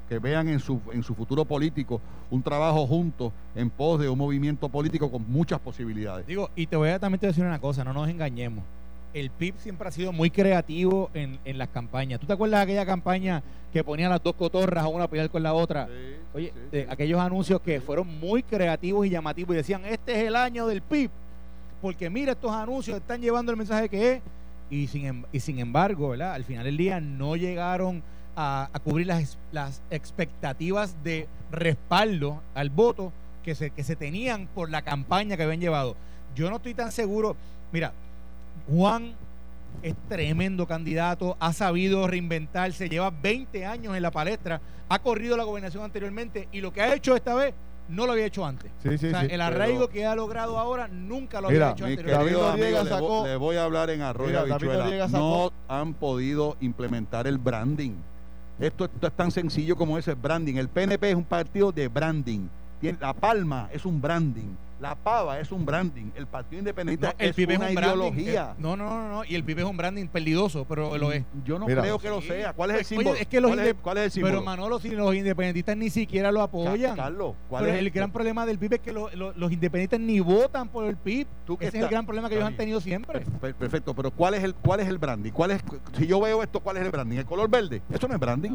que 0.07 0.19
vean 0.19 0.51
en 0.51 0.61
su, 0.61 0.83
en 0.93 1.03
su 1.03 1.15
futuro 1.15 1.47
político 1.47 1.99
un 2.31 2.43
trabajo 2.43 2.87
juntos 2.87 3.33
en 3.55 3.71
pos 3.71 3.99
de 3.99 4.11
un 4.11 4.19
movimiento 4.19 4.69
político 4.69 5.11
con 5.11 5.25
muchas 5.33 5.61
posibilidades. 5.61 6.27
Digo, 6.27 6.51
y 6.55 6.67
te 6.67 6.77
voy 6.77 6.91
a 6.91 6.99
también 6.99 7.21
decir 7.23 7.43
una 7.43 7.59
cosa, 7.59 7.83
no 7.83 7.95
nos 7.95 8.07
engañemos. 8.07 8.65
El 9.13 9.31
PIB 9.31 9.55
siempre 9.59 9.89
ha 9.89 9.91
sido 9.91 10.13
muy 10.13 10.31
creativo 10.31 11.11
en, 11.15 11.39
las 11.59 11.69
campañas. 11.69 12.21
¿Tú 12.21 12.27
te 12.27 12.33
acuerdas 12.33 12.61
de 12.61 12.63
aquella 12.63 12.87
campaña 12.87 13.43
que 13.73 13.83
ponían 13.83 14.11
las 14.11 14.23
dos 14.23 14.35
cotorras 14.35 14.85
a 14.85 14.89
una 14.89 15.05
a 15.05 15.09
pelear 15.09 15.31
con 15.31 15.43
la 15.43 15.53
otra? 15.53 15.89
Oye, 16.33 16.53
de 16.71 16.87
aquellos 16.89 17.21
anuncios 17.21 17.61
que 17.61 17.81
fueron 17.81 18.07
muy 18.21 18.43
creativos 18.43 19.07
y 19.07 19.11
llamativos 19.11 19.55
y 19.55 19.57
decían, 19.57 19.85
este 19.85 20.13
es 20.13 20.29
el 20.29 20.37
año 20.37 20.67
del 20.67 20.81
PIB, 20.81 21.11
porque 21.83 22.09
mira, 22.09 22.33
estos 22.33 22.53
anuncios 22.53 22.97
están 22.97 23.21
llevando 23.21 23.51
el 23.51 23.59
mensaje 23.59 23.89
que 23.89 24.13
es 24.13 24.23
y 24.71 24.87
sin, 24.87 25.07
em, 25.07 25.25
y 25.33 25.41
sin 25.41 25.59
embargo, 25.59 26.11
¿verdad? 26.11 26.35
al 26.35 26.45
final 26.45 26.65
del 26.65 26.77
día 26.77 27.01
no 27.01 27.35
llegaron 27.35 28.03
a, 28.37 28.71
cubrir 28.85 29.09
las, 29.09 29.37
las, 29.53 29.83
expectativas 29.91 31.03
de 31.03 31.27
respaldo 31.51 32.41
al 32.55 32.71
voto 32.71 33.13
que 33.43 33.55
se, 33.55 33.71
que 33.71 33.83
se 33.83 33.97
tenían 33.97 34.47
por 34.47 34.71
la 34.71 34.83
campaña 34.83 35.37
que 35.37 35.43
habían 35.43 35.61
llevado. 35.61 35.97
Yo 36.35 36.49
no 36.49 36.57
estoy 36.57 36.75
tan 36.75 36.93
seguro. 36.93 37.37
Mira, 37.73 37.93
Juan 38.69 39.15
es 39.83 39.95
tremendo 40.09 40.67
candidato, 40.67 41.37
ha 41.41 41.53
sabido 41.53 42.07
reinventarse, 42.07 42.89
lleva 42.89 43.11
20 43.11 43.65
años 43.65 43.97
en 43.97 44.03
la 44.03 44.11
palestra, 44.11 44.61
ha 44.89 44.99
corrido 44.99 45.37
la 45.37 45.45
gobernación 45.45 45.85
anteriormente 45.85 46.49
y 46.53 46.61
lo 46.61 46.73
que 46.73 46.83
ha 46.83 46.95
hecho 46.95 47.17
esta 47.17 47.35
vez 47.35 47.55
no 47.89 48.07
lo 48.07 48.13
había 48.13 48.27
hecho 48.27 48.45
antes. 48.45 48.71
Sí, 48.83 48.99
sí, 48.99 49.11
sí, 49.11 49.27
el 49.31 49.41
arraigo 49.41 49.89
que 49.89 50.07
ha 50.07 50.15
logrado 50.15 50.59
ahora 50.59 50.89
nunca 50.89 51.41
lo 51.41 51.49
había 51.49 51.73
hecho 51.73 51.87
antes. 51.87 52.05
le, 52.05 53.37
voy 53.37 53.57
a 53.57 53.65
hablar 53.65 53.91
en 53.91 54.03
arroyo 54.03 54.47
No 55.09 55.53
han 55.69 55.95
podido 55.95 56.57
implementar 56.61 57.27
el 57.27 57.39
branding. 57.39 57.93
Esto, 58.61 58.85
esto, 58.85 59.07
es 59.07 59.13
tan 59.15 59.31
sencillo 59.31 59.75
como 59.75 59.99
ese 59.99 60.15
branding. 60.15 60.57
El 60.57 60.69
PNP 60.69 61.11
es 61.11 61.17
un 61.17 61.25
partido 61.25 61.73
de 61.73 61.89
branding. 61.89 62.49
La 63.01 63.13
Palma 63.13 63.69
es 63.73 63.85
un 63.85 64.01
branding. 64.01 64.55
La 64.81 64.95
pava 64.95 65.39
es 65.39 65.53
un 65.53 65.67
branding. 65.67 66.11
El 66.17 66.27
Partido 66.27 66.61
Independiente 66.61 67.07
el 67.19 67.35
es 67.37 67.57
una 67.57 67.71
ideología. 67.71 68.55
no, 68.59 68.77
no, 68.77 68.89
no, 68.89 69.09
no. 69.11 69.25
Y 69.25 69.35
el 69.35 69.45
PIB 69.45 69.59
es 69.59 69.65
un 69.67 69.77
branding 69.77 70.07
perdidoso, 70.07 70.65
pero 70.65 70.97
lo 70.97 71.13
es. 71.13 71.23
Yo 71.45 71.59
no 71.59 71.67
creo 71.67 71.99
que 71.99 72.09
lo 72.09 72.23
sea. 72.23 72.55
¿Cuál 72.55 72.71
es 72.71 72.79
el 72.79 72.85
símbolo? 72.87 73.15
es 73.15 73.27
que 73.27 73.41
los 73.41 73.51
¿Cuál, 73.83 73.99
es, 73.99 74.05
el 74.05 74.11
símbolo? 74.11 74.33
Pero 74.33 74.45
Manolo, 74.45 74.81
si 74.81 74.91
los 74.91 75.15
independentistas 75.15 75.77
ni 75.77 75.91
siquiera 75.91 76.33
lo 76.33 76.41
apoyan. 76.41 76.97
Carlos, 76.97 77.35
¿cuál 77.49 77.67
es 77.67 77.77
el, 77.77 77.91
gran 77.91 78.11
problema 78.11 78.47
del 78.47 78.59
PIB 78.59 78.75
es 78.75 78.81
que 78.81 78.93
los 78.93 79.53
independentistas 79.53 80.01
ni 80.01 80.21
votan 80.21 80.69
por 80.69 80.87
el 80.87 80.97
PIB. 80.97 81.27
Ese 81.61 81.79
es 81.79 81.85
el 81.85 81.89
gran 81.89 82.07
problema 82.07 82.29
que 82.29 82.37
ellos 82.37 82.47
han 82.47 82.57
tenido 82.57 82.81
siempre. 82.81 83.21
Perfecto, 83.41 83.95
pero 83.95 84.11
¿cuál 84.11 84.35
es 84.35 84.45
el 84.45 84.55
cuál 84.55 84.81
es 84.81 84.89
el 84.89 84.99
branding? 84.99 85.33
¿Cuál 85.33 85.51
es 85.51 85.63
si 85.99 86.07
yo 86.07 86.21
veo 86.21 86.43
esto, 86.43 86.61
cuál 86.61 86.79
es 86.79 86.85
el 86.85 86.91
branding? 86.91 87.19
El 87.19 87.27
color 87.27 87.51
verde. 87.51 87.83
Eso 87.93 88.09
no 88.09 88.15
es 88.15 88.21
branding. 88.21 88.53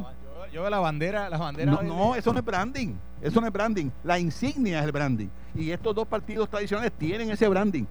Yo 0.52 0.62
veo 0.62 0.70
la 0.70 0.80
bandera, 0.80 1.30
las 1.30 1.40
banderas. 1.40 1.76
No, 1.76 1.84
no, 1.84 2.16
eso 2.16 2.32
no 2.32 2.40
es 2.40 2.46
branding. 2.46 2.96
Eso 3.22 3.42
no 3.42 3.48
es 3.48 3.54
branding. 3.54 3.90
La 4.04 4.20
insignia 4.20 4.80
es 4.80 4.86
el 4.86 4.92
branding. 4.92 5.28
Y 5.56 5.72
estos 5.72 5.96
dos 5.96 6.08
partidos 6.08 6.50
tradicionales 6.50 6.92
tienen 6.98 7.30
ese 7.32 7.48
branding. 7.48 7.86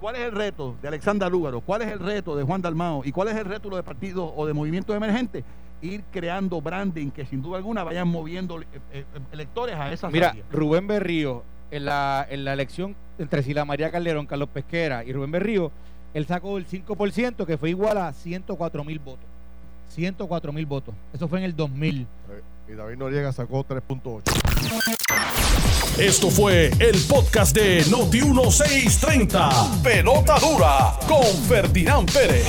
¿Cuál 0.00 0.16
es 0.16 0.22
el 0.22 0.32
reto 0.32 0.76
de 0.80 0.88
Alexandra 0.88 1.28
Lúgaro? 1.28 1.60
¿Cuál 1.60 1.82
es 1.82 1.88
el 1.88 1.98
reto 1.98 2.34
de 2.34 2.42
Juan 2.42 2.62
Dalmao? 2.62 3.02
¿Y 3.04 3.12
cuál 3.12 3.28
es 3.28 3.36
el 3.36 3.44
reto 3.44 3.68
de 3.70 3.82
partidos 3.82 4.32
o 4.34 4.46
de 4.46 4.54
movimientos 4.54 4.96
emergentes? 4.96 5.44
Ir 5.82 6.02
creando 6.10 6.60
branding 6.60 7.10
que 7.10 7.26
sin 7.26 7.42
duda 7.42 7.58
alguna 7.58 7.84
vayan 7.84 8.08
moviendo 8.08 8.60
eh, 8.60 8.66
eh, 8.92 9.04
electores 9.32 9.74
a 9.76 9.92
esa 9.92 10.08
Mira, 10.10 10.34
Rubén 10.50 10.86
Berrío, 10.86 11.42
en 11.70 11.84
la, 11.84 12.26
en 12.28 12.44
la 12.44 12.52
elección 12.52 12.96
entre 13.18 13.42
Sila 13.42 13.64
María 13.64 13.90
Calderón, 13.90 14.26
Carlos 14.26 14.48
Pesquera 14.48 15.04
y 15.04 15.12
Rubén 15.12 15.30
Berrío, 15.30 15.70
él 16.14 16.26
sacó 16.26 16.58
el 16.58 16.66
5%, 16.66 17.46
que 17.46 17.56
fue 17.56 17.70
igual 17.70 17.98
a 17.98 18.12
104 18.12 18.84
mil 18.84 18.98
votos. 18.98 19.24
104 19.90 20.52
mil 20.52 20.66
votos. 20.66 20.94
Eso 21.12 21.28
fue 21.28 21.38
en 21.38 21.44
el 21.44 21.54
2000. 21.54 22.06
Y 22.70 22.74
David 22.76 22.98
Noriega 22.98 23.32
sacó 23.32 23.64
3.8. 23.66 24.22
Esto 25.98 26.30
fue 26.30 26.70
el 26.78 27.00
podcast 27.08 27.56
de 27.56 27.84
Noti1630. 27.86 29.82
Pelota 29.82 30.38
dura 30.38 30.96
con 31.08 31.24
Ferdinand 31.48 32.08
Pérez. 32.12 32.46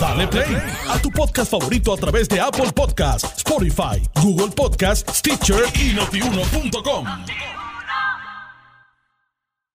Dale 0.00 0.26
play 0.26 0.56
a 0.88 0.98
tu 0.98 1.10
podcast 1.10 1.50
favorito 1.50 1.92
a 1.92 1.96
través 1.98 2.28
de 2.28 2.40
Apple 2.40 2.72
Podcasts, 2.74 3.36
Spotify, 3.36 4.02
Google 4.22 4.48
Podcasts, 4.48 5.18
Stitcher 5.18 5.64
y 5.74 5.92
notiuno.com. 5.92 7.06